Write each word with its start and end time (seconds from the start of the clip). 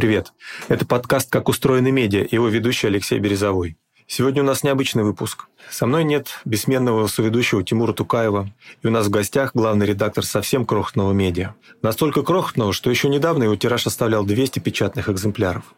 Привет. 0.00 0.32
Это 0.68 0.86
подкаст 0.86 1.30
«Как 1.30 1.50
устроены 1.50 1.90
медиа» 1.90 2.26
его 2.30 2.48
ведущий 2.48 2.86
Алексей 2.86 3.18
Березовой. 3.18 3.76
Сегодня 4.06 4.42
у 4.42 4.46
нас 4.46 4.64
необычный 4.64 5.04
выпуск. 5.04 5.48
Со 5.70 5.86
мной 5.86 6.04
нет 6.04 6.40
бессменного 6.46 7.06
соведущего 7.06 7.62
Тимура 7.62 7.92
Тукаева, 7.92 8.50
и 8.82 8.86
у 8.86 8.90
нас 8.90 9.08
в 9.08 9.10
гостях 9.10 9.50
главный 9.54 9.86
редактор 9.86 10.24
совсем 10.24 10.64
крохотного 10.64 11.12
медиа. 11.12 11.54
Настолько 11.82 12.22
крохотного, 12.22 12.72
что 12.72 12.88
еще 12.88 13.10
недавно 13.10 13.44
его 13.44 13.56
тираж 13.56 13.86
оставлял 13.86 14.24
200 14.24 14.60
печатных 14.60 15.10
экземпляров. 15.10 15.74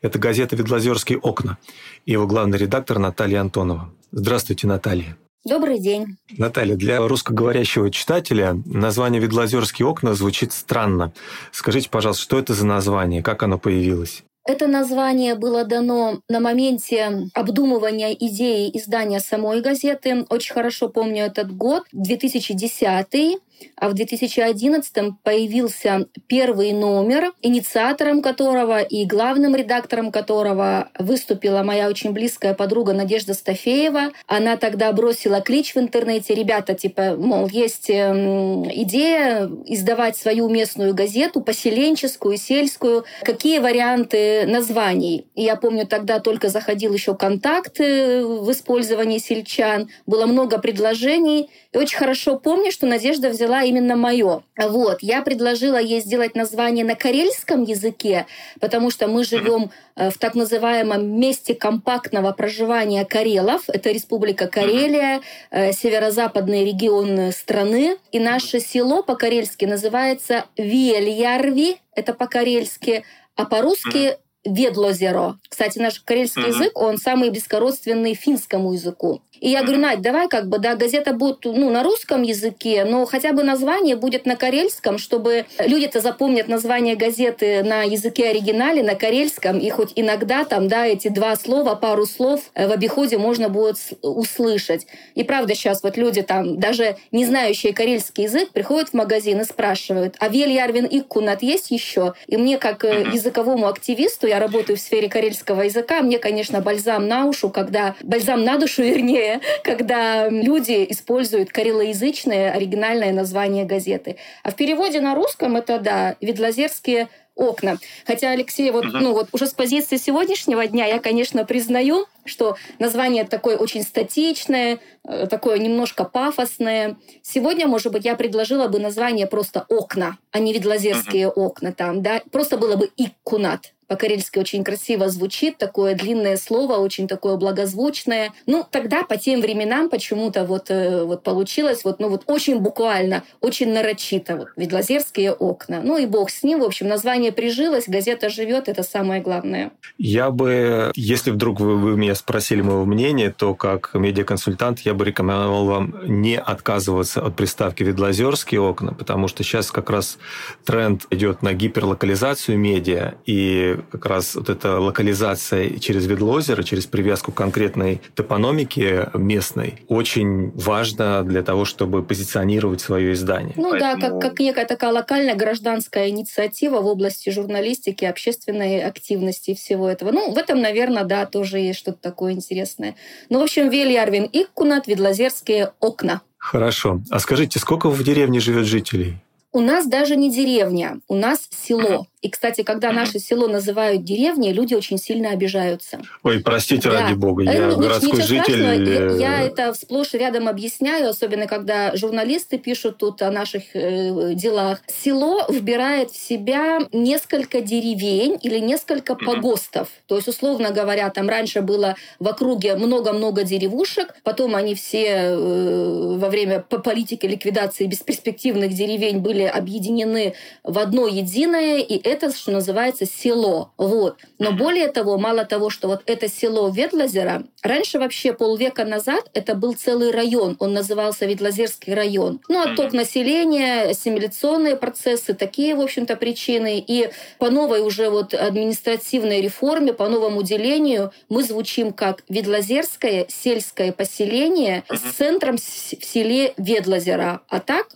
Это 0.00 0.18
газета 0.18 0.56
«Ведлозерские 0.56 1.18
окна» 1.18 1.58
и 2.06 2.12
его 2.12 2.26
главный 2.26 2.56
редактор 2.56 2.98
Наталья 2.98 3.42
Антонова. 3.42 3.92
Здравствуйте, 4.10 4.66
Наталья. 4.66 5.18
Добрый 5.46 5.78
день. 5.78 6.16
Наталья, 6.38 6.74
для 6.74 6.98
русскоговорящего 6.98 7.88
читателя 7.92 8.60
название 8.64 9.22
«Ведлозерские 9.22 9.86
окна» 9.86 10.14
звучит 10.14 10.52
странно. 10.52 11.12
Скажите, 11.52 11.88
пожалуйста, 11.88 12.20
что 12.24 12.38
это 12.40 12.52
за 12.52 12.66
название, 12.66 13.22
как 13.22 13.44
оно 13.44 13.56
появилось? 13.56 14.24
Это 14.44 14.66
название 14.66 15.36
было 15.36 15.64
дано 15.64 16.20
на 16.28 16.40
моменте 16.40 17.28
обдумывания 17.32 18.12
идеи 18.12 18.70
издания 18.74 19.20
самой 19.20 19.60
газеты. 19.60 20.26
Очень 20.30 20.54
хорошо 20.54 20.88
помню 20.88 21.26
этот 21.26 21.56
год, 21.56 21.84
2010 21.92 23.38
а 23.76 23.88
в 23.88 23.94
2011 23.94 24.92
появился 25.22 26.06
первый 26.26 26.72
номер, 26.72 27.32
инициатором 27.42 28.22
которого 28.22 28.80
и 28.80 29.04
главным 29.04 29.54
редактором 29.54 30.10
которого 30.10 30.88
выступила 30.98 31.62
моя 31.62 31.88
очень 31.88 32.12
близкая 32.12 32.54
подруга 32.54 32.92
Надежда 32.92 33.34
Стафеева. 33.34 34.12
Она 34.26 34.56
тогда 34.56 34.92
бросила 34.92 35.40
клич 35.40 35.74
в 35.74 35.78
интернете, 35.78 36.34
ребята, 36.34 36.74
типа, 36.74 37.16
мол, 37.16 37.48
есть 37.48 37.90
эм, 37.90 38.64
идея 38.70 39.50
издавать 39.66 40.16
свою 40.16 40.48
местную 40.48 40.94
газету, 40.94 41.40
поселенческую, 41.40 42.38
сельскую, 42.38 43.04
какие 43.22 43.58
варианты 43.58 44.46
названий. 44.46 45.26
И 45.34 45.42
я 45.42 45.56
помню, 45.56 45.86
тогда 45.86 46.20
только 46.20 46.48
заходил 46.48 46.92
еще 46.92 47.14
контакт 47.14 47.78
в 47.78 48.50
использовании 48.50 49.18
сельчан, 49.18 49.90
было 50.06 50.26
много 50.26 50.58
предложений. 50.58 51.50
И 51.72 51.78
очень 51.78 51.98
хорошо 51.98 52.38
помню, 52.38 52.72
что 52.72 52.86
Надежда 52.86 53.28
взяла 53.28 53.45
взяла 53.46 53.62
именно 53.62 53.96
мое. 53.96 54.42
Вот, 54.56 54.98
я 55.02 55.22
предложила 55.22 55.80
ей 55.80 56.00
сделать 56.00 56.34
название 56.34 56.84
на 56.84 56.94
карельском 56.96 57.62
языке, 57.62 58.26
потому 58.60 58.90
что 58.90 59.06
мы 59.06 59.24
живем 59.24 59.70
э, 59.94 60.10
в 60.10 60.18
так 60.18 60.34
называемом 60.34 61.20
месте 61.20 61.54
компактного 61.54 62.32
проживания 62.32 63.04
карелов. 63.04 63.62
Это 63.68 63.90
Республика 63.90 64.48
Карелия, 64.48 65.20
э, 65.50 65.72
северо-западный 65.72 66.64
регион 66.64 67.32
страны. 67.32 67.96
И 68.12 68.18
наше 68.18 68.60
село 68.60 69.02
по-карельски 69.02 69.64
называется 69.64 70.44
Вельярви, 70.56 71.76
это 71.94 72.14
по-карельски, 72.14 73.04
а 73.36 73.44
по-русски 73.44 74.16
Ведлозеро. 74.46 75.38
Кстати, 75.48 75.80
наш 75.80 76.00
карельский 76.00 76.42
uh-huh. 76.42 76.48
язык, 76.48 76.78
он 76.78 76.98
самый 76.98 77.30
близкородственный 77.30 78.14
финскому 78.14 78.74
языку. 78.74 79.20
И 79.40 79.48
я 79.48 79.62
говорю, 79.62 79.80
Надь, 79.80 80.00
давай 80.00 80.28
как 80.28 80.48
бы, 80.48 80.58
да, 80.58 80.74
газета 80.74 81.12
будет 81.12 81.44
ну, 81.44 81.70
на 81.70 81.82
русском 81.82 82.22
языке, 82.22 82.84
но 82.84 83.06
хотя 83.06 83.32
бы 83.32 83.42
название 83.42 83.96
будет 83.96 84.26
на 84.26 84.36
карельском, 84.36 84.98
чтобы 84.98 85.46
люди-то 85.58 86.00
запомнят 86.00 86.48
название 86.48 86.96
газеты 86.96 87.62
на 87.62 87.82
языке 87.82 88.30
оригинале, 88.30 88.82
на 88.82 88.94
карельском, 88.94 89.58
и 89.58 89.68
хоть 89.70 89.92
иногда 89.96 90.44
там, 90.44 90.68
да, 90.68 90.86
эти 90.86 91.08
два 91.08 91.36
слова, 91.36 91.74
пару 91.74 92.06
слов 92.06 92.40
э, 92.54 92.66
в 92.66 92.72
обиходе 92.72 93.18
можно 93.18 93.48
будет 93.48 93.76
услышать. 94.02 94.86
И 95.14 95.24
правда 95.24 95.54
сейчас 95.54 95.82
вот 95.82 95.96
люди 95.96 96.22
там, 96.22 96.58
даже 96.58 96.96
не 97.12 97.24
знающие 97.24 97.72
карельский 97.72 98.24
язык, 98.24 98.50
приходят 98.50 98.90
в 98.90 98.94
магазин 98.94 99.40
и 99.40 99.44
спрашивают, 99.44 100.16
а 100.18 100.28
Вель 100.28 100.52
Ярвин 100.52 100.86
Иккунат 100.90 101.42
есть 101.42 101.70
еще? 101.70 102.14
И 102.26 102.36
мне, 102.36 102.58
как 102.58 102.84
э, 102.84 103.06
языковому 103.12 103.68
активисту, 103.68 104.26
я 104.26 104.38
работаю 104.38 104.76
в 104.76 104.80
сфере 104.80 105.08
карельского 105.08 105.62
языка, 105.62 106.02
мне, 106.02 106.18
конечно, 106.18 106.60
бальзам 106.60 107.08
на 107.08 107.26
ушу, 107.26 107.50
когда... 107.50 107.94
Бальзам 108.02 108.44
на 108.44 108.58
душу, 108.58 108.82
вернее, 108.82 109.25
когда 109.62 110.28
люди 110.28 110.86
используют 110.90 111.50
карелоязычное 111.50 112.52
оригинальное 112.52 113.12
название 113.12 113.64
газеты. 113.64 114.16
А 114.42 114.50
в 114.50 114.56
переводе 114.56 115.00
на 115.00 115.14
русском 115.14 115.56
это, 115.56 115.78
да, 115.78 116.16
Видлазерские 116.20 117.08
окна. 117.34 117.78
Хотя, 118.06 118.30
Алексей, 118.30 118.70
вот, 118.70 118.84
ну, 118.86 119.12
вот 119.12 119.28
уже 119.32 119.46
с 119.46 119.54
позиции 119.54 119.96
сегодняшнего 119.96 120.66
дня 120.66 120.86
я, 120.86 120.98
конечно, 120.98 121.44
признаю, 121.44 122.06
что 122.26 122.56
название 122.78 123.24
такое 123.24 123.56
очень 123.56 123.82
статичное, 123.82 124.78
э, 125.04 125.26
такое 125.26 125.58
немножко 125.58 126.04
пафосное. 126.04 126.96
Сегодня, 127.22 127.66
может 127.66 127.92
быть, 127.92 128.04
я 128.04 128.16
предложила 128.16 128.68
бы 128.68 128.78
название 128.78 129.26
просто 129.26 129.64
«окна», 129.68 130.18
а 130.32 130.38
не 130.38 130.52
«видлазерские 130.52 131.28
окна» 131.28 131.72
там, 131.72 132.02
да. 132.02 132.22
Просто 132.30 132.56
было 132.56 132.76
бы 132.76 132.90
«иккунат» 132.96 133.72
по-карельски 133.86 134.38
очень 134.38 134.64
красиво 134.64 135.08
звучит, 135.08 135.58
такое 135.58 135.94
длинное 135.94 136.36
слово, 136.36 136.74
очень 136.74 137.06
такое 137.06 137.36
благозвучное. 137.36 138.32
Ну, 138.46 138.64
тогда 138.68 139.02
по 139.04 139.16
тем 139.16 139.40
временам 139.40 139.88
почему-то 139.88 140.44
вот, 140.44 140.70
э, 140.70 141.04
вот 141.04 141.22
получилось 141.22 141.84
вот, 141.84 142.00
ну, 142.00 142.08
вот 142.08 142.24
очень 142.26 142.58
буквально, 142.58 143.22
очень 143.40 143.72
нарочито. 143.72 144.36
Вот, 144.36 144.48
ведь 144.56 144.72
лазерские 144.72 145.32
окна. 145.32 145.80
Ну 145.82 145.98
и 145.98 146.06
бог 146.06 146.30
с 146.30 146.42
ним. 146.42 146.60
В 146.60 146.64
общем, 146.64 146.88
название 146.88 147.32
прижилось, 147.32 147.88
газета 147.88 148.28
живет, 148.28 148.68
это 148.68 148.82
самое 148.82 149.22
главное. 149.22 149.70
Я 149.98 150.30
бы, 150.30 150.90
если 150.94 151.30
вдруг 151.30 151.60
вы, 151.60 151.76
вы 151.76 151.96
меня 151.96 152.14
спросили 152.16 152.62
моего 152.62 152.84
мнения, 152.84 153.30
то 153.36 153.54
как 153.54 153.90
медиаконсультант 153.94 154.80
я 154.80 154.94
бы 154.94 155.04
рекомендовал 155.04 155.66
вам 155.66 155.94
не 156.04 156.36
отказываться 156.38 157.24
от 157.24 157.36
приставки 157.36 157.82
«Видлазерские 157.82 158.60
окна», 158.60 158.92
потому 158.92 159.28
что 159.28 159.42
сейчас 159.42 159.70
как 159.70 159.90
раз 159.90 160.18
тренд 160.64 161.06
идет 161.10 161.42
на 161.42 161.52
гиперлокализацию 161.52 162.58
медиа, 162.58 163.14
и 163.24 163.76
как 163.90 164.06
раз 164.06 164.34
вот 164.34 164.48
эта 164.48 164.78
локализация 164.78 165.78
через 165.78 166.06
Ведлозера, 166.06 166.62
через 166.62 166.86
привязку 166.86 167.32
к 167.32 167.34
конкретной 167.34 168.00
топономике 168.14 169.10
местной 169.14 169.80
очень 169.88 170.50
важна 170.52 171.22
для 171.22 171.42
того, 171.42 171.64
чтобы 171.64 172.02
позиционировать 172.02 172.80
свое 172.80 173.12
издание. 173.12 173.54
Ну 173.56 173.70
Поэтому... 173.70 174.00
да, 174.00 174.08
как, 174.08 174.20
как 174.20 174.38
некая 174.40 174.66
такая 174.66 174.92
локальная 174.92 175.34
гражданская 175.34 176.08
инициатива 176.08 176.80
в 176.80 176.86
области 176.86 177.30
журналистики, 177.30 178.04
общественной 178.04 178.82
активности 178.82 179.50
и 179.50 179.54
всего 179.54 179.88
этого. 179.88 180.12
Ну, 180.12 180.32
в 180.32 180.38
этом, 180.38 180.60
наверное, 180.60 181.04
да, 181.04 181.26
тоже 181.26 181.58
есть 181.58 181.78
что-то 181.78 181.98
такое 182.06 182.32
интересное. 182.32 182.94
Ну, 183.30 183.40
в 183.40 183.42
общем, 183.42 183.68
Вельярвин 183.68 184.28
Иккунат, 184.32 184.86
Ведлозерские 184.86 185.72
окна. 185.80 186.20
Хорошо. 186.38 187.00
А 187.10 187.18
скажите, 187.18 187.58
сколько 187.58 187.88
в 187.88 188.02
деревне 188.04 188.38
живет 188.38 188.66
жителей? 188.66 189.16
У 189.52 189.60
нас 189.60 189.86
даже 189.86 190.16
не 190.16 190.30
деревня, 190.30 191.00
у 191.08 191.16
нас 191.16 191.48
село. 191.50 192.06
И, 192.22 192.30
кстати, 192.30 192.62
когда 192.62 192.92
наше 192.92 193.18
село 193.18 193.46
называют 193.46 194.02
деревней, 194.02 194.52
люди 194.52 194.74
очень 194.74 194.96
сильно 194.96 195.30
обижаются. 195.30 196.00
Ой, 196.22 196.40
простите, 196.40 196.90
да. 196.90 197.02
ради 197.02 197.12
бога, 197.12 197.42
я 197.42 197.52
э, 197.52 197.76
городской 197.76 198.22
житель. 198.22 198.62
Я, 198.62 198.74
э, 198.74 199.18
я 199.20 199.42
это 199.42 199.74
сплошь 199.74 200.14
рядом 200.14 200.48
объясняю, 200.48 201.10
особенно 201.10 201.46
когда 201.46 201.94
журналисты 201.94 202.56
пишут 202.56 202.96
тут 202.96 203.20
о 203.20 203.30
наших 203.30 203.64
э, 203.74 204.32
делах. 204.32 204.80
Село 204.86 205.44
вбирает 205.50 206.10
в 206.10 206.16
себя 206.16 206.80
несколько 206.90 207.60
деревень 207.60 208.38
или 208.42 208.60
несколько 208.60 209.14
погостов. 209.14 209.88
То 210.06 210.16
есть, 210.16 210.26
условно 210.26 210.70
говоря, 210.70 211.10
там 211.10 211.28
раньше 211.28 211.60
было 211.60 211.96
в 212.18 212.26
округе 212.28 212.76
много-много 212.76 213.44
деревушек, 213.44 214.14
потом 214.22 214.54
они 214.56 214.74
все 214.74 215.06
э, 215.06 216.16
во 216.16 216.30
время 216.30 216.60
политики 216.60 217.26
ликвидации 217.26 217.84
бесперспективных 217.84 218.72
деревень 218.72 219.18
были 219.18 219.42
объединены 219.42 220.34
в 220.64 220.78
одно 220.78 221.06
единое, 221.06 221.80
и 221.80 222.05
это 222.06 222.34
что 222.34 222.52
называется, 222.52 223.06
село. 223.06 223.72
Вот. 223.76 224.18
Но 224.38 224.52
более 224.52 224.88
того, 224.88 225.18
мало 225.18 225.44
того, 225.44 225.70
что 225.70 225.88
вот 225.88 226.02
это 226.06 226.28
село 226.28 226.68
Ветлозера, 226.68 227.44
раньше 227.62 227.98
вообще 227.98 228.32
полвека 228.32 228.84
назад 228.84 229.30
это 229.34 229.54
был 229.54 229.74
целый 229.74 230.10
район, 230.10 230.56
он 230.58 230.72
назывался 230.72 231.26
Ветлозерский 231.26 231.94
район. 231.94 232.40
Ну, 232.48 232.60
отток 232.60 232.92
населения, 232.92 233.90
ассимиляционные 233.90 234.76
процессы, 234.76 235.34
такие, 235.34 235.74
в 235.74 235.80
общем-то, 235.80 236.16
причины. 236.16 236.82
И 236.86 237.10
по 237.38 237.50
новой 237.50 237.80
уже 237.80 238.10
вот 238.10 238.34
административной 238.34 239.40
реформе, 239.40 239.92
по 239.92 240.08
новому 240.08 240.42
делению 240.42 241.12
мы 241.28 241.42
звучим 241.42 241.92
как 241.92 242.22
Ведлозерское 242.28 243.26
сельское 243.28 243.92
поселение 243.92 244.84
с 244.90 245.14
центром 245.16 245.56
в 245.56 245.60
селе 245.60 246.54
Ведлозера. 246.56 247.40
А 247.48 247.60
так, 247.60 247.88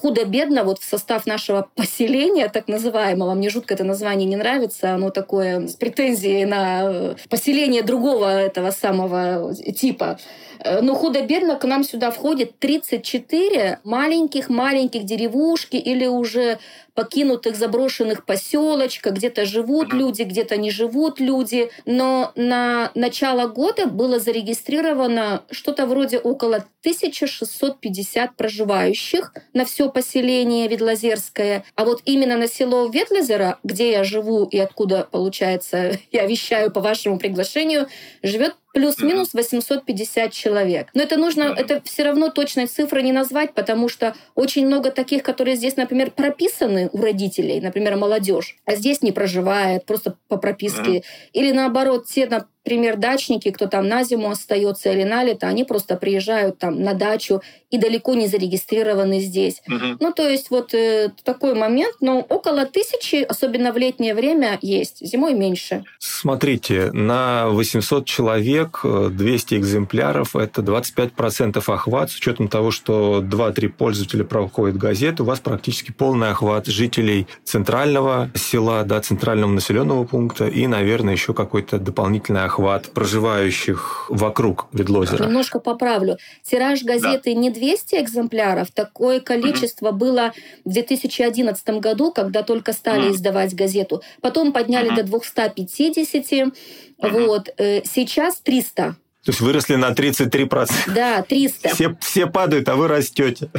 худо-бедно, 0.00 0.64
вот 0.64 0.80
в 0.80 0.84
состав 0.84 1.26
нашего 1.26 1.68
поселения, 1.74 2.48
так 2.48 2.68
называемого, 2.68 3.34
мне 3.44 3.50
жутко 3.50 3.74
это 3.74 3.84
название 3.84 4.26
не 4.26 4.36
нравится, 4.36 4.94
оно 4.94 5.10
такое 5.10 5.68
с 5.68 5.74
претензией 5.74 6.46
на 6.46 7.14
поселение 7.28 7.82
другого 7.82 8.26
этого 8.26 8.70
самого 8.70 9.54
типа. 9.54 10.18
Э, 10.58 10.80
но 10.80 10.94
худо-бедно 10.94 11.56
к 11.56 11.64
нам 11.64 11.84
сюда 11.84 12.10
входит 12.10 12.58
34 12.58 13.80
маленьких-маленьких 13.84 15.04
деревушки 15.04 15.76
или 15.76 16.06
уже 16.06 16.58
покинутых 16.94 17.56
заброшенных 17.56 18.24
поселочка, 18.24 19.10
где-то 19.10 19.44
живут 19.44 19.92
люди, 19.92 20.22
где-то 20.22 20.56
не 20.56 20.70
живут 20.70 21.20
люди. 21.20 21.70
Но 21.84 22.32
на 22.36 22.90
начало 22.94 23.48
года 23.48 23.86
было 23.86 24.20
зарегистрировано 24.20 25.42
что-то 25.50 25.86
вроде 25.86 26.18
около 26.18 26.56
1650 26.80 28.36
проживающих 28.36 29.34
на 29.52 29.64
все 29.64 29.90
поселение 29.90 30.68
Ведлозерское. 30.68 31.64
А 31.74 31.84
вот 31.84 32.00
именно 32.04 32.36
на 32.36 32.46
село 32.46 32.88
Ветлозеро, 32.88 33.58
где 33.64 33.90
я 33.90 34.04
живу 34.04 34.44
и 34.44 34.58
откуда, 34.58 35.08
получается, 35.10 35.98
я 36.12 36.26
вещаю 36.26 36.70
по 36.70 36.80
вашему 36.80 37.18
приглашению, 37.18 37.88
живет 38.22 38.54
плюс-минус 38.74 39.32
850 39.32 40.32
человек. 40.32 40.88
Но 40.94 41.02
это 41.02 41.16
нужно, 41.16 41.54
это 41.56 41.80
все 41.84 42.02
равно 42.02 42.28
точной 42.28 42.66
цифры 42.66 43.02
не 43.02 43.12
назвать, 43.12 43.54
потому 43.54 43.88
что 43.88 44.14
очень 44.34 44.66
много 44.66 44.90
таких, 44.90 45.22
которые 45.22 45.56
здесь, 45.56 45.76
например, 45.76 46.10
прописаны 46.10 46.90
у 46.92 47.00
родителей, 47.00 47.60
например, 47.60 47.96
молодежь, 47.96 48.56
а 48.66 48.74
здесь 48.74 49.00
не 49.00 49.12
проживает, 49.12 49.86
просто 49.86 50.16
по 50.28 50.36
прописке. 50.36 51.04
Или 51.32 51.52
наоборот, 51.52 52.06
те, 52.06 52.26
например, 52.64 52.96
дачники, 52.96 53.50
кто 53.50 53.66
там 53.66 53.88
на 53.88 54.04
зиму 54.04 54.30
остается 54.30 54.90
или 54.90 55.04
на 55.04 55.22
лето, 55.22 55.46
они 55.46 55.64
просто 55.64 55.96
приезжают 55.96 56.58
там 56.58 56.82
на 56.82 56.94
дачу 56.94 57.42
и 57.70 57.78
далеко 57.78 58.14
не 58.14 58.26
зарегистрированы 58.26 59.20
здесь. 59.20 59.60
Угу. 59.68 59.98
Ну, 60.00 60.12
то 60.12 60.28
есть 60.28 60.50
вот 60.50 60.72
э, 60.74 61.10
такой 61.24 61.54
момент, 61.54 61.96
но 62.00 62.20
около 62.20 62.64
тысячи, 62.66 63.22
особенно 63.22 63.72
в 63.72 63.76
летнее 63.76 64.14
время, 64.14 64.58
есть, 64.62 65.06
зимой 65.06 65.34
меньше. 65.34 65.84
Смотрите, 65.98 66.90
на 66.92 67.48
800 67.48 68.06
человек 68.06 68.80
200 68.82 69.54
э, 69.54 69.58
экземпляров– 69.58 70.36
это 70.36 70.62
25% 70.62 71.62
охват, 71.66 72.10
с 72.10 72.16
учетом 72.16 72.48
того, 72.48 72.70
что 72.70 73.20
2-3 73.22 73.68
пользователя 73.68 74.24
проходят 74.24 74.76
газету, 74.76 75.24
у 75.24 75.26
вас 75.26 75.40
практически 75.40 75.90
полный 75.90 76.30
охват 76.30 76.66
жителей 76.66 77.26
центрального 77.44 78.30
села, 78.34 78.84
да, 78.84 79.00
центрального 79.00 79.50
населенного 79.50 80.04
пункта 80.04 80.46
и, 80.46 80.66
наверное, 80.66 81.12
еще 81.12 81.34
какой-то 81.34 81.78
дополнительный 81.78 82.44
охват 82.44 82.53
охват 82.54 82.90
проживающих 82.90 84.06
вокруг 84.08 84.66
Ведлозера. 84.72 85.24
Немножко 85.24 85.58
поправлю. 85.58 86.18
Тираж 86.42 86.82
газеты 86.82 87.34
да. 87.34 87.40
не 87.40 87.50
200 87.50 87.96
экземпляров. 87.96 88.70
Такое 88.70 89.20
количество 89.20 89.88
угу. 89.88 89.98
было 89.98 90.32
в 90.64 90.72
2011 90.72 91.68
году, 91.80 92.12
когда 92.12 92.42
только 92.42 92.72
стали 92.72 93.06
угу. 93.06 93.14
издавать 93.14 93.54
газету. 93.54 94.02
Потом 94.20 94.52
подняли 94.52 94.88
угу. 94.88 94.96
до 94.96 95.02
250. 95.02 96.52
Угу. 96.98 97.26
Вот. 97.26 97.50
Э, 97.58 97.82
сейчас 97.84 98.36
300. 98.36 98.96
То 99.24 99.30
есть 99.30 99.40
выросли 99.40 99.74
на 99.74 99.90
33%. 99.90 100.70
Да, 100.94 101.22
300. 101.22 101.70
Все, 101.70 101.96
все 102.00 102.26
падают, 102.26 102.68
а 102.68 102.76
вы 102.76 102.88
растете. 102.88 103.50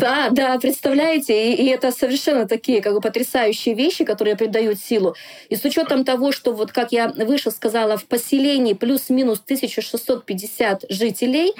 Да, 0.00 0.30
да, 0.30 0.58
представляете, 0.58 1.52
и, 1.52 1.62
и 1.62 1.66
это 1.68 1.92
совершенно 1.92 2.48
такие 2.48 2.80
как 2.80 2.94
бы 2.94 3.00
потрясающие 3.00 3.74
вещи, 3.74 4.04
которые 4.04 4.36
придают 4.36 4.80
силу. 4.80 5.14
И 5.50 5.56
с 5.56 5.64
учетом 5.64 6.04
того, 6.04 6.32
что 6.32 6.52
вот 6.52 6.72
как 6.72 6.92
я 6.92 7.08
выше 7.08 7.50
сказала, 7.50 7.96
в 7.96 8.04
поселении 8.04 8.72
плюс-минус 8.72 9.40
1650 9.44 10.86
жителей, 10.88 11.52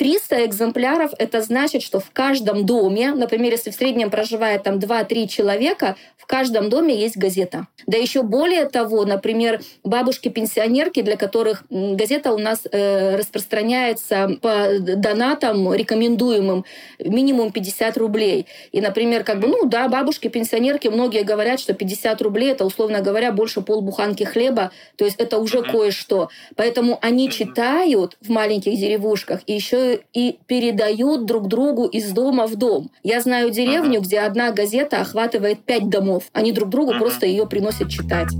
300 0.00 0.46
экземпляров– 0.46 1.10
это 1.18 1.42
значит, 1.42 1.82
что 1.82 2.00
в 2.00 2.10
каждом 2.10 2.64
доме, 2.64 3.12
например, 3.12 3.52
если 3.52 3.68
в 3.68 3.74
среднем 3.74 4.10
проживает 4.10 4.62
там 4.62 4.78
2-3 4.78 5.28
человека, 5.28 5.94
в 6.16 6.24
каждом 6.24 6.70
доме 6.70 6.98
есть 6.98 7.18
газета. 7.18 7.66
Да 7.86 7.98
еще 7.98 8.22
более 8.22 8.66
того, 8.66 9.04
например, 9.04 9.60
бабушки-пенсионерки, 9.84 11.02
для 11.02 11.18
которых 11.18 11.64
газета 11.68 12.32
у 12.32 12.38
нас 12.38 12.60
э, 12.72 13.16
распространяется 13.16 14.38
по 14.40 14.78
донатам 14.78 15.74
рекомендуемым 15.74 16.64
минимум 16.98 17.52
50 17.52 17.98
рублей. 17.98 18.46
И, 18.72 18.80
например, 18.80 19.22
как 19.22 19.38
бы, 19.38 19.48
ну 19.48 19.66
да, 19.66 19.86
бабушки-пенсионерки, 19.88 20.88
многие 20.88 21.24
говорят, 21.24 21.60
что 21.60 21.74
50 21.74 22.22
рублей– 22.22 22.52
это, 22.52 22.64
условно 22.64 23.02
говоря, 23.02 23.32
больше 23.32 23.60
полбуханки 23.60 24.24
хлеба, 24.24 24.70
то 24.96 25.04
есть 25.04 25.18
это 25.18 25.36
уже 25.36 25.62
кое-что. 25.62 26.30
Поэтому 26.56 26.98
они 27.02 27.28
читают 27.28 28.16
в 28.22 28.30
маленьких 28.30 28.78
деревушках 28.78 29.40
и 29.46 29.52
еще 29.52 29.89
и 30.12 30.38
передают 30.46 31.26
друг 31.26 31.48
другу 31.48 31.86
из 31.86 32.10
дома 32.12 32.46
в 32.46 32.56
дом. 32.56 32.90
Я 33.02 33.20
знаю 33.20 33.50
деревню, 33.50 34.00
uh-huh. 34.00 34.04
где 34.04 34.20
одна 34.20 34.52
газета 34.52 35.00
охватывает 35.00 35.60
пять 35.64 35.88
домов. 35.88 36.24
Они 36.32 36.52
друг 36.52 36.68
другу 36.68 36.92
uh-huh. 36.92 36.98
просто 36.98 37.26
ее 37.26 37.46
приносят 37.46 37.88
читать. 37.88 38.30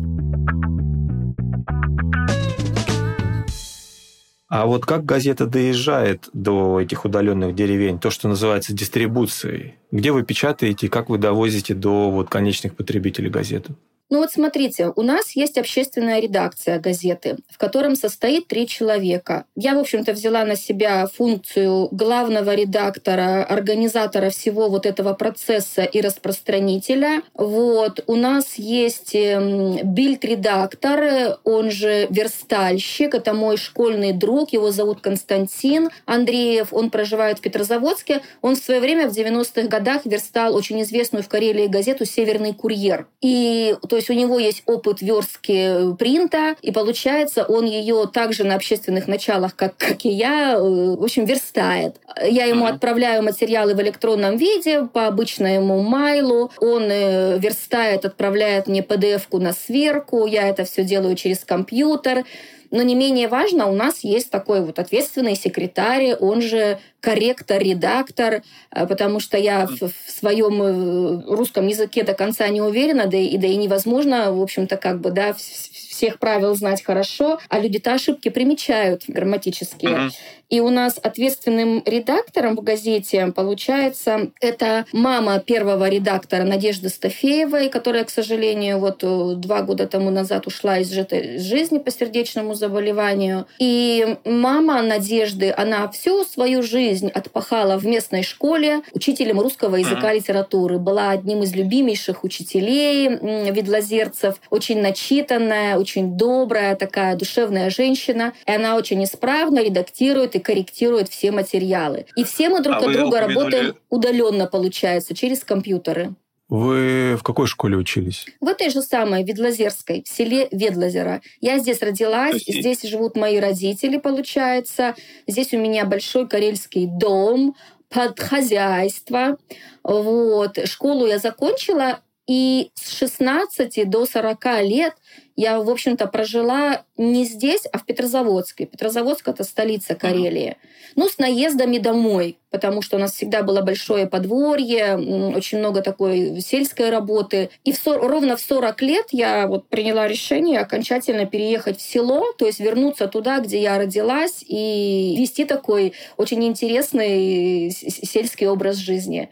А 4.50 4.66
вот 4.66 4.84
как 4.84 5.04
газета 5.04 5.46
доезжает 5.46 6.28
до 6.32 6.80
этих 6.80 7.04
удаленных 7.04 7.54
деревень, 7.54 8.00
то, 8.00 8.10
что 8.10 8.26
называется 8.26 8.72
дистрибуцией? 8.72 9.76
Где 9.92 10.10
вы 10.10 10.24
печатаете 10.24 10.86
и 10.86 10.88
как 10.88 11.08
вы 11.08 11.18
довозите 11.18 11.72
до 11.72 12.10
вот 12.10 12.28
конечных 12.28 12.74
потребителей 12.74 13.30
газеты? 13.30 13.74
Ну 14.10 14.18
вот 14.18 14.32
смотрите, 14.32 14.92
у 14.96 15.02
нас 15.02 15.36
есть 15.36 15.56
общественная 15.56 16.20
редакция 16.20 16.80
газеты, 16.80 17.36
в 17.48 17.58
котором 17.58 17.94
состоит 17.94 18.48
три 18.48 18.66
человека. 18.66 19.44
Я, 19.54 19.74
в 19.76 19.78
общем-то, 19.78 20.12
взяла 20.12 20.44
на 20.44 20.56
себя 20.56 21.06
функцию 21.06 21.88
главного 21.92 22.52
редактора, 22.56 23.44
организатора 23.44 24.30
всего 24.30 24.68
вот 24.68 24.84
этого 24.84 25.14
процесса 25.14 25.84
и 25.84 26.00
распространителя. 26.00 27.22
Вот. 27.34 28.02
У 28.08 28.16
нас 28.16 28.56
есть 28.56 29.14
эм, 29.14 29.76
бильд-редактор, 29.84 31.38
он 31.44 31.70
же 31.70 32.08
верстальщик, 32.10 33.14
это 33.14 33.32
мой 33.32 33.56
школьный 33.56 34.12
друг, 34.12 34.52
его 34.52 34.72
зовут 34.72 35.00
Константин 35.00 35.90
Андреев, 36.06 36.72
он 36.72 36.90
проживает 36.90 37.38
в 37.38 37.42
Петрозаводске. 37.42 38.22
Он 38.42 38.56
в 38.56 38.58
свое 38.58 38.80
время 38.80 39.08
в 39.08 39.16
90-х 39.16 39.68
годах 39.68 40.02
верстал 40.04 40.56
очень 40.56 40.82
известную 40.82 41.22
в 41.22 41.28
Карелии 41.28 41.68
газету 41.68 42.04
«Северный 42.04 42.54
курьер». 42.54 43.06
И 43.20 43.76
то 43.88 43.99
есть 44.00 44.10
у 44.10 44.14
него 44.14 44.38
есть 44.38 44.62
опыт 44.66 45.00
верстки 45.02 45.94
принта, 45.96 46.56
и 46.62 46.72
получается, 46.72 47.44
он 47.44 47.66
ее 47.66 48.08
также 48.12 48.44
на 48.44 48.54
общественных 48.54 49.06
началах, 49.06 49.54
как, 49.54 49.76
как 49.76 50.04
и 50.04 50.08
я, 50.08 50.54
э, 50.54 50.60
в 50.60 51.02
общем, 51.02 51.24
верстает. 51.24 51.96
Я 52.22 52.46
ему 52.46 52.66
mm-hmm. 52.66 52.74
отправляю 52.74 53.22
материалы 53.22 53.74
в 53.74 53.80
электронном 53.80 54.36
виде 54.36 54.88
по 54.92 55.06
обычному 55.06 55.82
майлу. 55.82 56.50
Он 56.60 56.84
э, 56.90 57.38
верстает, 57.38 58.04
отправляет 58.04 58.66
мне 58.66 58.80
PDF-ку 58.80 59.38
на 59.38 59.52
сверку. 59.52 60.26
Я 60.26 60.48
это 60.48 60.64
все 60.64 60.82
делаю 60.82 61.14
через 61.14 61.40
компьютер. 61.40 62.24
Но 62.70 62.82
не 62.82 62.94
менее 62.94 63.28
важно, 63.28 63.66
у 63.66 63.74
нас 63.74 64.04
есть 64.04 64.30
такой 64.30 64.64
вот 64.64 64.78
ответственный 64.78 65.34
секретарь, 65.34 66.14
он 66.14 66.40
же 66.40 66.78
корректор, 67.00 67.60
редактор, 67.60 68.42
э, 68.70 68.86
потому 68.86 69.20
что 69.20 69.36
я 69.36 69.66
в, 69.66 69.80
в 69.80 70.10
своем 70.10 70.62
э, 70.62 71.34
русском 71.34 71.66
языке 71.66 72.04
до 72.04 72.14
конца 72.14 72.46
не 72.48 72.60
уверена, 72.60 73.06
да 73.06 73.16
и, 73.16 73.36
да 73.38 73.46
и 73.46 73.56
невозможно, 73.56 74.32
в 74.32 74.40
общем-то, 74.40 74.76
как 74.76 75.00
бы, 75.00 75.10
да, 75.10 75.34
всех 75.34 76.18
правил 76.18 76.54
знать 76.54 76.84
хорошо, 76.84 77.40
а 77.48 77.58
люди-то 77.58 77.92
ошибки 77.94 78.28
примечают 78.28 79.04
грамматические. 79.06 79.90
Uh-huh. 79.90 80.10
И 80.50 80.60
у 80.60 80.68
нас 80.68 80.98
ответственным 81.00 81.82
редактором 81.86 82.56
в 82.56 82.62
газете, 82.62 83.32
получается, 83.34 84.32
это 84.40 84.84
мама 84.92 85.38
первого 85.38 85.88
редактора 85.88 86.42
Надежды 86.42 86.88
Стафеевой, 86.88 87.68
которая, 87.68 88.04
к 88.04 88.10
сожалению, 88.10 88.78
вот 88.78 89.02
э, 89.02 89.34
два 89.36 89.62
года 89.62 89.86
тому 89.86 90.10
назад 90.10 90.48
ушла 90.48 90.78
из 90.78 90.90
жизни 90.90 91.78
по 91.78 91.90
сердечному 91.90 92.54
заболеванию. 92.54 93.46
И 93.60 94.16
мама 94.24 94.82
Надежды, 94.82 95.54
она 95.56 95.88
всю 95.88 96.24
свою 96.24 96.62
жизнь 96.62 97.08
отпахала 97.08 97.78
в 97.78 97.86
местной 97.86 98.24
школе 98.24 98.82
учителем 98.92 99.38
русского 99.38 99.76
языка 99.76 100.12
и 100.12 100.16
литературы. 100.18 100.78
Была 100.78 101.10
одним 101.10 101.44
из 101.44 101.54
любимейших 101.54 102.24
учителей 102.24 103.08
видлозерцев, 103.52 104.40
очень 104.50 104.80
начитанная, 104.80 105.78
очень 105.78 106.16
добрая, 106.16 106.74
такая 106.74 107.14
душевная 107.14 107.70
женщина. 107.70 108.32
И 108.46 108.50
она 108.50 108.76
очень 108.76 109.04
исправно 109.04 109.62
редактирует 109.62 110.34
и 110.34 110.39
корректирует 110.40 111.08
все 111.08 111.30
материалы. 111.30 112.06
И 112.16 112.24
все 112.24 112.48
мы 112.48 112.62
друг 112.62 112.76
а 112.76 112.86
от 112.86 112.92
друга 112.92 113.20
работаем 113.20 113.74
удаленно, 113.88 114.46
получается, 114.46 115.14
через 115.14 115.44
компьютеры. 115.44 116.14
Вы 116.48 117.16
в 117.16 117.22
какой 117.22 117.46
школе 117.46 117.76
учились? 117.76 118.26
В 118.40 118.48
этой 118.48 118.70
же 118.70 118.82
самой, 118.82 119.22
Ведлозерской, 119.22 120.02
в 120.02 120.08
селе 120.08 120.48
Ведлозера. 120.50 121.22
Я 121.40 121.58
здесь 121.58 121.80
родилась, 121.80 122.48
есть... 122.48 122.60
здесь 122.60 122.82
живут 122.82 123.16
мои 123.16 123.38
родители, 123.38 123.98
получается. 123.98 124.96
Здесь 125.28 125.52
у 125.52 125.58
меня 125.58 125.84
большой 125.84 126.26
карельский 126.26 126.86
дом, 126.86 127.54
под 127.88 128.18
хозяйство. 128.18 129.38
Вот. 129.84 130.58
Школу 130.66 131.06
я 131.06 131.18
закончила, 131.18 132.00
и 132.30 132.70
с 132.74 132.92
16 132.96 133.90
до 133.90 134.06
40 134.06 134.44
лет 134.62 134.94
я, 135.40 135.58
в 135.58 135.70
общем-то, 135.70 136.06
прожила 136.06 136.82
не 136.98 137.24
здесь, 137.24 137.62
а 137.72 137.78
в 137.78 137.86
Петрозаводске. 137.86 138.66
Петрозаводск— 138.66 139.26
это 139.28 139.42
столица 139.42 139.94
Карелии. 139.94 140.58
Ну, 140.96 141.08
с 141.08 141.16
наездами 141.16 141.78
домой, 141.78 142.36
потому 142.50 142.82
что 142.82 142.98
у 142.98 143.00
нас 143.00 143.12
всегда 143.14 143.42
было 143.42 143.62
большое 143.62 144.06
подворье, 144.06 144.96
очень 145.34 145.58
много 145.58 145.80
такой 145.80 146.42
сельской 146.42 146.90
работы. 146.90 147.48
И 147.64 147.72
в, 147.72 147.86
ровно 147.86 148.36
в 148.36 148.40
40 148.42 148.82
лет 148.82 149.06
я 149.12 149.46
вот 149.46 149.68
приняла 149.68 150.06
решение 150.08 150.60
окончательно 150.60 151.24
переехать 151.24 151.78
в 151.78 151.82
село, 151.82 152.32
то 152.36 152.44
есть 152.44 152.60
вернуться 152.60 153.06
туда, 153.06 153.40
где 153.40 153.62
я 153.62 153.78
родилась, 153.78 154.44
и 154.46 155.16
вести 155.18 155.46
такой 155.46 155.94
очень 156.18 156.44
интересный 156.44 157.70
сельский 157.70 158.46
образ 158.46 158.76
жизни. 158.76 159.30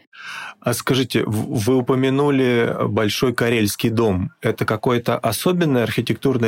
А 0.59 0.73
скажите, 0.73 1.23
вы 1.25 1.75
упомянули 1.77 2.75
Большой 2.87 3.33
Карельский 3.33 3.89
дом. 3.89 4.31
Это 4.41 4.65
какое-то 4.65 5.17
особенное 5.17 5.83
архитектурное 5.83 5.98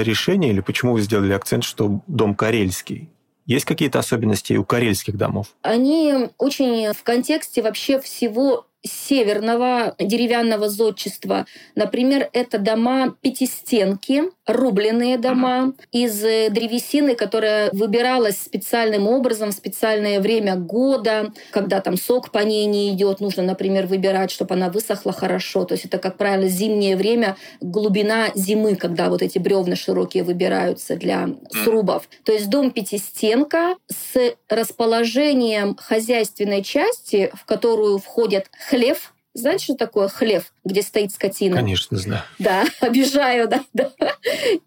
решение 0.01 0.51
или 0.51 0.62
почему 0.62 0.93
вы 0.93 1.01
сделали 1.01 1.34
акцент, 1.34 1.63
что 1.63 2.01
дом 2.08 2.36
карельский? 2.36 3.10
Есть 3.46 3.65
какие-то 3.65 4.00
особенности 4.00 4.53
у 4.53 4.63
карельских 4.63 5.17
домов? 5.17 5.48
Они 5.62 6.29
очень 6.38 6.93
в 6.93 7.03
контексте 7.03 7.62
вообще 7.62 8.00
всего 8.00 8.65
северного 8.83 9.95
деревянного 10.00 10.69
зодчества. 10.69 11.45
Например, 11.75 12.29
это 12.33 12.57
дома 12.57 13.15
пятистенки, 13.21 14.23
рубленые 14.47 15.17
дома 15.17 15.73
из 15.91 16.23
э, 16.23 16.50
древесины, 16.50 17.15
которая 17.15 17.69
выбиралась 17.71 18.39
специальным 18.39 19.07
образом 19.07 19.51
в 19.51 19.53
специальное 19.53 20.19
время 20.19 20.55
года, 20.55 21.31
когда 21.51 21.79
там 21.81 21.97
сок 21.97 22.31
по 22.31 22.39
ней 22.39 22.65
не 22.65 22.89
идет, 22.89 23.19
нужно, 23.19 23.43
например, 23.43 23.88
выбирать, 23.88 24.31
чтобы 24.31 24.55
она 24.55 24.69
высохла 24.69 25.11
хорошо. 25.11 25.63
То 25.65 25.73
есть 25.73 25.85
это, 25.85 25.97
как 26.00 26.17
правило, 26.17 26.47
зимнее 26.47 26.95
время, 26.95 27.38
глубина 27.59 28.29
зимы, 28.35 28.75
когда 28.75 29.09
вот 29.09 29.21
эти 29.21 29.38
бревна 29.38 29.75
широкие 29.75 30.23
выбираются 30.23 30.95
для 30.95 31.29
срубов. 31.63 32.09
То 32.23 32.31
есть 32.31 32.50
дом 32.50 32.71
пятистенка 32.71 33.75
с 33.88 34.35
расположением 34.50 35.75
хозяйственной 35.75 36.63
части, 36.63 37.31
в 37.33 37.45
которую 37.45 38.00
входят 38.00 38.47
хлев, 38.71 39.13
знаете, 39.33 39.65
что 39.65 39.75
такое 39.75 40.07
хлев, 40.07 40.53
где 40.65 40.81
стоит 40.81 41.11
скотина? 41.11 41.55
Конечно, 41.57 41.97
знаю. 41.97 42.23
Да, 42.39 42.65
обижаю, 42.79 43.47
да, 43.47 43.63
да. 43.73 43.91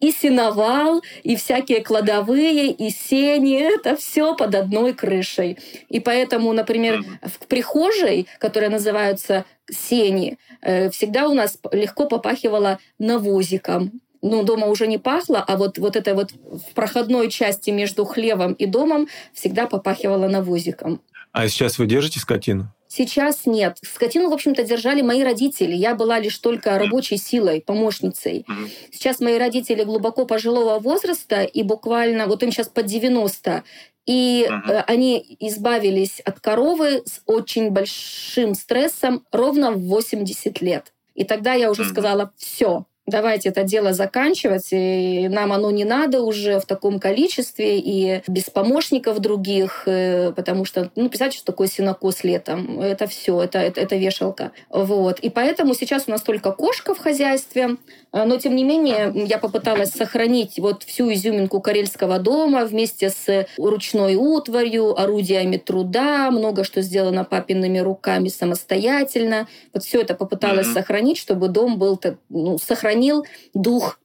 И 0.00 0.10
сеновал, 0.10 1.02
и 1.22 1.36
всякие 1.36 1.82
кладовые, 1.82 2.70
и 2.70 2.90
сени. 2.90 3.60
Это 3.60 3.96
все 3.96 4.34
под 4.34 4.54
одной 4.54 4.92
крышей. 4.92 5.58
И 5.88 6.00
поэтому, 6.00 6.52
например, 6.52 7.02
в 7.22 7.46
прихожей, 7.46 8.26
которая 8.38 8.70
называется 8.70 9.44
сени, 9.70 10.38
э, 10.60 10.90
всегда 10.90 11.28
у 11.28 11.34
нас 11.34 11.58
легко 11.72 12.06
попахивало 12.06 12.78
навозиком 12.98 14.00
ну, 14.26 14.42
дома 14.42 14.68
уже 14.68 14.86
не 14.86 14.96
пахло, 14.96 15.44
а 15.46 15.58
вот, 15.58 15.76
вот 15.76 15.96
это 15.96 16.14
вот 16.14 16.32
в 16.32 16.72
проходной 16.72 17.30
части 17.30 17.68
между 17.68 18.06
хлевом 18.06 18.54
и 18.54 18.64
домом 18.64 19.06
всегда 19.34 19.66
попахивало 19.66 20.28
навозиком. 20.28 21.02
А 21.32 21.46
сейчас 21.46 21.78
вы 21.78 21.86
держите 21.86 22.20
скотину? 22.20 22.72
Сейчас 22.96 23.44
нет. 23.44 23.78
Скотину, 23.82 24.30
в 24.30 24.32
общем-то, 24.32 24.62
держали 24.62 25.02
мои 25.02 25.24
родители. 25.24 25.74
Я 25.74 25.96
была 25.96 26.20
лишь 26.20 26.38
только 26.38 26.78
рабочей 26.78 27.16
силой, 27.16 27.60
помощницей. 27.60 28.46
Сейчас 28.92 29.18
мои 29.18 29.36
родители 29.36 29.82
глубоко 29.82 30.26
пожилого 30.26 30.78
возраста, 30.78 31.42
и 31.42 31.64
буквально, 31.64 32.28
вот 32.28 32.44
им 32.44 32.52
сейчас 32.52 32.68
под 32.68 32.86
90, 32.86 33.64
и 34.06 34.46
uh-huh. 34.48 34.84
они 34.86 35.36
избавились 35.40 36.20
от 36.20 36.38
коровы 36.38 37.02
с 37.04 37.20
очень 37.26 37.70
большим 37.70 38.54
стрессом 38.54 39.26
ровно 39.32 39.72
в 39.72 39.80
80 39.88 40.60
лет. 40.60 40.92
И 41.16 41.24
тогда 41.24 41.54
я 41.54 41.72
уже 41.72 41.82
uh-huh. 41.82 41.90
сказала, 41.90 42.32
все, 42.36 42.84
давайте 43.06 43.50
это 43.50 43.64
дело 43.64 43.92
заканчивать, 43.92 44.68
и 44.70 45.28
нам 45.28 45.52
оно 45.52 45.70
не 45.70 45.84
надо 45.84 46.22
уже 46.22 46.58
в 46.58 46.66
таком 46.66 46.98
количестве 46.98 47.78
и 47.78 48.22
без 48.26 48.44
помощников 48.44 49.20
других, 49.20 49.82
э, 49.86 50.32
потому 50.32 50.64
что, 50.64 50.90
ну, 50.96 51.08
представьте, 51.08 51.38
что 51.38 51.46
такое 51.46 51.68
синокос 51.68 52.24
летом. 52.24 52.80
Это 52.80 53.06
все, 53.06 53.42
это, 53.42 53.58
это, 53.58 53.80
это 53.80 53.96
вешалка. 53.96 54.52
Вот. 54.70 55.20
И 55.20 55.28
поэтому 55.28 55.74
сейчас 55.74 56.04
у 56.06 56.10
нас 56.10 56.22
только 56.22 56.52
кошка 56.52 56.94
в 56.94 56.98
хозяйстве, 56.98 57.76
э, 58.12 58.24
но, 58.24 58.36
тем 58.38 58.56
не 58.56 58.64
менее, 58.64 59.12
я 59.14 59.38
попыталась 59.38 59.90
сохранить 59.90 60.58
вот 60.58 60.82
всю 60.82 61.12
изюминку 61.12 61.60
карельского 61.60 62.18
дома 62.18 62.64
вместе 62.64 63.10
с 63.10 63.46
ручной 63.58 64.14
утварью, 64.14 64.98
орудиями 64.98 65.58
труда, 65.58 66.30
много 66.30 66.64
что 66.64 66.80
сделано 66.80 67.24
папиными 67.24 67.78
руками 67.78 68.28
самостоятельно. 68.28 69.46
Вот 69.74 69.84
все 69.84 70.00
это 70.00 70.14
попыталась 70.14 70.68
mm-hmm. 70.68 70.74
сохранить, 70.74 71.18
чтобы 71.18 71.48
дом 71.48 71.78
был 71.78 72.00
ну, 72.30 72.58
сохранен 72.58 72.93
сохранил 72.94 73.26
дух 73.54 73.98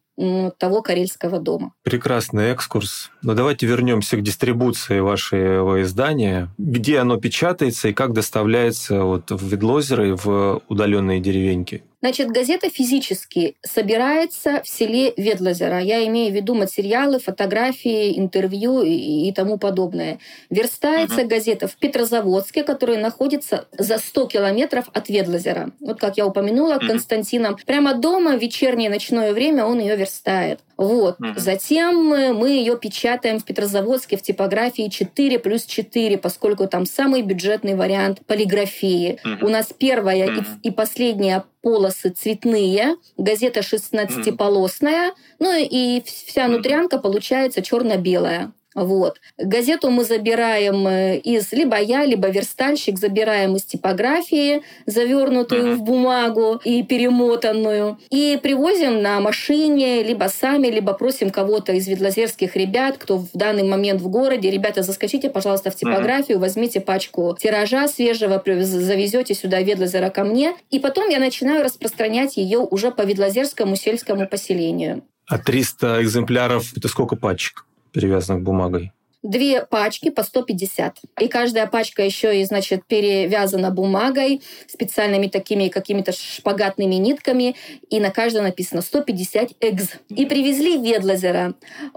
того 0.57 0.81
карельского 0.81 1.39
дома. 1.39 1.73
Прекрасный 1.83 2.51
экскурс. 2.51 3.09
Но 3.21 3.35
давайте 3.35 3.65
вернемся 3.67 4.17
к 4.17 4.21
дистрибуции 4.21 4.99
вашего 4.99 5.81
издания. 5.81 6.49
Где 6.57 6.99
оно 6.99 7.15
печатается 7.15 7.87
и 7.87 7.93
как 7.93 8.11
доставляется 8.11 9.03
вот 9.03 9.31
в 9.31 9.47
Ведлозеро 9.47 10.09
и 10.09 10.11
в 10.11 10.61
удаленные 10.67 11.21
деревеньки? 11.21 11.83
Значит, 12.01 12.29
газета 12.29 12.69
физически 12.69 13.57
собирается 13.61 14.61
в 14.63 14.69
селе 14.69 15.13
Ведлозеро. 15.17 15.79
Я 15.79 16.05
имею 16.07 16.31
в 16.31 16.35
виду 16.35 16.55
материалы, 16.55 17.19
фотографии, 17.19 18.17
интервью 18.17 18.81
и, 18.81 19.27
и 19.27 19.31
тому 19.33 19.57
подобное. 19.57 20.19
Верстается 20.49 21.21
uh-huh. 21.21 21.27
газета 21.27 21.67
в 21.67 21.75
Петрозаводске, 21.75 22.63
который 22.63 22.97
находится 22.97 23.67
за 23.77 23.97
100 23.97 24.27
километров 24.27 24.85
от 24.93 25.09
Ведлозера. 25.09 25.71
Вот 25.81 25.99
как 25.99 26.15
я 26.17 26.25
упомянула 26.25 26.75
uh-huh. 26.75 26.87
Константином. 26.87 27.57
Прямо 27.65 27.93
дома 27.93 28.37
в 28.37 28.41
вечернее 28.41 28.89
ночное 28.89 29.33
время 29.33 29.65
он 29.65 29.79
ее 29.79 29.97
верстает. 29.97 30.61
Вот. 30.79 31.19
Uh-huh. 31.19 31.37
Затем 31.37 32.05
мы 32.05 32.49
ее 32.51 32.77
печатаем 32.79 33.39
в 33.39 33.43
Петрозаводске 33.43 34.15
в 34.15 34.21
типографии 34.21 34.87
4 34.87 35.37
плюс 35.39 35.65
4, 35.65 36.17
поскольку 36.17 36.67
там 36.67 36.85
самый 36.85 37.21
бюджетный 37.21 37.75
вариант 37.75 38.25
полиграфии. 38.25 39.19
Uh-huh. 39.25 39.45
У 39.45 39.49
нас 39.49 39.73
первая 39.77 40.29
uh-huh. 40.29 40.45
и, 40.63 40.69
и 40.69 40.71
последняя 40.71 41.43
полосы 41.61 42.11
цветные, 42.11 42.95
газета 43.17 43.59
16-полосная, 43.59 45.11
ну 45.39 45.53
и 45.53 46.01
вся 46.05 46.47
нутрянка 46.47 46.97
получается 46.97 47.61
черно-белая. 47.61 48.53
Вот. 48.79 49.19
Газету 49.37 49.89
мы 49.89 50.05
забираем 50.05 50.87
э, 50.87 51.17
из 51.17 51.51
либо 51.51 51.77
я, 51.77 52.05
либо 52.05 52.29
верстальщик 52.29 52.97
забираем 52.97 53.57
из 53.57 53.63
типографии, 53.63 54.61
завернутую 54.85 55.73
uh-huh. 55.73 55.75
в 55.75 55.81
бумагу 55.83 56.61
и 56.63 56.81
перемотанную, 56.83 57.97
и 58.09 58.39
привозим 58.41 59.01
на 59.01 59.19
машине, 59.19 60.01
либо 60.01 60.25
сами, 60.29 60.67
либо 60.67 60.93
просим 60.93 61.29
кого-то 61.29 61.73
из 61.73 61.87
ведлозерских 61.87 62.55
ребят, 62.55 62.97
кто 62.97 63.17
в 63.17 63.29
данный 63.33 63.63
момент 63.63 64.01
в 64.01 64.07
городе. 64.07 64.49
Ребята, 64.49 64.81
заскочите, 64.81 65.29
пожалуйста, 65.29 65.71
в 65.71 65.75
типографию, 65.75 66.37
uh-huh. 66.37 66.41
возьмите 66.41 66.79
пачку 66.79 67.37
тиража 67.39 67.87
свежего, 67.89 68.41
завезете 68.45 69.33
сюда 69.33 69.61
Ведлозера 69.61 70.09
ко 70.09 70.23
мне, 70.23 70.55
и 70.71 70.79
потом 70.79 71.09
я 71.09 71.19
начинаю 71.19 71.63
распространять 71.63 72.37
ее 72.37 72.59
уже 72.59 72.91
по 72.91 73.01
ведлозерскому 73.01 73.75
сельскому 73.75 74.25
поселению. 74.25 75.03
А 75.27 75.37
300 75.37 76.01
экземпляров– 76.01 76.73
это 76.75 76.87
сколько 76.87 77.15
пачек? 77.15 77.65
Перевязанных 77.91 78.43
бумагой? 78.43 78.91
Две 79.21 79.65
пачки 79.65 80.09
по 80.09 80.23
150. 80.23 80.99
И 81.19 81.27
каждая 81.27 81.67
пачка 81.67 82.03
еще 82.03 82.39
и, 82.39 82.45
значит, 82.45 82.85
перевязана 82.87 83.69
бумагой, 83.69 84.41
специальными 84.65 85.27
такими 85.27 85.67
какими-то 85.67 86.13
шпагатными 86.13 86.95
нитками. 86.95 87.55
И 87.89 87.99
на 87.99 88.11
каждой 88.11 88.43
написано 88.43 88.81
150 88.81 89.55
экз. 89.59 89.89
И 90.07 90.25
привезли 90.25 90.77
в 90.77 90.83
Ведлазера. 90.83 91.53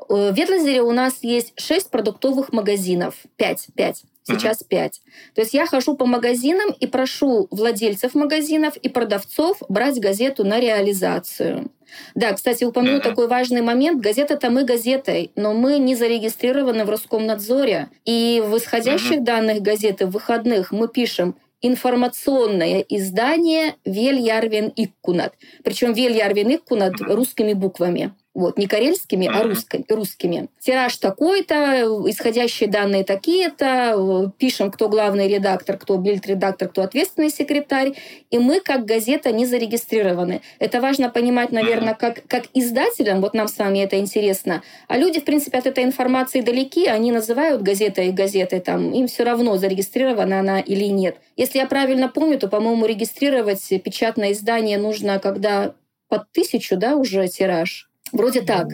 В 0.08 0.32
Ведлазере 0.32 0.82
у 0.82 0.90
нас 0.90 1.22
есть 1.22 1.52
6 1.61 1.90
продуктовых 1.90 2.52
магазинов. 2.52 3.14
5, 3.37 3.68
5 3.76 4.04
сейчас 4.25 4.62
5. 4.62 5.00
То 5.35 5.41
есть 5.41 5.55
я 5.55 5.67
хожу 5.67 5.97
по 5.97 6.07
магазинам 6.07 6.71
и 6.79 6.87
прошу 6.87 7.49
владельцев 7.50 8.14
магазинов 8.14 8.76
и 8.76 8.88
продавцов 8.88 9.59
брать 9.69 10.00
газету 10.00 10.45
на 10.45 10.61
реализацию. 10.61 11.71
Да, 12.14 12.33
кстати, 12.33 12.64
упомяну 12.64 12.99
mm-hmm. 12.99 13.02
такой 13.02 13.29
важный 13.29 13.61
момент. 13.61 14.00
Газета-то 14.00 14.50
мы 14.50 14.64
газетой, 14.64 15.31
но 15.37 15.52
мы 15.52 15.79
не 15.79 15.95
зарегистрированы 15.95 16.85
в 16.85 16.91
Роскомнадзоре. 16.91 17.91
И 18.05 18.43
в 18.45 18.57
исходящих 18.57 19.19
mm-hmm. 19.19 19.25
данных 19.25 19.62
газеты 19.62 20.07
в 20.07 20.11
выходных 20.11 20.73
мы 20.73 20.88
пишем 20.88 21.37
информационное 21.61 22.81
издание 22.88 23.76
Вельярвен 23.85 24.73
Иккунат. 24.75 25.35
Причем 25.62 25.93
Вельярвен 25.93 26.57
Иккунат 26.57 27.00
русскими 27.00 27.52
буквами. 27.52 28.12
Вот, 28.35 28.57
не 28.57 28.67
карельскими, 28.67 29.27
а 29.27 29.43
русскими, 29.43 29.85
русскими. 29.91 30.49
Тираж 30.59 30.97
такой-то, 30.97 31.83
исходящие 32.09 32.67
данные 32.67 33.05
такие-то, 33.05 34.33
пишем, 34.39 34.71
кто 34.71 34.89
главный 34.89 35.29
редактор, 35.29 35.77
кто 35.77 35.99
бильд-редактор, 35.99 36.69
кто 36.69 36.81
ответственный 36.81 37.29
секретарь. 37.29 37.93
И 38.31 38.39
мы, 38.39 38.61
как 38.61 38.87
газета, 38.87 39.33
не 39.33 39.45
зарегистрированы. 39.45 40.41
Это 40.59 40.81
важно 40.81 41.11
понимать, 41.11 41.53
наверное, 41.53 41.93
как, 41.95 42.27
как 42.27 42.45
издателям, 42.55 43.21
вот 43.21 43.35
нам 43.35 43.49
с 43.49 43.59
вами 43.59 43.81
это 43.81 43.99
интересно. 43.99 44.62
А 44.89 44.97
люди, 44.97 45.21
в 45.21 45.25
принципе, 45.25 45.59
от 45.59 45.67
этой 45.67 45.85
информации 45.85 46.41
далеки, 46.41 46.87
они 46.87 47.12
называют 47.12 47.61
газетой 47.61 48.12
газетой, 48.12 48.61
там, 48.61 48.93
им 48.93 49.09
все 49.09 49.25
равно, 49.25 49.59
зарегистрирована 49.59 50.41
она 50.41 50.61
или 50.61 50.87
нет. 50.87 51.19
Если 51.37 51.59
я 51.59 51.67
правильно 51.67 52.09
помню, 52.09 52.39
то, 52.39 52.49
по-моему, 52.49 52.87
регистрировать 52.87 53.69
печатное 53.85 54.33
издание 54.33 54.79
нужно, 54.79 55.19
когда 55.19 55.75
под 56.09 56.33
тысячу, 56.33 56.77
да, 56.77 56.97
уже 56.97 57.29
тираж. 57.29 57.91
Вроде 58.12 58.42
так. 58.42 58.69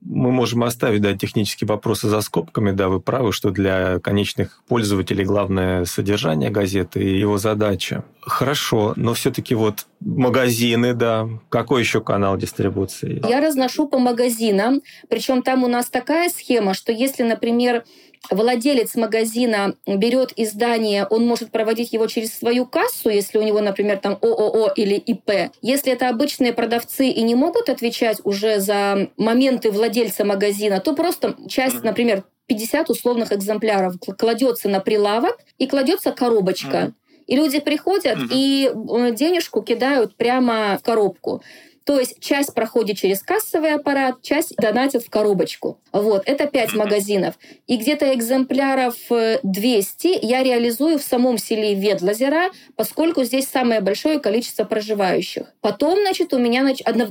Мы 0.00 0.32
можем 0.32 0.64
оставить 0.64 1.00
да, 1.02 1.16
технические 1.16 1.68
вопросы 1.68 2.08
за 2.08 2.20
скобками. 2.20 2.72
Да, 2.72 2.88
вы 2.88 3.00
правы, 3.00 3.32
что 3.32 3.50
для 3.50 4.00
конечных 4.00 4.62
пользователей 4.66 5.24
главное 5.24 5.84
содержание 5.84 6.50
газеты 6.50 7.02
и 7.02 7.18
его 7.18 7.38
задача. 7.38 8.04
Хорошо, 8.20 8.92
но 8.96 9.14
все-таки 9.14 9.54
вот 9.54 9.86
магазины, 10.00 10.94
да. 10.94 11.28
Какой 11.48 11.82
еще 11.82 12.00
канал 12.00 12.36
дистрибуции? 12.36 13.22
Я 13.28 13.40
разношу 13.40 13.88
по 13.88 13.98
магазинам. 13.98 14.82
Причем 15.08 15.42
там 15.42 15.62
у 15.62 15.68
нас 15.68 15.88
такая 15.88 16.28
схема, 16.28 16.74
что 16.74 16.92
если, 16.92 17.22
например, 17.22 17.84
владелец 18.28 18.94
магазина 18.96 19.76
берет 19.86 20.32
издание, 20.36 21.06
он 21.06 21.26
может 21.26 21.50
проводить 21.50 21.92
его 21.92 22.06
через 22.06 22.34
свою 22.34 22.66
кассу, 22.66 23.08
если 23.08 23.38
у 23.38 23.42
него, 23.42 23.60
например, 23.60 23.98
там 23.98 24.18
ООО 24.20 24.72
или 24.76 24.94
ИП. 24.94 25.52
Если 25.62 25.92
это 25.92 26.08
обычные 26.08 26.52
продавцы 26.52 27.08
и 27.08 27.22
не 27.22 27.34
могут 27.34 27.68
отвечать 27.68 28.20
уже 28.24 28.60
за 28.60 29.08
моменты 29.16 29.70
владельца 29.70 30.24
магазина, 30.24 30.80
то 30.80 30.94
просто 30.94 31.36
часть, 31.48 31.82
например, 31.82 32.24
50 32.46 32.90
условных 32.90 33.32
экземпляров 33.32 33.94
кладется 34.18 34.68
на 34.68 34.80
прилавок 34.80 35.38
и 35.58 35.66
кладется 35.66 36.10
коробочка. 36.10 36.92
И 37.28 37.36
люди 37.36 37.60
приходят 37.60 38.18
и 38.32 38.68
э, 38.68 39.14
денежку 39.14 39.62
кидают 39.62 40.16
прямо 40.16 40.76
в 40.78 40.82
коробку. 40.82 41.42
То 41.84 41.98
есть 41.98 42.20
часть 42.20 42.54
проходит 42.54 42.98
через 42.98 43.22
кассовый 43.22 43.74
аппарат, 43.74 44.22
часть 44.22 44.54
донатят 44.56 45.02
в 45.02 45.10
коробочку. 45.10 45.78
Вот, 45.92 46.22
это 46.26 46.46
5 46.46 46.74
магазинов. 46.74 47.34
И 47.66 47.76
где-то 47.76 48.14
экземпляров 48.14 48.94
200 49.42 50.06
э, 50.06 50.18
я 50.22 50.42
реализую 50.42 50.98
в 50.98 51.02
самом 51.02 51.38
селе 51.38 51.74
Ведлазера, 51.74 52.50
поскольку 52.76 53.24
здесь 53.24 53.48
самое 53.48 53.80
большое 53.80 54.20
количество 54.20 54.64
проживающих. 54.64 55.52
Потом, 55.60 55.98
значит, 56.00 56.32
у 56.32 56.38
меня, 56.38 56.62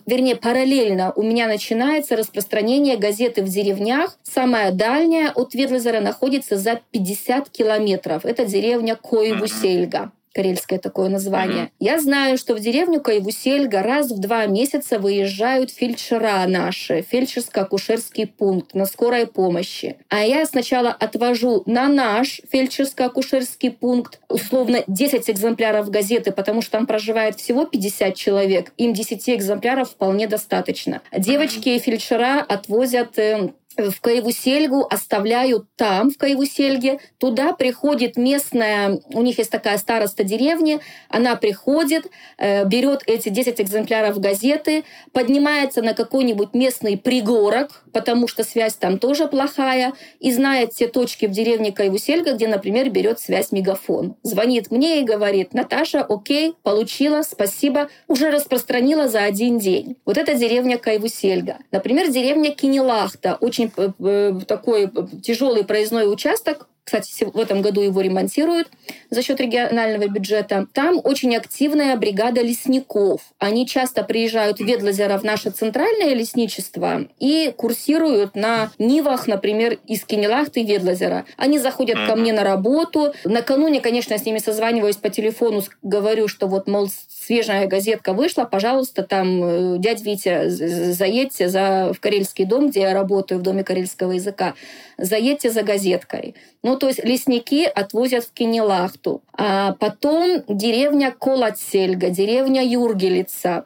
вернее, 0.05 0.35
параллельно 0.35 1.11
у 1.15 1.23
меня 1.23 1.47
начинается 1.47 2.15
распространение 2.15 2.97
газеты 2.97 3.41
в 3.41 3.49
деревнях. 3.49 4.17
Самая 4.23 4.71
дальняя 4.71 5.31
от 5.31 5.53
Ведлазера 5.53 5.99
находится 5.99 6.57
за 6.57 6.79
50 6.91 7.49
километров. 7.49 8.25
Это 8.25 8.45
деревня 8.45 8.95
Коевусельга 8.95 10.11
карельское 10.33 10.79
такое 10.79 11.09
название. 11.09 11.65
Mm-hmm. 11.65 11.71
Я 11.79 11.99
знаю, 11.99 12.37
что 12.37 12.55
в 12.55 12.59
деревню 12.59 13.01
Кайвусельга 13.01 13.81
раз 13.81 14.11
в 14.11 14.19
два 14.19 14.45
месяца 14.45 14.99
выезжают 14.99 15.71
фельдшера 15.71 16.45
наши, 16.47 17.01
фельдшерско-акушерский 17.01 18.27
пункт 18.27 18.73
на 18.73 18.85
скорой 18.85 19.27
помощи. 19.27 19.97
А 20.09 20.23
я 20.23 20.45
сначала 20.45 20.89
отвожу 20.89 21.63
на 21.65 21.87
наш 21.87 22.41
фельдшерско-акушерский 22.51 23.71
пункт 23.71 24.19
условно 24.29 24.83
10 24.87 25.29
экземпляров 25.29 25.89
газеты, 25.89 26.31
потому 26.31 26.61
что 26.61 26.71
там 26.71 26.85
проживает 26.85 27.39
всего 27.39 27.65
50 27.65 28.15
человек. 28.15 28.73
Им 28.77 28.93
10 28.93 29.29
экземпляров 29.29 29.91
вполне 29.91 30.27
достаточно. 30.27 31.01
Девочки 31.15 31.69
и 31.69 31.79
фельдшера 31.79 32.45
отвозят 32.47 33.17
эм, 33.17 33.55
в 33.79 34.01
Каеву-Сельгу, 34.01 34.85
оставляют 34.89 35.65
там, 35.75 36.11
в 36.11 36.17
Каеву-Сельге. 36.17 36.99
Туда 37.17 37.53
приходит 37.53 38.17
местная, 38.17 38.99
у 39.13 39.21
них 39.21 39.37
есть 39.37 39.51
такая 39.51 39.77
староста 39.77 40.23
деревни, 40.23 40.79
она 41.09 41.35
приходит, 41.35 42.07
э, 42.37 42.65
берет 42.65 43.03
эти 43.05 43.29
10 43.29 43.61
экземпляров 43.61 44.19
газеты, 44.19 44.83
поднимается 45.11 45.81
на 45.81 45.93
какой-нибудь 45.93 46.53
местный 46.53 46.97
пригорок, 46.97 47.83
потому 47.93 48.27
что 48.27 48.43
связь 48.43 48.75
там 48.75 48.99
тоже 48.99 49.27
плохая, 49.27 49.93
и 50.19 50.31
знает 50.31 50.73
все 50.73 50.87
точки 50.87 51.25
в 51.25 51.31
деревне 51.31 51.71
Каеву-Сельга, 51.71 52.33
где, 52.33 52.47
например, 52.47 52.89
берет 52.89 53.19
связь 53.19 53.51
мегафон. 53.51 54.15
Звонит 54.23 54.71
мне 54.71 55.01
и 55.01 55.03
говорит, 55.03 55.53
Наташа, 55.53 56.01
окей, 56.01 56.53
получила, 56.63 57.21
спасибо, 57.21 57.89
уже 58.07 58.29
распространила 58.29 59.07
за 59.07 59.23
один 59.23 59.59
день. 59.59 59.97
Вот 60.05 60.17
это 60.17 60.35
деревня 60.35 60.77
Каеву-Сельга. 60.77 61.57
Например, 61.71 62.09
деревня 62.09 62.51
Кинелахта, 62.51 63.37
очень 63.39 63.68
Э, 63.77 63.91
э, 63.99 64.39
такой 64.47 64.91
тяжелый 65.21 65.63
проездной 65.63 66.11
участок, 66.11 66.67
кстати, 66.89 67.23
в 67.31 67.39
этом 67.39 67.61
году 67.61 67.81
его 67.81 68.01
ремонтируют 68.01 68.67
за 69.11 69.21
счет 69.21 69.39
регионального 69.39 70.07
бюджета. 70.07 70.65
Там 70.73 70.99
очень 71.03 71.35
активная 71.35 71.95
бригада 71.95 72.41
лесников. 72.41 73.21
Они 73.37 73.67
часто 73.67 74.03
приезжают 74.03 74.57
в 74.57 74.65
Ведлозеро 74.65 75.19
в 75.19 75.23
наше 75.23 75.51
центральное 75.51 76.15
лесничество 76.15 77.07
и 77.19 77.53
курсируют 77.55 78.35
на 78.35 78.71
Нивах, 78.79 79.27
например, 79.27 79.77
из 79.85 80.03
Кенелахты 80.03 80.61
и 80.61 80.65
Ведлозера. 80.65 81.25
Они 81.37 81.59
заходят 81.59 81.97
ко 82.07 82.15
мне 82.15 82.33
на 82.33 82.43
работу. 82.43 83.13
Накануне, 83.23 83.81
конечно, 83.81 84.17
с 84.17 84.25
ними 84.25 84.39
созваниваюсь 84.39 84.97
по 84.97 85.09
телефону, 85.09 85.61
говорю, 85.83 86.27
что 86.27 86.47
вот, 86.47 86.67
мол, 86.67 86.89
свежая 87.07 87.67
газетка 87.67 88.13
вышла, 88.13 88.45
пожалуйста, 88.45 89.03
там, 89.03 89.43
э, 89.43 89.77
дядь 89.77 90.01
Витя, 90.01 90.49
заедьте 90.49 91.49
за, 91.49 91.93
в 91.93 91.99
Карельский 91.99 92.45
дом, 92.45 92.69
где 92.69 92.81
я 92.81 92.93
работаю, 92.93 93.39
в 93.39 93.43
Доме 93.43 93.63
карельского 93.63 94.13
языка, 94.13 94.55
заедьте 95.01 95.49
за 95.49 95.63
газеткой. 95.63 96.35
Ну, 96.63 96.77
то 96.77 96.87
есть 96.87 97.03
лесники 97.03 97.63
отвозят 97.63 98.25
в 98.25 98.33
Кенелахту. 98.33 99.21
А 99.33 99.73
потом 99.73 100.43
деревня 100.47 101.11
Колотсельга, 101.11 102.09
деревня 102.09 102.63
Юргелица, 102.65 103.65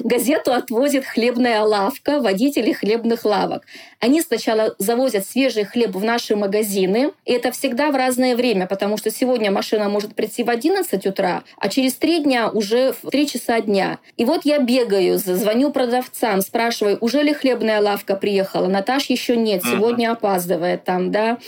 газету 0.00 0.52
отвозит 0.52 1.04
хлебная 1.04 1.62
лавка, 1.62 2.20
водители 2.20 2.72
хлебных 2.72 3.24
лавок. 3.24 3.64
Они 4.00 4.20
сначала 4.20 4.74
завозят 4.78 5.26
свежий 5.26 5.64
хлеб 5.64 5.94
в 5.94 6.04
наши 6.04 6.36
магазины, 6.36 7.12
и 7.24 7.32
это 7.32 7.52
всегда 7.52 7.90
в 7.90 7.96
разное 7.96 8.36
время, 8.36 8.66
потому 8.66 8.96
что 8.96 9.10
сегодня 9.10 9.50
машина 9.50 9.88
может 9.88 10.14
прийти 10.14 10.44
в 10.44 10.50
11 10.50 11.06
утра, 11.06 11.42
а 11.56 11.68
через 11.68 11.94
три 11.94 12.20
дня 12.20 12.48
уже 12.48 12.94
в 13.02 13.10
3 13.10 13.26
часа 13.28 13.60
дня. 13.60 13.98
И 14.16 14.24
вот 14.24 14.44
я 14.44 14.58
бегаю, 14.58 15.18
звоню 15.18 15.72
продавцам, 15.72 16.40
спрашиваю, 16.42 16.98
уже 17.00 17.22
ли 17.22 17.32
хлебная 17.32 17.80
лавка 17.80 18.16
приехала? 18.16 18.68
Наташ 18.68 19.06
еще 19.06 19.36
нет, 19.36 19.62
сегодня 19.62 20.12
опаздывает 20.12 20.84
там, 20.84 21.10
да. 21.10 21.38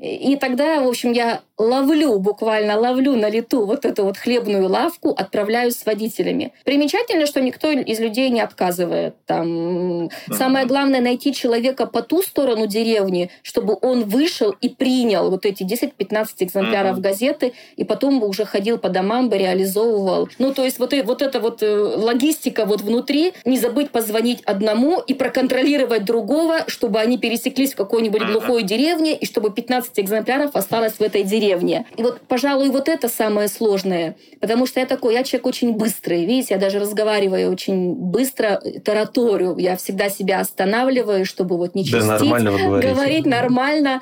И 0.00 0.36
тогда, 0.36 0.80
в 0.80 0.88
общем, 0.88 1.12
я 1.12 1.42
ловлю, 1.58 2.18
буквально 2.18 2.78
ловлю 2.78 3.16
на 3.16 3.28
лету 3.28 3.66
вот 3.66 3.84
эту 3.84 4.04
вот 4.04 4.16
хлебную 4.16 4.66
лавку, 4.68 5.10
отправляю 5.10 5.70
с 5.70 5.84
водителями. 5.84 6.52
Примечательно, 6.64 7.26
что 7.26 7.42
никто 7.42 7.70
из 7.70 8.00
людей 8.00 8.30
не 8.30 8.40
отказывает. 8.40 9.14
Там, 9.26 10.06
uh-huh. 10.06 10.34
Самое 10.34 10.66
главное 10.66 11.00
найти 11.00 11.34
человека 11.34 11.86
по 11.86 12.00
ту 12.00 12.22
сторону 12.22 12.66
деревни, 12.66 13.30
чтобы 13.42 13.76
он 13.80 14.04
вышел 14.04 14.54
и 14.62 14.70
принял 14.70 15.30
вот 15.30 15.44
эти 15.44 15.64
10-15 15.64 16.28
экземпляров 16.38 16.98
uh-huh. 16.98 17.02
газеты, 17.02 17.52
и 17.76 17.84
потом 17.84 18.20
бы 18.20 18.28
уже 18.28 18.46
ходил 18.46 18.78
по 18.78 18.88
домам, 18.88 19.28
бы 19.28 19.36
реализовывал. 19.36 20.30
Ну, 20.38 20.54
то 20.54 20.64
есть 20.64 20.78
вот, 20.78 20.94
вот 21.04 21.20
эта 21.20 21.40
вот 21.40 21.62
э, 21.62 21.68
логистика 21.68 22.64
вот 22.64 22.80
внутри, 22.80 23.34
не 23.44 23.58
забыть 23.58 23.90
позвонить 23.90 24.40
одному 24.44 24.98
и 24.98 25.12
проконтролировать 25.12 26.06
другого, 26.06 26.64
чтобы 26.68 27.00
они 27.00 27.18
пересеклись 27.18 27.74
в 27.74 27.76
какой-нибудь 27.76 28.22
глухой 28.22 28.62
деревне, 28.62 29.14
и 29.14 29.26
чтобы 29.26 29.50
15 29.50 29.89
15 29.90 29.98
экземпляров 29.98 30.56
осталось 30.56 30.94
в 30.94 31.00
этой 31.00 31.22
деревне. 31.22 31.86
И 31.96 32.02
вот, 32.02 32.20
пожалуй, 32.28 32.70
вот 32.70 32.88
это 32.88 33.08
самое 33.08 33.48
сложное. 33.48 34.16
Потому 34.40 34.66
что 34.66 34.80
я 34.80 34.86
такой, 34.86 35.14
я 35.14 35.22
человек 35.22 35.46
очень 35.46 35.72
быстрый. 35.74 36.24
Видите, 36.24 36.54
я 36.54 36.60
даже 36.60 36.78
разговариваю 36.78 37.50
очень 37.50 37.94
быстро, 37.94 38.60
тараторю. 38.84 39.56
Я 39.58 39.76
всегда 39.76 40.08
себя 40.08 40.40
останавливаю, 40.40 41.24
чтобы 41.24 41.56
вот 41.56 41.74
не 41.74 41.84
чистить. 41.84 42.00
Да, 42.00 42.18
нормально 42.18 42.80
Говорить 42.80 43.26
нормально. 43.26 44.00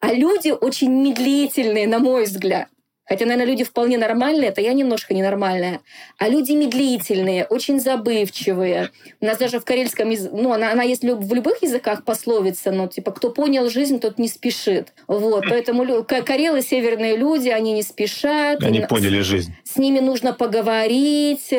А 0.00 0.12
люди 0.12 0.50
очень 0.50 0.90
медлительные, 0.90 1.86
на 1.86 1.98
мой 1.98 2.24
взгляд. 2.24 2.68
Хотя, 3.06 3.26
наверное, 3.26 3.46
люди 3.46 3.64
вполне 3.64 3.98
нормальные, 3.98 4.48
это 4.48 4.60
я 4.60 4.72
немножко 4.72 5.12
ненормальная. 5.12 5.80
А 6.18 6.28
люди 6.28 6.52
медлительные, 6.52 7.44
очень 7.44 7.78
забывчивые. 7.78 8.90
У 9.20 9.26
нас 9.26 9.36
даже 9.36 9.60
в 9.60 9.64
карельском 9.64 10.08
языке, 10.08 10.34
ну, 10.34 10.52
она, 10.52 10.72
она 10.72 10.82
есть 10.82 11.02
в 11.02 11.34
любых 11.34 11.62
языках 11.62 12.04
пословица, 12.04 12.70
но 12.70 12.86
типа, 12.86 13.12
кто 13.12 13.30
понял 13.30 13.68
жизнь, 13.68 14.00
тот 14.00 14.18
не 14.18 14.28
спешит. 14.28 14.94
Вот, 15.06 15.44
поэтому 15.50 16.04
карелы 16.04 16.62
северные 16.62 17.16
люди, 17.16 17.50
они 17.50 17.72
не 17.72 17.82
спешат. 17.82 18.62
Они 18.62 18.80
поняли 18.80 19.20
жизнь. 19.20 19.54
С 19.64 19.76
ними 19.76 20.00
нужно 20.00 20.32
поговорить 20.32 21.52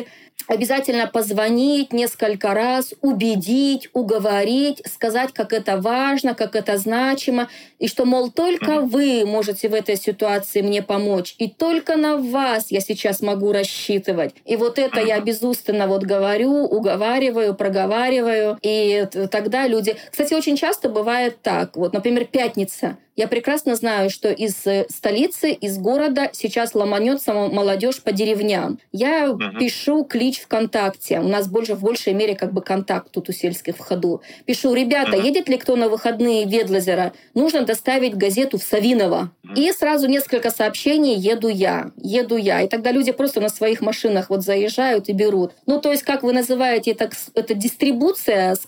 обязательно 0.47 1.07
позвонить 1.07 1.91
несколько 1.93 2.53
раз, 2.53 2.93
убедить, 3.01 3.89
уговорить, 3.93 4.81
сказать, 4.85 5.33
как 5.33 5.53
это 5.53 5.77
важно, 5.77 6.35
как 6.35 6.55
это 6.55 6.77
значимо, 6.77 7.49
и 7.79 7.87
что, 7.87 8.05
мол, 8.05 8.31
только 8.31 8.81
вы 8.81 9.25
можете 9.25 9.69
в 9.69 9.73
этой 9.73 9.95
ситуации 9.95 10.61
мне 10.61 10.81
помочь, 10.81 11.35
и 11.37 11.49
только 11.49 11.95
на 11.95 12.17
вас 12.17 12.69
я 12.69 12.81
сейчас 12.81 13.21
могу 13.21 13.51
рассчитывать. 13.51 14.35
И 14.45 14.55
вот 14.55 14.77
это 14.79 14.99
я 14.99 15.19
безустанно 15.19 15.87
вот 15.87 16.03
говорю, 16.03 16.65
уговариваю, 16.65 17.55
проговариваю, 17.55 18.57
и 18.61 19.07
тогда 19.31 19.67
люди... 19.67 19.97
Кстати, 20.11 20.33
очень 20.33 20.57
часто 20.57 20.89
бывает 20.89 21.41
так. 21.41 21.75
Вот, 21.75 21.93
например, 21.93 22.25
пятница. 22.25 22.97
Я 23.15 23.29
прекрасно 23.29 23.75
знаю, 23.75 24.09
что 24.09 24.29
из 24.29 24.67
э, 24.67 24.87
столицы, 24.89 25.51
из 25.51 25.77
города 25.77 26.29
сейчас 26.33 26.75
ломанется 26.75 27.33
молодежь 27.33 28.01
по 28.01 28.11
деревням. 28.11 28.77
Я 28.91 29.27
uh-huh. 29.27 29.57
пишу 29.57 30.03
клич 30.03 30.41
ВКонтакте. 30.41 31.19
У 31.21 31.27
нас 31.29 31.47
больше 31.47 31.75
в 31.75 31.81
большей 31.81 32.13
мере 32.13 32.35
как 32.35 32.51
бы 32.51 32.61
контакт 32.61 33.11
тут 33.11 33.29
у 33.29 33.31
сельских 33.31 33.77
в 33.77 33.79
ходу. 33.79 34.21
Пишу, 34.45 34.73
ребята, 34.73 35.15
uh-huh. 35.15 35.25
едет 35.25 35.47
ли 35.47 35.57
кто 35.57 35.77
на 35.77 35.87
выходные 35.87 36.45
в 36.45 36.49
Ведлозеро? 36.49 37.13
Нужно 37.33 37.61
доставить 37.61 38.15
газету 38.15 38.57
в 38.57 38.63
Савиново. 38.63 39.31
И 39.55 39.71
сразу 39.71 40.07
несколько 40.07 40.49
сообщений 40.51 41.15
«еду 41.15 41.47
я», 41.47 41.91
«еду 41.97 42.37
я». 42.37 42.61
И 42.61 42.67
тогда 42.67 42.91
люди 42.91 43.11
просто 43.11 43.41
на 43.41 43.49
своих 43.49 43.81
машинах 43.81 44.29
вот 44.29 44.43
заезжают 44.43 45.09
и 45.09 45.13
берут. 45.13 45.53
Ну, 45.65 45.79
то 45.79 45.91
есть, 45.91 46.03
как 46.03 46.23
вы 46.23 46.33
называете 46.33 46.91
это, 46.91 47.09
это 47.33 47.53
дистрибуция, 47.53 48.55
с, 48.55 48.65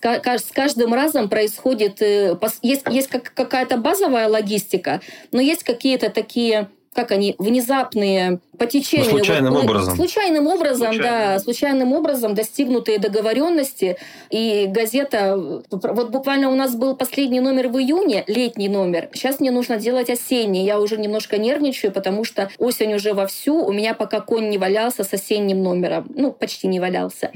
каждым 0.53 0.93
разом 0.93 1.29
происходит... 1.29 2.01
Э, 2.01 2.37
есть, 2.61 2.83
есть 2.89 3.09
какая-то 3.09 3.77
базовая 3.77 4.27
логистика, 4.27 5.01
но 5.31 5.41
есть 5.41 5.63
какие-то 5.63 6.09
такие 6.09 6.69
как 6.93 7.11
они, 7.11 7.35
внезапные 7.37 8.39
по 8.57 8.65
течению. 8.65 9.11
Ну, 9.11 9.17
случайным 9.17 9.53
вот, 9.53 9.63
образом. 9.65 9.95
Случайным 9.95 10.47
образом, 10.47 10.93
случайным. 10.93 11.03
да, 11.03 11.39
случайным 11.39 11.93
образом 11.93 12.33
достигнутые 12.33 12.97
договоренности. 12.97 13.97
И 14.29 14.65
газета, 14.67 15.61
вот 15.69 16.09
буквально 16.09 16.49
у 16.49 16.55
нас 16.55 16.75
был 16.75 16.95
последний 16.95 17.39
номер 17.39 17.67
в 17.67 17.77
июне, 17.77 18.23
летний 18.27 18.69
номер. 18.69 19.09
Сейчас 19.13 19.39
мне 19.39 19.51
нужно 19.51 19.77
делать 19.77 20.09
осенний. 20.09 20.65
Я 20.65 20.79
уже 20.79 20.97
немножко 20.97 21.37
нервничаю, 21.37 21.91
потому 21.91 22.23
что 22.23 22.49
осень 22.57 22.95
уже 22.95 23.13
вовсю. 23.13 23.63
У 23.63 23.71
меня 23.71 23.93
пока 23.93 24.21
конь 24.21 24.49
не 24.49 24.57
валялся 24.57 25.03
с 25.03 25.13
осенним 25.13 25.61
номером. 25.61 26.07
Ну, 26.15 26.31
почти 26.31 26.67
не 26.67 26.79
валялся. 26.79 27.31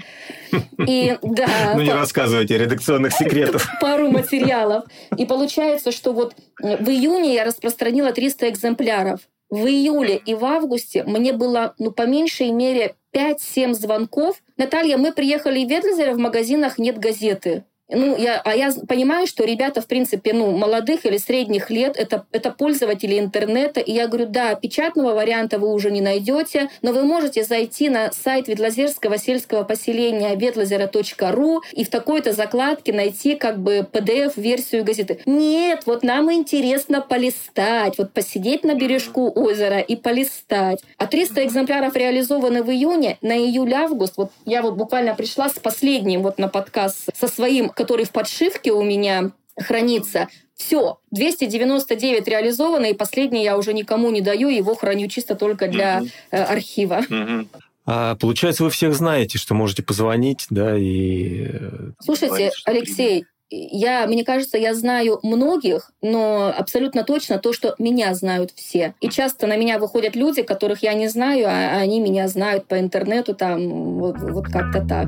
И 0.88 1.18
да. 1.22 1.48
Ну, 1.76 1.82
не 1.82 1.94
рассказывайте 1.94 2.58
редакционных 2.58 3.14
секретов. 3.14 3.68
Пару 3.82 4.10
материалов. 4.10 4.86
И 5.18 5.26
получается, 5.26 5.92
что 5.92 6.14
вот 6.14 6.36
в 6.60 6.90
июне 6.90 7.34
я 7.34 7.44
распространила 7.44 8.12
300 8.12 8.50
экземпляров. 8.50 9.22
В 9.52 9.68
июле 9.68 10.16
и 10.16 10.34
в 10.34 10.46
августе 10.46 11.04
мне 11.04 11.34
было, 11.34 11.76
ну, 11.78 11.92
по 11.92 12.08
меньшей 12.08 12.52
мере, 12.52 12.96
5-7 13.14 13.74
звонков. 13.74 14.42
Наталья, 14.56 14.98
мы 14.98 15.12
приехали 15.12 15.66
в 15.66 15.70
Ветлизере, 15.70 16.14
в 16.14 16.18
магазинах 16.18 16.78
нет 16.78 16.98
газеты. 16.98 17.66
Ну, 17.92 18.18
я, 18.18 18.42
а 18.44 18.56
я 18.56 18.72
понимаю, 18.88 19.28
что 19.28 19.44
ребята, 19.44 19.82
в 19.82 19.88
принципе, 19.88 20.34
ну, 20.34 20.52
молодых 20.52 21.06
или 21.06 21.18
средних 21.18 21.70
лет, 21.70 21.98
это, 21.98 22.26
это 22.32 22.52
пользователи 22.52 23.20
интернета. 23.20 23.80
И 23.80 23.92
я 23.92 24.08
говорю, 24.08 24.28
да, 24.28 24.56
печатного 24.56 25.14
варианта 25.14 25.60
вы 25.60 25.72
уже 25.72 25.92
не 25.92 26.02
найдете, 26.02 26.70
но 26.82 26.94
вы 26.94 27.04
можете 27.04 27.44
зайти 27.44 27.90
на 27.90 28.12
сайт 28.12 28.48
Ветлозерского 28.48 29.18
сельского 29.18 29.64
поселения 29.64 30.36
ветлозера.ру 30.36 31.62
и 31.74 31.84
в 31.84 31.90
такой-то 31.90 32.34
закладке 32.34 32.94
найти 32.94 33.36
как 33.36 33.60
бы 33.60 33.88
PDF-версию 33.92 34.84
газеты. 34.84 35.20
Нет, 35.26 35.84
вот 35.86 36.04
нам 36.04 36.32
интересно 36.32 37.02
полистать, 37.02 37.98
вот 37.98 38.14
посидеть 38.14 38.64
на 38.64 38.76
бережку 38.76 39.32
озера 39.34 39.80
и 39.80 39.96
полистать. 39.96 40.80
А 40.98 41.08
300 41.08 41.46
экземпляров 41.46 41.96
реализованы 41.96 42.64
в 42.64 42.72
июне, 42.72 43.18
на 43.22 43.38
июль-август. 43.38 44.18
Вот 44.18 44.32
я 44.46 44.62
вот 44.62 44.76
буквально 44.76 45.14
пришла 45.16 45.50
с 45.50 45.60
последним 45.60 46.24
вот 46.24 46.38
на 46.38 46.48
подкаст 46.48 47.10
со 47.18 47.28
своим 47.28 47.70
который 47.82 48.06
в 48.06 48.12
подшивке 48.12 48.72
у 48.72 48.84
меня 48.84 49.32
хранится. 49.58 50.28
Все, 50.56 51.00
299 51.10 52.28
реализовано, 52.28 52.86
и 52.86 52.94
последний 52.94 53.44
я 53.44 53.58
уже 53.58 53.74
никому 53.74 54.12
не 54.12 54.22
даю, 54.22 54.50
его 54.50 54.76
храню 54.76 55.08
чисто 55.08 55.34
только 55.34 55.67
для 55.67 56.04
э, 56.30 56.44
архива. 56.44 57.02
А, 57.88 58.15
получается, 58.15 58.63
вы 58.63 58.70
всех 58.70 58.94
знаете, 58.94 59.39
что 59.39 59.56
можете 59.56 59.82
позвонить, 59.82 60.46
да, 60.52 60.78
и... 60.78 61.48
Э, 61.50 61.91
Слушайте, 62.00 62.52
Алексей, 62.65 63.26
я, 63.50 64.06
мне 64.06 64.24
кажется, 64.24 64.60
я 64.60 64.76
знаю 64.76 65.20
многих, 65.24 65.91
но 66.04 66.54
абсолютно 66.56 67.04
точно 67.04 67.39
то, 67.39 67.54
что 67.54 67.74
меня 67.80 68.13
знают 68.13 68.52
все. 68.56 68.94
И 69.02 69.10
часто 69.10 69.48
на 69.48 69.58
меня 69.58 69.80
выходят 69.80 70.15
люди, 70.15 70.44
которых 70.44 70.84
я 70.84 70.94
не 70.94 71.08
знаю, 71.08 71.48
а 71.48 71.80
они 71.80 72.00
меня 72.00 72.28
знают 72.28 72.67
по 72.67 72.80
интернету, 72.80 73.34
там, 73.34 73.98
вот, 73.98 74.17
вот 74.20 74.46
как-то 74.46 74.86
так. 74.88 75.08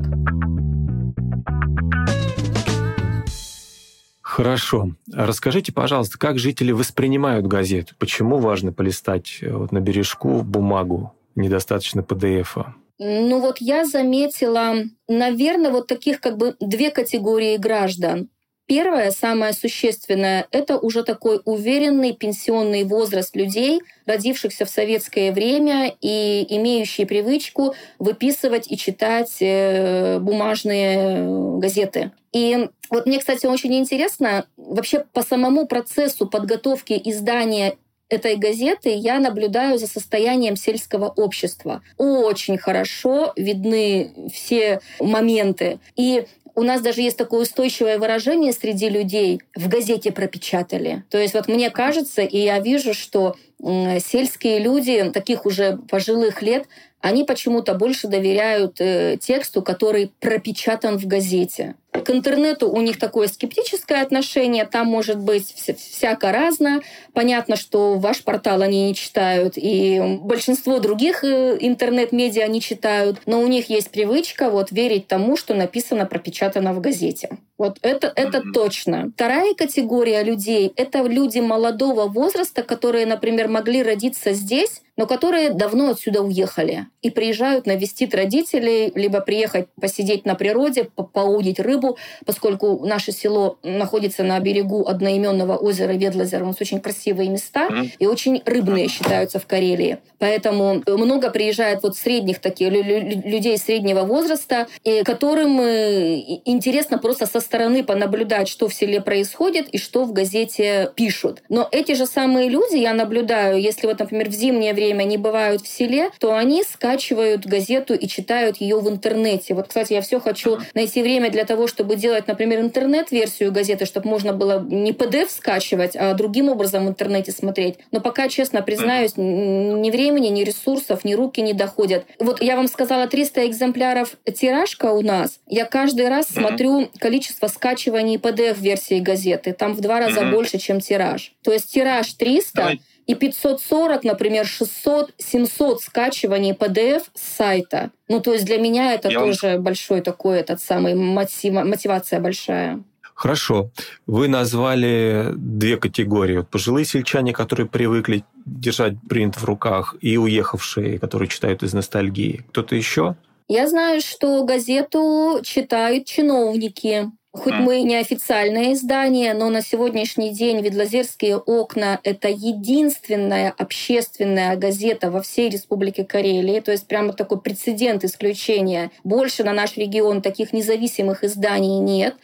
Хорошо. 4.34 4.88
Расскажите, 5.12 5.72
пожалуйста, 5.72 6.18
как 6.18 6.40
жители 6.40 6.72
воспринимают 6.72 7.46
газету? 7.46 7.94
Почему 8.00 8.38
важно 8.38 8.72
полистать 8.72 9.38
э, 9.40 9.52
вот 9.52 9.70
на 9.70 9.78
бережку 9.78 10.42
бумагу? 10.42 11.14
Недостаточно 11.36 12.00
PDF-а. 12.00 12.74
Ну 12.98 13.40
вот 13.40 13.58
я 13.60 13.84
заметила, 13.84 14.74
наверное, 15.06 15.70
вот 15.70 15.86
таких 15.86 16.20
как 16.20 16.36
бы 16.36 16.56
две 16.58 16.90
категории 16.90 17.56
граждан. 17.58 18.28
Первое, 18.66 19.10
самое 19.10 19.52
существенное, 19.52 20.46
это 20.50 20.78
уже 20.78 21.04
такой 21.04 21.40
уверенный 21.44 22.14
пенсионный 22.14 22.84
возраст 22.84 23.36
людей, 23.36 23.82
родившихся 24.06 24.64
в 24.64 24.70
советское 24.70 25.32
время 25.32 25.94
и 26.00 26.46
имеющие 26.48 27.06
привычку 27.06 27.74
выписывать 27.98 28.70
и 28.72 28.78
читать 28.78 29.36
э, 29.40 30.18
бумажные 30.18 31.58
газеты. 31.58 32.12
И 32.32 32.70
вот 32.88 33.04
мне, 33.04 33.18
кстати, 33.18 33.44
очень 33.44 33.74
интересно, 33.74 34.46
вообще 34.56 35.04
по 35.12 35.22
самому 35.22 35.66
процессу 35.66 36.26
подготовки 36.26 36.98
издания 37.04 37.76
этой 38.08 38.36
газеты 38.36 38.94
я 38.94 39.18
наблюдаю 39.18 39.78
за 39.78 39.86
состоянием 39.86 40.56
сельского 40.56 41.08
общества. 41.08 41.82
Очень 41.98 42.56
хорошо 42.56 43.32
видны 43.36 44.30
все 44.32 44.80
моменты. 45.00 45.80
И 45.96 46.24
у 46.54 46.62
нас 46.62 46.80
даже 46.80 47.00
есть 47.00 47.16
такое 47.16 47.42
устойчивое 47.42 47.98
выражение 47.98 48.52
среди 48.52 48.88
людей 48.88 49.40
«в 49.54 49.68
газете 49.68 50.12
пропечатали». 50.12 51.04
То 51.10 51.18
есть 51.18 51.34
вот 51.34 51.48
мне 51.48 51.70
кажется, 51.70 52.22
и 52.22 52.38
я 52.38 52.58
вижу, 52.60 52.94
что 52.94 53.36
сельские 53.60 54.58
люди 54.58 55.10
таких 55.10 55.46
уже 55.46 55.78
пожилых 55.88 56.42
лет, 56.42 56.66
они 57.04 57.24
почему-то 57.24 57.74
больше 57.74 58.08
доверяют 58.08 58.80
э, 58.80 59.18
тексту, 59.20 59.60
который 59.60 60.10
пропечатан 60.20 60.96
в 60.96 61.06
газете. 61.06 61.74
К 61.92 62.08
интернету 62.08 62.70
у 62.70 62.80
них 62.80 62.98
такое 62.98 63.28
скептическое 63.28 64.00
отношение, 64.00 64.64
там 64.64 64.86
может 64.86 65.18
быть 65.18 65.54
вся, 65.54 65.74
всяко 65.74 66.32
разно. 66.32 66.80
Понятно, 67.12 67.56
что 67.56 67.98
ваш 67.98 68.24
портал 68.24 68.62
они 68.62 68.86
не 68.86 68.94
читают, 68.94 69.52
и 69.56 70.18
большинство 70.22 70.78
других 70.78 71.22
э, 71.24 71.58
интернет-медиа 71.60 72.46
не 72.46 72.62
читают, 72.62 73.20
но 73.26 73.42
у 73.42 73.46
них 73.48 73.68
есть 73.68 73.90
привычка 73.90 74.48
вот 74.48 74.72
верить 74.72 75.06
тому, 75.06 75.36
что 75.36 75.52
написано, 75.52 76.06
пропечатано 76.06 76.72
в 76.72 76.80
газете. 76.80 77.36
Вот 77.58 77.76
это, 77.82 78.10
это 78.16 78.38
mm-hmm. 78.38 78.52
точно. 78.54 79.12
Вторая 79.14 79.52
категория 79.52 80.22
людей— 80.22 80.72
это 80.76 81.02
люди 81.02 81.40
молодого 81.40 82.08
возраста, 82.08 82.62
которые, 82.62 83.04
например, 83.04 83.48
могли 83.48 83.82
родиться 83.82 84.32
здесь, 84.32 84.80
но 84.96 85.06
которые 85.06 85.50
давно 85.50 85.90
отсюда 85.90 86.22
уехали 86.22 86.86
и 87.02 87.10
приезжают 87.10 87.66
навестить 87.66 88.14
родителей, 88.14 88.92
либо 88.94 89.20
приехать 89.20 89.66
посидеть 89.80 90.24
на 90.24 90.34
природе, 90.34 90.88
поудить 91.12 91.60
рыбу, 91.60 91.98
поскольку 92.24 92.84
наше 92.84 93.12
село 93.12 93.58
находится 93.62 94.22
на 94.22 94.38
берегу 94.40 94.86
одноименного 94.86 95.56
озера 95.56 95.92
Ведлозер. 95.92 96.42
У 96.42 96.46
нас 96.46 96.60
очень 96.60 96.80
красивые 96.80 97.28
места 97.28 97.68
и 97.98 98.06
очень 98.06 98.42
рыбные 98.44 98.88
считаются 98.88 99.38
в 99.38 99.46
Карелии. 99.46 99.98
Поэтому 100.18 100.82
много 100.86 101.30
приезжает 101.30 101.82
вот 101.82 101.96
средних 101.96 102.38
таких 102.38 102.70
людей 102.72 103.58
среднего 103.58 104.02
возраста, 104.02 104.66
которым 105.04 105.60
э, 105.60 106.40
интересно 106.44 106.98
просто 106.98 107.26
со 107.26 107.40
стороны 107.40 107.84
понаблюдать, 107.84 108.48
что 108.48 108.68
в 108.68 108.74
селе 108.74 109.00
происходит 109.00 109.68
и 109.68 109.78
что 109.78 110.04
в 110.04 110.12
газете 110.12 110.90
пишут. 110.94 111.42
Но 111.48 111.68
эти 111.70 111.92
же 111.92 112.06
самые 112.06 112.48
люди, 112.48 112.76
я 112.76 112.94
наблюдаю, 112.94 113.60
если 113.60 113.86
вот, 113.86 113.98
например, 113.98 114.28
в 114.28 114.32
зимнее 114.32 114.72
время 114.72 114.83
они 114.92 115.16
бывают 115.16 115.62
в 115.62 115.68
селе, 115.68 116.10
то 116.18 116.34
они 116.36 116.62
скачивают 116.62 117.46
газету 117.46 117.94
и 117.94 118.06
читают 118.08 118.58
ее 118.58 118.78
в 118.78 118.88
интернете. 118.88 119.54
Вот, 119.54 119.68
кстати, 119.68 119.92
я 119.92 120.00
все 120.00 120.20
хочу 120.20 120.58
найти 120.74 121.02
время 121.02 121.30
для 121.30 121.44
того, 121.44 121.66
чтобы 121.66 121.96
делать, 121.96 122.26
например, 122.26 122.60
интернет-версию 122.60 123.52
газеты, 123.52 123.86
чтобы 123.86 124.08
можно 124.08 124.32
было 124.32 124.60
не 124.60 124.92
PDF 124.92 125.28
скачивать, 125.30 125.96
а 125.96 126.14
другим 126.14 126.48
образом 126.48 126.86
в 126.86 126.88
интернете 126.88 127.32
смотреть. 127.32 127.76
Но 127.90 128.00
пока, 128.00 128.28
честно 128.28 128.62
признаюсь, 128.62 129.12
ни 129.16 129.90
времени, 129.90 130.28
ни 130.28 130.44
ресурсов, 130.44 131.04
ни 131.04 131.14
руки 131.14 131.40
не 131.40 131.52
доходят. 131.52 132.04
Вот 132.18 132.42
я 132.42 132.56
вам 132.56 132.68
сказала 132.68 133.06
300 133.06 133.46
экземпляров 133.46 134.16
тиражка 134.34 134.86
у 134.92 135.02
нас. 135.02 135.40
Я 135.48 135.64
каждый 135.64 136.08
раз 136.08 136.26
смотрю 136.28 136.88
количество 136.98 137.46
скачиваний 137.48 138.16
PDF-версии 138.16 139.00
газеты. 139.00 139.52
Там 139.52 139.74
в 139.74 139.80
два 139.80 140.00
раза 140.00 140.22
больше, 140.24 140.58
чем 140.58 140.80
тираж. 140.80 141.32
То 141.42 141.52
есть 141.52 141.72
тираж 141.72 142.12
300 142.14 142.52
Давай. 142.54 142.80
И 143.06 143.14
540, 143.14 144.04
например, 144.04 144.46
600, 144.46 145.12
700 145.18 145.82
скачиваний 145.82 146.52
PDF 146.52 147.02
с 147.14 147.36
сайта. 147.36 147.90
Ну, 148.08 148.20
то 148.20 148.32
есть 148.32 148.44
для 148.44 148.58
меня 148.58 148.94
это 148.94 149.08
Я 149.08 149.20
тоже 149.20 149.54
вам... 149.54 149.62
большой 149.62 150.00
такой, 150.00 150.38
этот 150.38 150.60
самый 150.60 150.94
мотива, 150.94 151.64
мотивация 151.64 152.20
большая. 152.20 152.82
Хорошо. 153.14 153.70
Вы 154.06 154.26
назвали 154.26 155.32
две 155.36 155.76
категории. 155.76 156.38
Вот 156.38 156.48
пожилые 156.48 156.84
сельчане, 156.84 157.32
которые 157.32 157.66
привыкли 157.66 158.24
держать 158.44 158.94
принт 159.08 159.36
в 159.36 159.44
руках, 159.44 159.94
и 160.00 160.18
уехавшие, 160.18 160.98
которые 160.98 161.28
читают 161.28 161.62
из 161.62 161.72
ностальгии. 161.72 162.44
Кто-то 162.48 162.74
еще? 162.74 163.14
Я 163.48 163.68
знаю, 163.68 164.00
что 164.00 164.42
газету 164.44 165.40
читают 165.44 166.06
чиновники. 166.06 167.10
Хоть 167.34 167.54
мы 167.54 167.82
не 167.82 167.96
официальное 167.96 168.74
издание, 168.74 169.34
но 169.34 169.50
на 169.50 169.60
сегодняшний 169.60 170.30
день 170.30 170.60
«Ведлозерские 170.60 171.36
окна»— 171.36 171.98
это 172.04 172.28
единственная 172.28 173.52
общественная 173.58 174.54
газета 174.56 175.10
во 175.10 175.20
всей 175.20 175.50
Республике 175.50 176.04
Карелии, 176.04 176.60
то 176.60 176.70
есть 176.70 176.86
прямо 176.86 177.12
такой 177.12 177.40
прецедент 177.40 178.04
исключения. 178.04 178.92
Больше 179.02 179.42
на 179.42 179.52
наш 179.52 179.76
регион 179.76 180.22
таких 180.22 180.52
независимых 180.52 181.24
изданий 181.24 181.80
нет. 181.80 182.14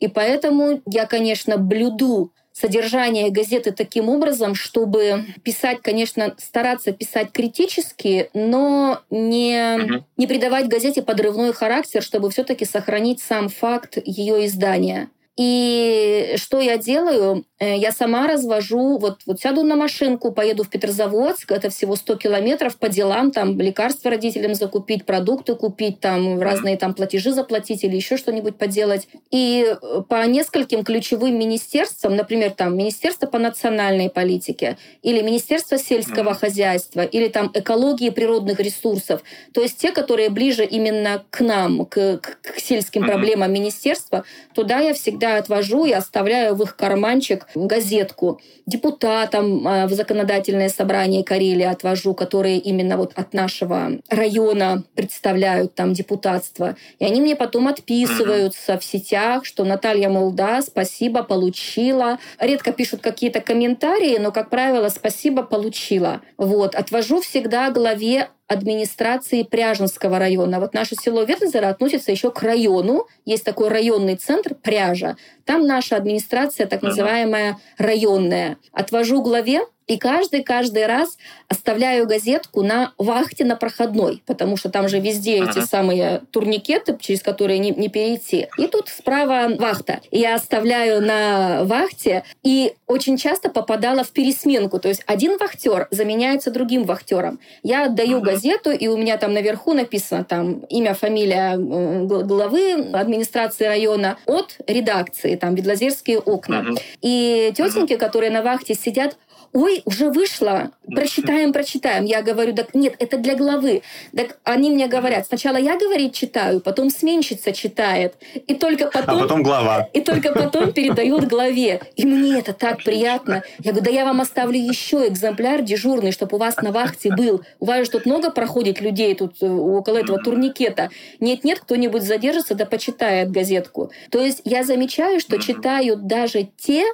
И 0.00 0.06
поэтому 0.06 0.82
я, 0.84 1.06
конечно, 1.06 1.56
блюду 1.56 2.34
содержание 2.60 3.30
газеты 3.30 3.72
таким 3.72 4.08
образом, 4.08 4.54
чтобы 4.54 5.26
писать, 5.42 5.78
конечно, 5.82 6.34
стараться 6.38 6.92
писать 6.92 7.30
критически, 7.32 8.30
но 8.34 9.00
не, 9.10 10.02
не 10.16 10.26
придавать 10.26 10.68
газете 10.68 11.02
подрывной 11.02 11.52
характер, 11.52 12.02
чтобы 12.02 12.30
все-таки 12.30 12.64
сохранить 12.64 13.20
сам 13.20 13.48
факт 13.48 13.98
ее 14.04 14.46
издания. 14.46 15.08
И 15.38 16.34
что 16.36 16.60
я 16.60 16.78
делаю? 16.78 17.44
Э, 17.60 17.76
я 17.76 17.92
сама 17.92 18.26
развожу, 18.26 18.98
вот, 18.98 19.20
вот 19.24 19.40
сяду 19.40 19.62
на 19.62 19.76
машинку, 19.76 20.32
поеду 20.32 20.64
в 20.64 20.68
Петрозаводск, 20.68 21.52
это 21.52 21.70
всего 21.70 21.94
100 21.94 22.16
километров 22.16 22.76
по 22.76 22.88
делам, 22.88 23.30
там 23.30 23.56
лекарства 23.60 24.10
родителям 24.10 24.56
закупить, 24.56 25.06
продукты 25.06 25.54
купить, 25.54 26.00
там 26.00 26.42
разные 26.42 26.76
там 26.76 26.92
платежи 26.92 27.30
заплатить 27.30 27.84
или 27.84 27.94
еще 27.94 28.16
что-нибудь 28.16 28.56
поделать. 28.56 29.06
И 29.30 29.64
э, 29.64 30.02
по 30.08 30.26
нескольким 30.26 30.82
ключевым 30.82 31.38
министерствам, 31.38 32.16
например, 32.16 32.50
там 32.50 32.76
Министерство 32.76 33.28
по 33.28 33.38
национальной 33.38 34.10
политике 34.10 34.76
или 35.02 35.22
Министерство 35.22 35.78
сельского 35.78 36.34
хозяйства 36.34 37.02
или 37.02 37.28
там 37.28 37.52
экологии 37.54 38.10
природных 38.10 38.58
ресурсов, 38.58 39.22
то 39.54 39.62
есть 39.62 39.78
те, 39.78 39.92
которые 39.92 40.30
ближе 40.30 40.64
именно 40.64 41.24
к 41.30 41.40
нам, 41.42 41.86
к, 41.86 42.18
к, 42.18 42.38
к 42.42 42.58
сельским 42.58 43.06
проблемам 43.06 43.52
министерства, 43.52 44.24
туда 44.52 44.80
я 44.80 44.94
всегда 44.94 45.27
всегда 45.28 45.38
отвожу 45.38 45.84
и 45.84 45.92
оставляю 45.92 46.54
в 46.54 46.62
их 46.62 46.76
карманчик 46.76 47.46
газетку. 47.54 48.40
Депутатам 48.66 49.66
а, 49.66 49.86
в 49.86 49.92
законодательное 49.92 50.68
собрание 50.68 51.24
Карелии 51.24 51.64
отвожу, 51.64 52.14
которые 52.14 52.58
именно 52.58 52.96
вот 52.96 53.12
от 53.14 53.34
нашего 53.34 53.92
района 54.08 54.84
представляют 54.94 55.74
там 55.74 55.92
депутатство. 55.92 56.76
И 56.98 57.04
они 57.04 57.20
мне 57.20 57.36
потом 57.36 57.68
отписываются 57.68 58.78
в 58.78 58.84
сетях, 58.84 59.44
что 59.44 59.64
Наталья, 59.64 60.08
мол, 60.08 60.32
да, 60.32 60.62
спасибо, 60.62 61.22
получила. 61.22 62.18
Редко 62.38 62.72
пишут 62.72 63.00
какие-то 63.00 63.40
комментарии, 63.40 64.18
но, 64.18 64.32
как 64.32 64.50
правило, 64.50 64.88
спасибо, 64.88 65.42
получила. 65.42 66.20
Вот. 66.36 66.74
Отвожу 66.74 67.20
всегда 67.20 67.70
главе 67.70 68.28
администрации 68.48 69.42
Пряженского 69.42 70.18
района. 70.18 70.58
Вот 70.58 70.74
наше 70.74 70.96
село 70.96 71.22
Ветлозеро 71.22 71.68
относится 71.68 72.10
еще 72.10 72.30
к 72.30 72.42
району. 72.42 73.06
Есть 73.24 73.44
такой 73.44 73.68
районный 73.68 74.16
центр 74.16 74.54
Пряжа. 74.54 75.16
Там 75.44 75.66
наша 75.66 75.96
администрация, 75.96 76.66
так 76.66 76.82
называемая 76.82 77.58
районная. 77.76 78.56
Отвожу 78.72 79.22
главе 79.22 79.60
и 79.88 79.96
каждый, 79.96 80.42
каждый 80.42 80.86
раз 80.86 81.16
оставляю 81.48 82.06
газетку 82.06 82.62
на 82.62 82.92
вахте 82.98 83.44
на 83.44 83.56
проходной, 83.56 84.22
потому 84.26 84.56
что 84.56 84.68
там 84.68 84.88
же 84.88 85.00
везде 85.00 85.42
эти 85.42 85.64
самые 85.64 86.22
турникеты, 86.30 86.96
через 87.00 87.22
которые 87.22 87.58
не, 87.58 87.70
не 87.70 87.88
перейти. 87.88 88.48
И 88.58 88.66
тут 88.66 88.88
справа 88.88 89.48
вахта. 89.58 90.00
Я 90.10 90.34
оставляю 90.34 91.00
на 91.00 91.64
вахте, 91.64 92.22
и 92.42 92.74
очень 92.86 93.16
часто 93.16 93.48
попадала 93.48 94.04
в 94.04 94.10
пересменку. 94.10 94.78
То 94.78 94.88
есть 94.88 95.02
один 95.06 95.38
вахтер 95.38 95.88
заменяется 95.90 96.50
другим 96.50 96.84
вахтером. 96.84 97.40
Я 97.62 97.86
отдаю 97.86 98.20
газету, 98.20 98.70
и 98.70 98.88
у 98.88 98.96
меня 98.98 99.16
там 99.16 99.32
наверху 99.32 99.72
написано 99.72 100.24
там 100.24 100.60
имя, 100.68 100.92
фамилия 100.92 101.56
главы 101.56 102.90
администрации 102.92 103.64
района 103.64 104.18
от 104.26 104.56
редакции, 104.66 105.36
там 105.36 105.54
Ведлозерские 105.54 106.18
окна. 106.18 106.66
И 107.00 107.52
тетеньки, 107.56 107.96
которые 107.96 108.30
на 108.30 108.42
вахте 108.42 108.74
сидят, 108.74 109.16
ой, 109.52 109.82
уже 109.84 110.10
вышло, 110.10 110.70
прочитаем, 110.86 111.52
прочитаем. 111.52 112.04
Я 112.04 112.22
говорю, 112.22 112.54
так 112.54 112.74
нет, 112.74 112.94
это 112.98 113.18
для 113.18 113.34
главы. 113.34 113.82
Так 114.14 114.38
они 114.44 114.70
мне 114.70 114.86
говорят, 114.88 115.26
сначала 115.26 115.56
я, 115.56 115.78
говорить 115.78 116.14
читаю, 116.14 116.60
потом 116.60 116.90
сменщица 116.90 117.52
читает, 117.52 118.14
и 118.46 118.54
только 118.54 118.86
а 118.86 118.90
потом... 118.90 119.18
А 119.18 119.22
потом 119.22 119.42
глава. 119.42 119.88
И 119.92 120.00
только 120.00 120.32
потом 120.32 120.72
передают 120.72 121.24
главе. 121.24 121.80
И 121.96 122.06
мне 122.06 122.38
это 122.38 122.52
так 122.52 122.82
приятно. 122.82 123.42
Я 123.58 123.72
говорю, 123.72 123.84
да 123.84 123.90
я 123.90 124.04
вам 124.04 124.20
оставлю 124.20 124.58
еще 124.58 125.06
экземпляр 125.08 125.62
дежурный, 125.62 126.12
чтобы 126.12 126.36
у 126.36 126.40
вас 126.40 126.56
на 126.58 126.72
вахте 126.72 127.10
был. 127.14 127.42
У 127.60 127.66
вас 127.66 127.86
же 127.86 127.90
тут 127.92 128.06
много 128.06 128.30
проходит 128.30 128.80
людей 128.80 129.14
тут 129.14 129.36
э, 129.42 129.46
около 129.46 129.98
этого 129.98 130.18
турникета. 130.18 130.90
Нет-нет, 131.20 131.60
кто-нибудь 131.60 132.02
задержится, 132.02 132.54
да 132.54 132.66
почитает 132.66 133.30
газетку. 133.30 133.90
То 134.10 134.20
есть 134.20 134.42
я 134.44 134.64
замечаю, 134.64 135.20
что 135.20 135.38
читают 135.38 136.06
даже 136.06 136.48
те, 136.56 136.84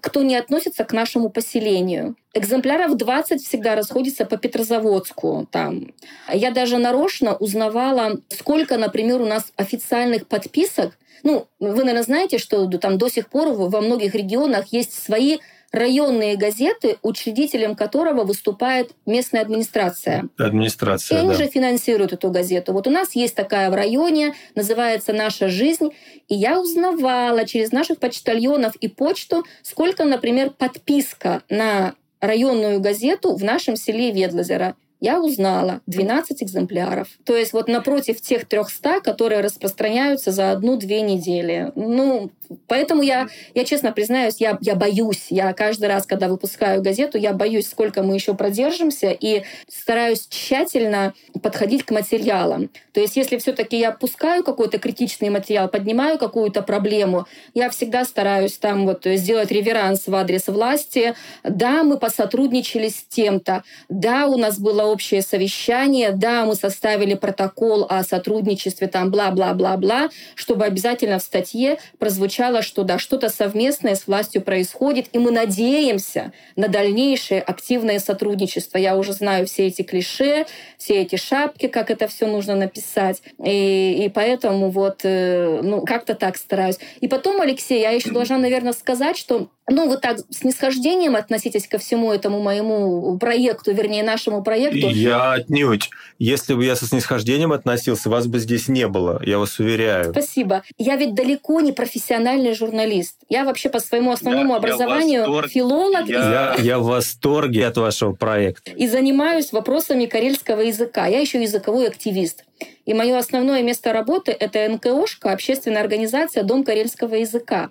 кто 0.00 0.22
не 0.22 0.36
относится 0.36 0.84
к 0.84 0.92
нашему 0.92 1.30
поселению. 1.30 2.16
Экземпляров 2.34 2.96
20 2.96 3.42
всегда 3.42 3.74
расходится 3.74 4.24
по 4.24 4.36
Петрозаводску. 4.36 5.48
Там. 5.50 5.92
Я 6.32 6.50
даже 6.50 6.78
нарочно 6.78 7.34
узнавала, 7.34 8.20
сколько, 8.28 8.76
например, 8.76 9.20
у 9.20 9.26
нас 9.26 9.52
официальных 9.56 10.26
подписок. 10.26 10.98
Ну, 11.22 11.46
вы, 11.58 11.78
наверное, 11.78 12.02
знаете, 12.02 12.38
что 12.38 12.66
там 12.78 12.98
до 12.98 13.08
сих 13.08 13.28
пор 13.28 13.48
во 13.48 13.80
многих 13.80 14.14
регионах 14.14 14.66
есть 14.72 14.92
свои 14.92 15.38
районные 15.72 16.36
газеты, 16.36 16.98
учредителем 17.02 17.76
которого 17.76 18.24
выступает 18.24 18.90
местная 19.06 19.42
администрация. 19.42 20.28
Администрация, 20.36 21.18
И 21.18 21.20
они 21.20 21.30
да. 21.30 21.34
же 21.34 21.46
финансируют 21.46 22.12
эту 22.12 22.30
газету. 22.30 22.72
Вот 22.72 22.86
у 22.86 22.90
нас 22.90 23.14
есть 23.14 23.34
такая 23.34 23.70
в 23.70 23.74
районе, 23.74 24.34
называется 24.54 25.12
«Наша 25.12 25.48
жизнь». 25.48 25.90
И 26.28 26.34
я 26.34 26.60
узнавала 26.60 27.46
через 27.46 27.72
наших 27.72 27.98
почтальонов 27.98 28.74
и 28.76 28.88
почту, 28.88 29.44
сколько, 29.62 30.04
например, 30.04 30.50
подписка 30.50 31.42
на 31.48 31.94
районную 32.20 32.80
газету 32.80 33.34
в 33.34 33.44
нашем 33.44 33.76
селе 33.76 34.10
Ведлозеро 34.10 34.76
я 35.00 35.20
узнала 35.20 35.80
12 35.86 36.42
экземпляров. 36.42 37.08
То 37.24 37.36
есть 37.36 37.52
вот 37.52 37.68
напротив 37.68 38.20
тех 38.20 38.44
300, 38.46 39.00
которые 39.00 39.40
распространяются 39.40 40.30
за 40.30 40.52
одну-две 40.52 41.00
недели. 41.00 41.72
Ну, 41.74 42.30
поэтому 42.66 43.02
я, 43.02 43.28
я 43.54 43.64
честно 43.64 43.92
признаюсь, 43.92 44.36
я, 44.38 44.58
я 44.60 44.74
боюсь. 44.74 45.26
Я 45.30 45.52
каждый 45.54 45.86
раз, 45.86 46.06
когда 46.06 46.28
выпускаю 46.28 46.82
газету, 46.82 47.16
я 47.18 47.32
боюсь, 47.32 47.68
сколько 47.68 48.02
мы 48.02 48.14
еще 48.14 48.34
продержимся, 48.34 49.10
и 49.10 49.42
стараюсь 49.68 50.26
тщательно 50.28 51.14
подходить 51.42 51.84
к 51.84 51.90
материалам. 51.90 52.70
То 52.92 53.00
есть 53.00 53.16
если 53.16 53.38
все-таки 53.38 53.78
я 53.78 53.92
пускаю 53.92 54.44
какой-то 54.44 54.78
критичный 54.78 55.30
материал, 55.30 55.68
поднимаю 55.68 56.18
какую-то 56.18 56.62
проблему, 56.62 57.26
я 57.54 57.70
всегда 57.70 58.04
стараюсь 58.04 58.58
там 58.58 58.84
вот 58.84 59.02
сделать 59.04 59.50
реверанс 59.50 60.06
в 60.06 60.14
адрес 60.14 60.48
власти. 60.48 61.14
Да, 61.42 61.82
мы 61.84 61.98
посотрудничали 61.98 62.88
с 62.88 63.04
тем-то. 63.08 63.62
Да, 63.88 64.26
у 64.26 64.36
нас 64.36 64.58
было 64.58 64.89
общее 64.90 65.22
совещание, 65.22 66.12
да, 66.12 66.44
мы 66.44 66.54
составили 66.54 67.14
протокол 67.14 67.86
о 67.88 68.02
сотрудничестве, 68.02 68.88
там, 68.88 69.10
бла-бла-бла-бла, 69.10 70.10
чтобы 70.34 70.64
обязательно 70.64 71.18
в 71.18 71.22
статье 71.22 71.78
прозвучало, 71.98 72.62
что 72.62 72.82
да, 72.82 72.98
что-то 72.98 73.28
совместное 73.28 73.94
с 73.94 74.06
властью 74.06 74.42
происходит, 74.42 75.06
и 75.12 75.18
мы 75.18 75.30
надеемся 75.30 76.32
на 76.56 76.68
дальнейшее 76.68 77.40
активное 77.40 77.98
сотрудничество. 77.98 78.78
Я 78.78 78.96
уже 78.96 79.12
знаю 79.12 79.46
все 79.46 79.66
эти 79.66 79.82
клише, 79.82 80.46
все 80.76 81.02
эти 81.02 81.16
шапки, 81.16 81.68
как 81.68 81.90
это 81.90 82.08
все 82.08 82.26
нужно 82.26 82.54
написать, 82.56 83.22
и, 83.42 84.04
и 84.04 84.08
поэтому 84.08 84.70
вот, 84.70 85.00
э, 85.04 85.60
ну, 85.62 85.84
как-то 85.84 86.14
так 86.14 86.36
стараюсь. 86.36 86.78
И 87.00 87.08
потом, 87.08 87.40
Алексей, 87.40 87.80
я 87.80 87.90
еще 87.90 88.10
должна, 88.12 88.38
наверное, 88.38 88.72
сказать, 88.72 89.16
что 89.16 89.48
ну, 89.70 89.88
вы 89.88 89.96
так 89.96 90.18
с 90.30 90.42
нисхождением 90.42 91.16
относитесь 91.16 91.66
ко 91.68 91.78
всему 91.78 92.12
этому 92.12 92.40
моему 92.40 93.16
проекту, 93.18 93.72
вернее, 93.72 94.02
нашему 94.02 94.42
проекту. 94.42 94.88
Я 94.88 95.32
отнюдь. 95.32 95.90
Если 96.18 96.54
бы 96.54 96.64
я 96.64 96.76
со 96.76 96.86
снисхождением 96.86 97.52
относился, 97.52 98.10
вас 98.10 98.26
бы 98.26 98.38
здесь 98.40 98.68
не 98.68 98.88
было, 98.88 99.22
я 99.24 99.38
вас 99.38 99.58
уверяю. 99.58 100.10
Спасибо. 100.10 100.62
Я 100.76 100.96
ведь 100.96 101.14
далеко 101.14 101.60
не 101.60 101.72
профессиональный 101.72 102.54
журналист. 102.54 103.16
Я 103.28 103.44
вообще 103.44 103.70
по 103.70 103.78
своему 103.78 104.10
основному 104.10 104.52
я, 104.52 104.56
образованию 104.56 105.42
я 105.42 105.48
филолог. 105.48 106.08
Я... 106.08 106.56
Я, 106.58 106.62
я 106.62 106.78
в 106.78 106.84
восторге 106.84 107.66
от 107.66 107.76
вашего 107.76 108.12
проекта. 108.12 108.72
И 108.72 108.88
занимаюсь 108.88 109.52
вопросами 109.52 110.06
карельского 110.06 110.60
языка. 110.60 111.06
Я 111.06 111.20
еще 111.20 111.40
языковой 111.40 111.86
активист. 111.86 112.44
И 112.86 112.94
мое 112.94 113.16
основное 113.16 113.62
место 113.62 113.92
работы– 113.92 114.32
это 114.38 114.68
НКОшка, 114.68 115.32
общественная 115.32 115.80
организация 115.80 116.42
«Дом 116.42 116.64
карельского 116.64 117.14
языка». 117.14 117.70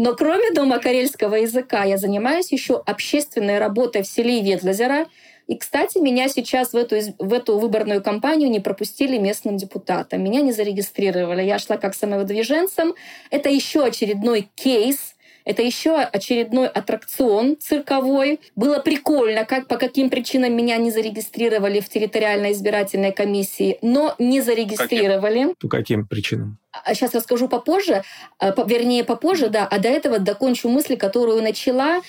Но 0.00 0.16
кроме 0.16 0.50
Дома 0.52 0.78
карельского 0.78 1.34
языка 1.34 1.84
я 1.84 1.98
занимаюсь 1.98 2.50
еще 2.52 2.82
общественной 2.86 3.58
работой 3.58 4.00
в 4.02 4.06
селе 4.06 4.40
Ветлозера. 4.40 5.06
И, 5.46 5.58
кстати, 5.58 5.98
меня 5.98 6.30
сейчас 6.30 6.72
в 6.72 6.76
эту, 6.76 6.96
в 7.18 7.34
эту 7.34 7.58
выборную 7.58 8.02
кампанию 8.02 8.48
не 8.48 8.60
пропустили 8.60 9.18
местным 9.18 9.58
депутатам. 9.58 10.24
Меня 10.24 10.40
не 10.40 10.52
зарегистрировали. 10.52 11.42
Я 11.42 11.58
шла 11.58 11.76
как 11.76 11.94
самовыдвиженцем. 11.94 12.94
Это 13.30 13.50
еще 13.50 13.84
очередной 13.84 14.48
кейс 14.54 15.16
это 15.44 15.62
еще 15.62 15.96
очередной 15.96 16.68
аттракцион 16.68 17.56
цирковой. 17.58 18.40
Было 18.56 18.78
прикольно, 18.78 19.44
как 19.44 19.66
по 19.66 19.76
каким 19.76 20.10
причинам 20.10 20.56
меня 20.56 20.76
не 20.76 20.90
зарегистрировали 20.90 21.80
в 21.80 21.88
территориальной 21.88 22.52
избирательной 22.52 23.12
комиссии, 23.12 23.78
но 23.82 24.14
не 24.18 24.40
зарегистрировали. 24.40 25.54
По 25.60 25.68
каким 25.68 26.06
причинам? 26.06 26.58
Сейчас 26.86 27.14
а 27.14 27.18
расскажу 27.18 27.48
попозже, 27.48 28.02
а, 28.38 28.54
вернее 28.66 29.04
попозже, 29.04 29.48
да, 29.48 29.66
а 29.66 29.78
до 29.78 29.88
этого 29.88 30.18
докончу 30.18 30.68
мысль, 30.68 30.96
которую 30.96 31.42
начала 31.42 32.00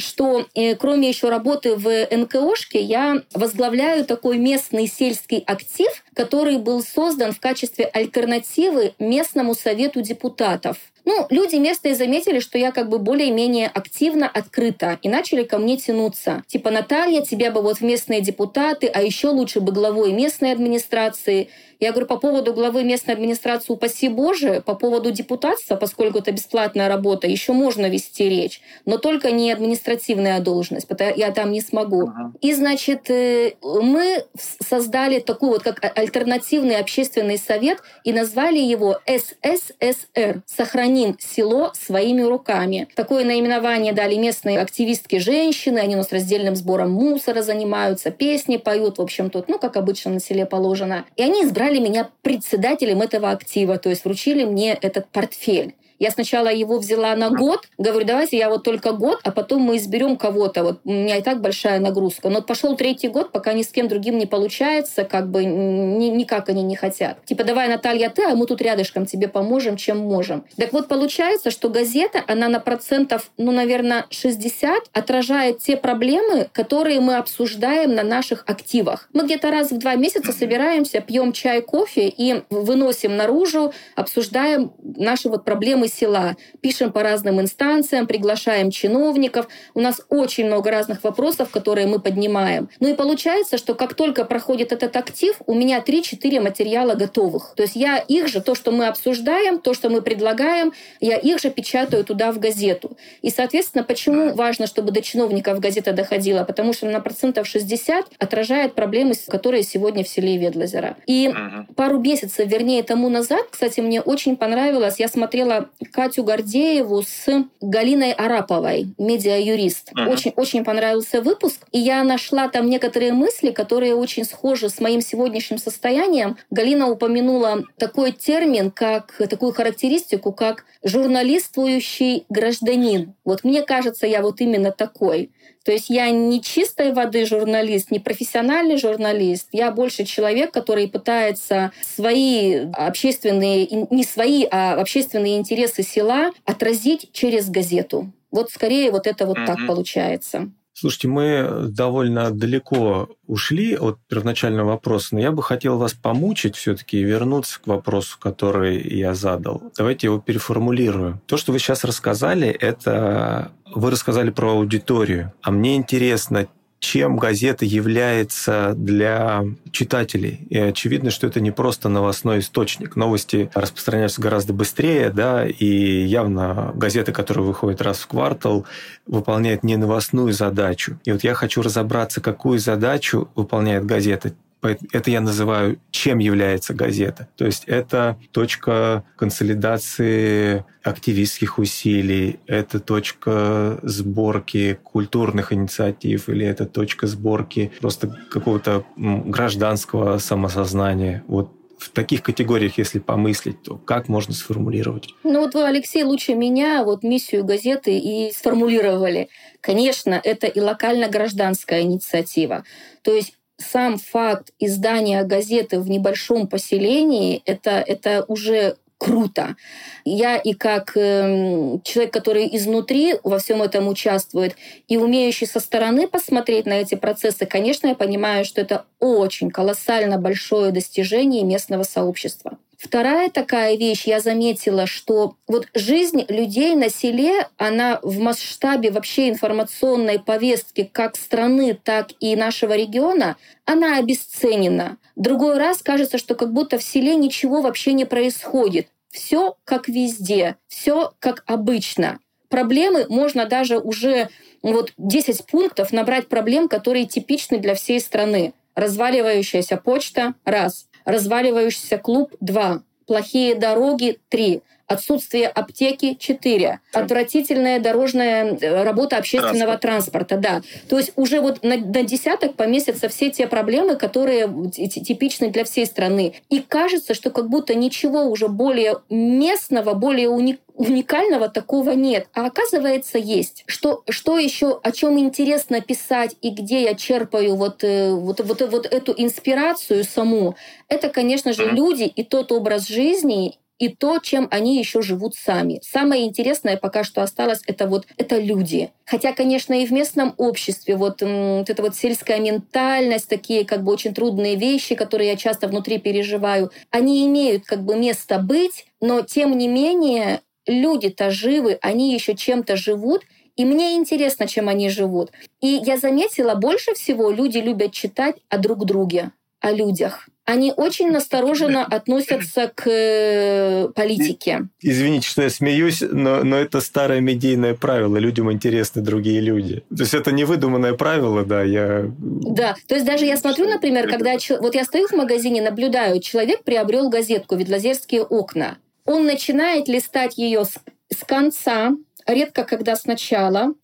что 0.00 0.46
э, 0.54 0.74
кроме 0.74 1.08
еще 1.08 1.28
работы 1.28 1.76
в 1.76 2.08
НКОшке, 2.10 2.80
я 2.80 3.22
возглавляю 3.34 4.04
такой 4.04 4.38
местный 4.38 4.86
сельский 4.86 5.38
актив, 5.46 5.90
который 6.14 6.58
был 6.58 6.82
создан 6.82 7.32
в 7.32 7.40
качестве 7.40 7.84
альтернативы 7.84 8.94
местному 8.98 9.54
совету 9.54 10.00
депутатов. 10.02 10.78
Ну, 11.04 11.26
люди 11.30 11.56
местные 11.56 11.94
заметили, 11.94 12.40
что 12.40 12.58
я 12.58 12.72
как 12.72 12.88
бы 12.88 12.98
более-менее 12.98 13.68
активно, 13.68 14.28
открыта, 14.28 14.98
и 15.02 15.08
начали 15.08 15.44
ко 15.44 15.58
мне 15.58 15.76
тянуться. 15.76 16.44
Типа, 16.46 16.70
Наталья, 16.70 17.22
тебя 17.22 17.50
бы 17.50 17.62
вот 17.62 17.78
в 17.78 17.82
местные 17.82 18.20
депутаты, 18.20 18.86
а 18.86 19.02
еще 19.02 19.28
лучше 19.28 19.60
бы 19.60 19.72
главой 19.72 20.12
местной 20.12 20.52
администрации. 20.52 21.48
Я 21.80 21.92
говорю, 21.92 22.06
по 22.06 22.18
поводу 22.18 22.52
главы 22.52 22.84
местной 22.84 23.14
администрации, 23.14 23.72
упаси 23.72 24.08
Боже, 24.08 24.62
по 24.64 24.74
поводу 24.74 25.10
депутатства, 25.10 25.76
поскольку 25.76 26.18
это 26.18 26.30
бесплатная 26.30 26.88
работа, 26.88 27.26
еще 27.26 27.52
можно 27.52 27.88
вести 27.88 28.28
речь, 28.28 28.60
но 28.84 28.98
только 28.98 29.30
не 29.30 29.50
административная 29.50 30.40
должность, 30.40 30.86
потому 30.86 31.16
я 31.16 31.30
там 31.30 31.52
не 31.52 31.62
смогу. 31.62 32.02
Uh-huh. 32.02 32.32
И, 32.42 32.52
значит, 32.52 33.10
э, 33.10 33.52
мы 33.62 34.24
создали 34.36 35.20
такой 35.20 35.48
вот 35.48 35.62
как 35.62 35.98
альтернативный 35.98 36.76
общественный 36.76 37.38
совет 37.38 37.78
и 38.04 38.12
назвали 38.12 38.58
его 38.58 38.98
СССР– 39.06 40.42
«Сохраним 40.46 41.16
село 41.18 41.72
своими 41.74 42.22
руками». 42.22 42.88
Такое 42.94 43.24
наименование 43.24 43.92
дали 43.92 44.16
местные 44.16 44.60
активистки 44.60 45.16
женщины, 45.16 45.78
они 45.78 45.94
у 45.94 45.98
нас 45.98 46.12
раздельным 46.12 46.56
сбором 46.56 46.90
мусора 46.90 47.42
занимаются, 47.42 48.10
песни 48.10 48.58
поют, 48.58 48.98
в 48.98 49.02
общем, 49.02 49.30
тут, 49.30 49.48
ну, 49.48 49.58
как 49.58 49.76
обычно 49.76 50.12
на 50.12 50.20
селе 50.20 50.44
положено. 50.44 51.06
И 51.16 51.22
они 51.22 51.44
избрали 51.44 51.69
сделали 51.70 51.78
меня 51.78 52.10
председателем 52.22 53.00
этого 53.00 53.30
актива, 53.30 53.78
то 53.78 53.88
есть 53.90 54.04
вручили 54.04 54.44
мне 54.44 54.72
этот 54.72 55.08
портфель. 55.08 55.74
Я 56.00 56.10
сначала 56.10 56.48
его 56.48 56.78
взяла 56.78 57.14
на 57.14 57.28
год, 57.28 57.68
говорю, 57.76 58.06
давайте 58.06 58.38
я 58.38 58.48
вот 58.48 58.64
только 58.64 58.92
год, 58.92 59.20
а 59.22 59.30
потом 59.30 59.60
мы 59.60 59.76
изберем 59.76 60.16
кого-то. 60.16 60.64
Вот 60.64 60.80
у 60.84 60.90
меня 60.90 61.18
и 61.18 61.22
так 61.22 61.42
большая 61.42 61.78
нагрузка. 61.78 62.30
Но 62.30 62.40
пошел 62.40 62.74
третий 62.74 63.08
год, 63.08 63.32
пока 63.32 63.52
ни 63.52 63.62
с 63.62 63.68
кем 63.68 63.86
другим 63.86 64.16
не 64.16 64.24
получается, 64.24 65.04
как 65.04 65.30
бы 65.30 65.44
ни, 65.44 66.06
никак 66.06 66.48
они 66.48 66.62
не 66.62 66.74
хотят. 66.74 67.22
Типа, 67.26 67.44
давай, 67.44 67.68
Наталья, 67.68 68.08
ты, 68.08 68.24
а 68.24 68.34
мы 68.34 68.46
тут 68.46 68.62
рядышком 68.62 69.04
тебе 69.04 69.28
поможем, 69.28 69.76
чем 69.76 69.98
можем. 69.98 70.46
Так 70.56 70.72
вот, 70.72 70.88
получается, 70.88 71.50
что 71.50 71.68
газета, 71.68 72.24
она 72.26 72.48
на 72.48 72.60
процентов, 72.60 73.30
ну, 73.36 73.52
наверное, 73.52 74.06
60 74.08 74.84
отражает 74.92 75.58
те 75.58 75.76
проблемы, 75.76 76.48
которые 76.52 77.00
мы 77.00 77.16
обсуждаем 77.16 77.94
на 77.94 78.02
наших 78.02 78.44
активах. 78.46 79.10
Мы 79.12 79.24
где-то 79.24 79.50
раз 79.50 79.70
в 79.70 79.76
два 79.76 79.96
месяца 79.96 80.32
собираемся, 80.32 81.02
пьем 81.02 81.32
чай, 81.32 81.60
кофе 81.60 82.08
и 82.08 82.42
выносим 82.48 83.18
наружу, 83.18 83.74
обсуждаем 83.96 84.72
наши 84.82 85.28
вот 85.28 85.44
проблемы 85.44 85.89
села, 85.90 86.36
пишем 86.60 86.92
по 86.92 87.02
разным 87.02 87.40
инстанциям, 87.40 88.06
приглашаем 88.06 88.70
чиновников. 88.70 89.48
У 89.74 89.80
нас 89.80 90.00
очень 90.08 90.46
много 90.46 90.70
разных 90.70 91.04
вопросов, 91.04 91.50
которые 91.50 91.86
мы 91.86 92.00
поднимаем. 92.00 92.68
Ну 92.80 92.88
и 92.88 92.94
получается, 92.94 93.58
что 93.58 93.74
как 93.74 93.94
только 93.94 94.24
проходит 94.24 94.72
этот 94.72 94.96
актив, 94.96 95.36
у 95.46 95.54
меня 95.54 95.80
3-4 95.80 96.40
материала 96.40 96.94
готовых. 96.94 97.54
То 97.56 97.62
есть 97.62 97.76
я 97.76 97.98
их 97.98 98.28
же, 98.28 98.40
то, 98.40 98.54
что 98.54 98.70
мы 98.72 98.86
обсуждаем, 98.86 99.58
то, 99.58 99.74
что 99.74 99.88
мы 99.88 100.02
предлагаем, 100.02 100.72
я 101.00 101.16
их 101.16 101.40
же 101.40 101.50
печатаю 101.50 102.04
туда 102.04 102.32
в 102.32 102.38
газету. 102.38 102.96
И, 103.22 103.30
соответственно, 103.30 103.84
почему 103.84 104.34
важно, 104.34 104.66
чтобы 104.66 104.92
до 104.92 105.02
чиновников 105.02 105.60
газета 105.60 105.92
доходила? 105.92 106.44
Потому 106.44 106.72
что 106.72 106.86
на 106.86 107.00
процентов 107.00 107.46
60 107.46 108.06
отражает 108.18 108.74
проблемы, 108.74 109.14
которые 109.28 109.62
сегодня 109.62 110.04
в 110.04 110.08
селе 110.08 110.36
Ведлозера. 110.36 110.96
И 111.06 111.32
пару 111.76 111.98
месяцев, 111.98 112.46
вернее, 112.46 112.82
тому 112.82 113.08
назад, 113.08 113.46
кстати, 113.50 113.80
мне 113.80 114.00
очень 114.00 114.36
понравилось, 114.36 114.96
я 114.98 115.08
смотрела 115.08 115.68
Катю 115.92 116.24
Гордееву 116.24 117.02
с 117.02 117.26
Галиной 117.60 118.12
Араповой, 118.12 118.94
медиа-юрист. 118.98 119.92
Uh-huh. 119.92 120.10
Очень, 120.10 120.32
очень 120.36 120.64
понравился 120.64 121.22
выпуск, 121.22 121.66
и 121.72 121.78
я 121.78 122.02
нашла 122.04 122.48
там 122.48 122.68
некоторые 122.68 123.12
мысли, 123.12 123.50
которые 123.50 123.94
очень 123.94 124.24
схожи 124.24 124.68
с 124.68 124.80
моим 124.80 125.00
сегодняшним 125.00 125.58
состоянием. 125.58 126.36
Галина 126.50 126.88
упомянула 126.88 127.64
такой 127.78 128.12
термин, 128.12 128.70
как 128.70 129.16
такую 129.28 129.52
характеристику, 129.52 130.32
как 130.32 130.64
журналистующий 130.82 132.24
гражданин. 132.28 133.14
Вот 133.24 133.44
мне 133.44 133.62
кажется, 133.62 134.06
я 134.06 134.22
вот 134.22 134.40
именно 134.40 134.72
такой. 134.72 135.30
То 135.64 135.72
есть 135.72 135.90
я 135.90 136.10
не 136.10 136.40
чистой 136.42 136.92
воды 136.92 137.26
журналист, 137.26 137.90
не 137.90 137.98
профессиональный 137.98 138.76
журналист. 138.76 139.48
Я 139.52 139.70
больше 139.70 140.04
человек, 140.04 140.52
который 140.52 140.88
пытается 140.88 141.72
свои 141.82 142.70
общественные, 142.72 143.86
не 143.90 144.04
свои, 144.04 144.46
а 144.50 144.74
общественные 144.74 145.38
интересы 145.38 145.82
села 145.82 146.30
отразить 146.44 147.10
через 147.12 147.50
газету. 147.50 148.12
Вот 148.30 148.50
скорее 148.50 148.90
вот 148.90 149.06
это 149.06 149.26
вот 149.26 149.36
mm-hmm. 149.36 149.46
так 149.46 149.66
получается. 149.66 150.50
Слушайте, 150.72 151.08
мы 151.08 151.66
довольно 151.68 152.30
далеко 152.30 153.08
ушли 153.26 153.76
от 153.76 153.98
первоначального 154.08 154.68
вопроса, 154.68 155.08
но 155.14 155.20
я 155.20 155.32
бы 155.32 155.42
хотел 155.42 155.78
вас 155.78 155.94
помучить 155.94 156.56
все-таки 156.56 156.98
и 156.98 157.04
вернуться 157.04 157.60
к 157.60 157.66
вопросу, 157.66 158.16
который 158.18 158.80
я 158.80 159.14
задал. 159.14 159.62
Давайте 159.76 160.06
его 160.06 160.20
переформулирую. 160.20 161.20
То, 161.26 161.36
что 161.36 161.52
вы 161.52 161.58
сейчас 161.58 161.84
рассказали, 161.84 162.48
это 162.48 163.52
вы 163.74 163.90
рассказали 163.90 164.30
про 164.30 164.52
аудиторию. 164.52 165.32
А 165.42 165.50
мне 165.50 165.76
интересно, 165.76 166.48
чем 166.80 167.18
газета 167.18 167.66
является 167.66 168.72
для 168.74 169.44
читателей. 169.70 170.46
И 170.48 170.58
очевидно, 170.58 171.10
что 171.10 171.26
это 171.26 171.40
не 171.40 171.50
просто 171.50 171.90
новостной 171.90 172.40
источник. 172.40 172.96
Новости 172.96 173.50
распространяются 173.54 174.20
гораздо 174.20 174.54
быстрее, 174.54 175.10
да, 175.10 175.46
и 175.46 175.66
явно 175.66 176.72
газета, 176.74 177.12
которая 177.12 177.44
выходит 177.44 177.82
раз 177.82 177.98
в 177.98 178.06
квартал, 178.06 178.64
выполняет 179.06 179.62
не 179.62 179.76
новостную 179.76 180.32
задачу. 180.32 180.98
И 181.04 181.12
вот 181.12 181.22
я 181.22 181.34
хочу 181.34 181.60
разобраться, 181.60 182.22
какую 182.22 182.58
задачу 182.58 183.28
выполняет 183.34 183.84
газета 183.84 184.32
это 184.62 185.10
я 185.10 185.20
называю, 185.20 185.80
чем 185.90 186.18
является 186.18 186.74
газета. 186.74 187.28
То 187.36 187.46
есть 187.46 187.64
это 187.66 188.18
точка 188.32 189.04
консолидации 189.16 190.64
активистских 190.82 191.58
усилий, 191.58 192.40
это 192.46 192.80
точка 192.80 193.78
сборки 193.82 194.78
культурных 194.82 195.52
инициатив 195.52 196.28
или 196.28 196.46
это 196.46 196.66
точка 196.66 197.06
сборки 197.06 197.72
просто 197.80 198.08
какого-то 198.30 198.84
гражданского 198.96 200.18
самосознания. 200.18 201.22
Вот 201.26 201.52
в 201.78 201.88
таких 201.90 202.22
категориях, 202.22 202.76
если 202.76 202.98
помыслить, 202.98 203.62
то 203.62 203.76
как 203.76 204.08
можно 204.08 204.34
сформулировать? 204.34 205.08
Ну 205.24 205.40
вот 205.40 205.54
вы, 205.54 205.66
Алексей, 205.66 206.04
лучше 206.04 206.34
меня 206.34 206.84
вот 206.84 207.02
миссию 207.02 207.42
газеты 207.42 207.98
и 207.98 208.32
сформулировали. 208.32 209.30
Конечно, 209.62 210.20
это 210.22 210.46
и 210.46 210.60
локально-гражданская 210.60 211.80
инициатива. 211.80 212.64
То 213.02 213.12
есть 213.12 213.39
сам 213.60 213.98
факт 213.98 214.52
издания 214.58 215.22
газеты 215.24 215.80
в 215.80 215.88
небольшом 215.88 216.48
поселении 216.48 217.42
это, 217.44 217.82
это 217.86 218.24
уже 218.26 218.76
круто. 219.00 219.56
Я 220.04 220.36
и 220.36 220.52
как 220.52 220.94
э, 220.94 221.78
человек, 221.84 222.12
который 222.12 222.54
изнутри 222.56 223.14
во 223.24 223.38
всем 223.38 223.62
этом 223.62 223.88
участвует, 223.88 224.56
и 224.88 224.98
умеющий 224.98 225.46
со 225.46 225.58
стороны 225.58 226.06
посмотреть 226.06 226.66
на 226.66 226.74
эти 226.74 226.96
процессы, 226.96 227.46
конечно, 227.46 227.88
я 227.88 227.94
понимаю, 227.94 228.44
что 228.44 228.60
это 228.60 228.84
очень 228.98 229.50
колоссально 229.50 230.18
большое 230.18 230.70
достижение 230.70 231.44
местного 231.44 231.82
сообщества. 231.82 232.58
Вторая 232.80 233.28
такая 233.28 233.76
вещь, 233.76 234.06
я 234.06 234.20
заметила, 234.20 234.86
что 234.86 235.34
вот 235.46 235.68
жизнь 235.74 236.24
людей 236.28 236.74
на 236.74 236.88
селе, 236.88 237.46
она 237.58 238.00
в 238.02 238.20
масштабе 238.20 238.90
вообще 238.90 239.28
информационной 239.28 240.18
повестки 240.18 240.88
как 240.90 241.16
страны, 241.16 241.78
так 241.84 242.08
и 242.20 242.34
нашего 242.34 242.74
региона, 242.74 243.36
она 243.66 243.98
обесценена. 243.98 244.96
Другой 245.14 245.58
раз 245.58 245.82
кажется, 245.82 246.16
что 246.16 246.34
как 246.34 246.54
будто 246.54 246.78
в 246.78 246.82
селе 246.82 247.16
ничего 247.16 247.60
вообще 247.60 247.92
не 247.92 248.06
происходит. 248.06 248.88
Все 249.10 249.56
как 249.64 249.86
везде, 249.86 250.56
все 250.66 251.12
как 251.18 251.44
обычно. 251.46 252.18
Проблемы 252.48 253.04
можно 253.10 253.44
даже 253.44 253.78
уже 253.78 254.30
вот 254.62 254.94
10 254.96 255.44
пунктов 255.44 255.92
набрать 255.92 256.28
проблем, 256.28 256.66
которые 256.66 257.04
типичны 257.04 257.58
для 257.58 257.74
всей 257.74 258.00
страны. 258.00 258.54
Разваливающаяся 258.74 259.76
почта– 259.76 260.32
раз. 260.46 260.86
Разваливающийся 261.04 261.98
клуб– 261.98 262.34
2. 262.40 262.82
Плохие 263.06 263.54
дороги– 263.54 264.18
3. 264.28 264.62
Отсутствие 264.90 265.46
аптеки– 265.46 266.14
4. 266.18 266.80
Отвратительная 266.92 267.78
дорожная 267.78 268.58
э, 268.60 268.82
работа 268.82 269.18
общественного 269.18 269.78
Транспорт. 269.78 270.26
транспорта. 270.26 270.36
Да. 270.36 270.62
То 270.88 270.98
есть 270.98 271.12
уже 271.14 271.40
вот 271.40 271.62
на, 271.62 271.76
на 271.76 272.02
десяток 272.02 272.56
поместятся 272.56 273.08
все 273.08 273.30
те 273.30 273.46
проблемы, 273.46 273.94
которые 273.94 274.48
типичны 274.70 275.50
для 275.50 275.64
всей 275.64 275.86
страны. 275.86 276.34
И 276.48 276.58
кажется, 276.58 277.14
что 277.14 277.30
как 277.30 277.48
будто 277.48 277.76
ничего 277.76 278.24
уже 278.24 278.48
более 278.48 278.96
местного, 279.08 279.94
более 279.94 280.28
уникального 280.28 280.58
уникального 280.80 281.50
такого 281.50 281.90
нет. 281.90 282.28
А 282.32 282.46
оказывается, 282.46 283.18
есть. 283.18 283.64
Что, 283.66 284.02
что 284.08 284.38
еще, 284.38 284.80
о 284.82 284.92
чем 284.92 285.18
интересно 285.18 285.82
писать 285.82 286.36
и 286.40 286.50
где 286.50 286.84
я 286.84 286.94
черпаю 286.94 287.56
вот, 287.56 287.84
э, 287.84 288.10
вот, 288.10 288.40
вот, 288.40 288.62
вот 288.62 288.86
эту 288.86 289.12
инспирацию 289.16 290.04
саму, 290.04 290.56
это, 290.88 291.10
конечно 291.10 291.52
же, 291.52 291.66
люди 291.66 292.04
и 292.04 292.24
тот 292.24 292.50
образ 292.50 292.88
жизни, 292.88 293.58
и 293.80 293.88
то, 293.88 294.18
чем 294.18 294.46
они 294.50 294.78
еще 294.78 295.02
живут 295.02 295.34
сами. 295.34 295.80
Самое 295.82 296.26
интересное 296.26 296.76
пока 296.76 297.02
что 297.02 297.22
осталось 297.22 297.62
это 297.66 297.88
вот 297.88 298.06
это 298.18 298.38
люди. 298.38 298.90
Хотя, 299.06 299.32
конечно, 299.32 299.72
и 299.72 299.86
в 299.86 299.90
местном 299.90 300.34
обществе 300.36 300.96
вот, 300.96 301.22
вот 301.22 301.70
эта 301.70 301.82
вот 301.82 301.96
сельская 301.96 302.38
ментальность, 302.38 303.28
такие 303.28 303.64
как 303.64 303.82
бы 303.82 303.90
очень 303.90 304.14
трудные 304.14 304.54
вещи, 304.56 304.94
которые 304.94 305.30
я 305.30 305.36
часто 305.36 305.66
внутри 305.66 305.98
переживаю, 305.98 306.70
они 306.90 307.26
имеют 307.26 307.64
как 307.64 307.82
бы 307.82 307.96
место 307.96 308.38
быть, 308.38 308.86
но 309.00 309.22
тем 309.22 309.56
не 309.56 309.66
менее 309.66 310.42
люди-то 310.66 311.30
живы, 311.30 311.78
они 311.80 312.12
еще 312.12 312.36
чем-то 312.36 312.76
живут, 312.76 313.22
и 313.56 313.64
мне 313.64 313.94
интересно, 313.96 314.46
чем 314.46 314.68
они 314.68 314.90
живут. 314.90 315.32
И 315.62 315.80
я 315.84 315.96
заметила, 315.96 316.54
больше 316.54 316.94
всего 316.94 317.30
люди 317.30 317.58
любят 317.58 317.92
читать 317.92 318.36
о 318.50 318.58
друг 318.58 318.84
друге, 318.84 319.32
о 319.60 319.72
людях 319.72 320.28
они 320.50 320.72
очень 320.76 321.10
настороженно 321.10 321.84
относятся 321.84 322.70
к 322.74 322.88
э, 322.88 323.88
политике. 323.94 324.68
Извините, 324.80 325.28
что 325.28 325.42
я 325.42 325.50
смеюсь, 325.50 326.02
но, 326.02 326.42
но 326.42 326.56
это 326.56 326.80
старое 326.80 327.20
медийное 327.20 327.74
правило. 327.74 328.16
Людям 328.16 328.50
интересны 328.50 329.00
другие 329.00 329.40
люди. 329.40 329.84
То 329.96 330.02
есть 330.02 330.14
это 330.14 330.32
не 330.32 330.44
выдуманное 330.44 330.94
правило, 330.94 331.44
да, 331.44 331.62
я... 331.62 332.10
Да, 332.18 332.74
то 332.88 332.94
есть 332.94 333.06
даже 333.06 333.26
я 333.26 333.36
смотрю, 333.36 333.68
например, 333.68 334.08
когда... 334.08 334.32
Вот 334.60 334.74
я 334.74 334.84
стою 334.84 335.06
в 335.06 335.12
магазине, 335.12 335.62
наблюдаю, 335.62 336.20
человек 336.20 336.64
приобрел 336.64 337.08
газетку 337.08 337.56
«Ведлозерские 337.56 338.22
окна». 338.22 338.78
Он 339.04 339.26
начинает 339.26 339.88
листать 339.88 340.36
ее 340.36 340.64
с, 340.64 340.74
с 341.12 341.24
конца, 341.24 341.92
редко 342.26 342.64
когда 342.64 342.96
сначала, 342.96 343.74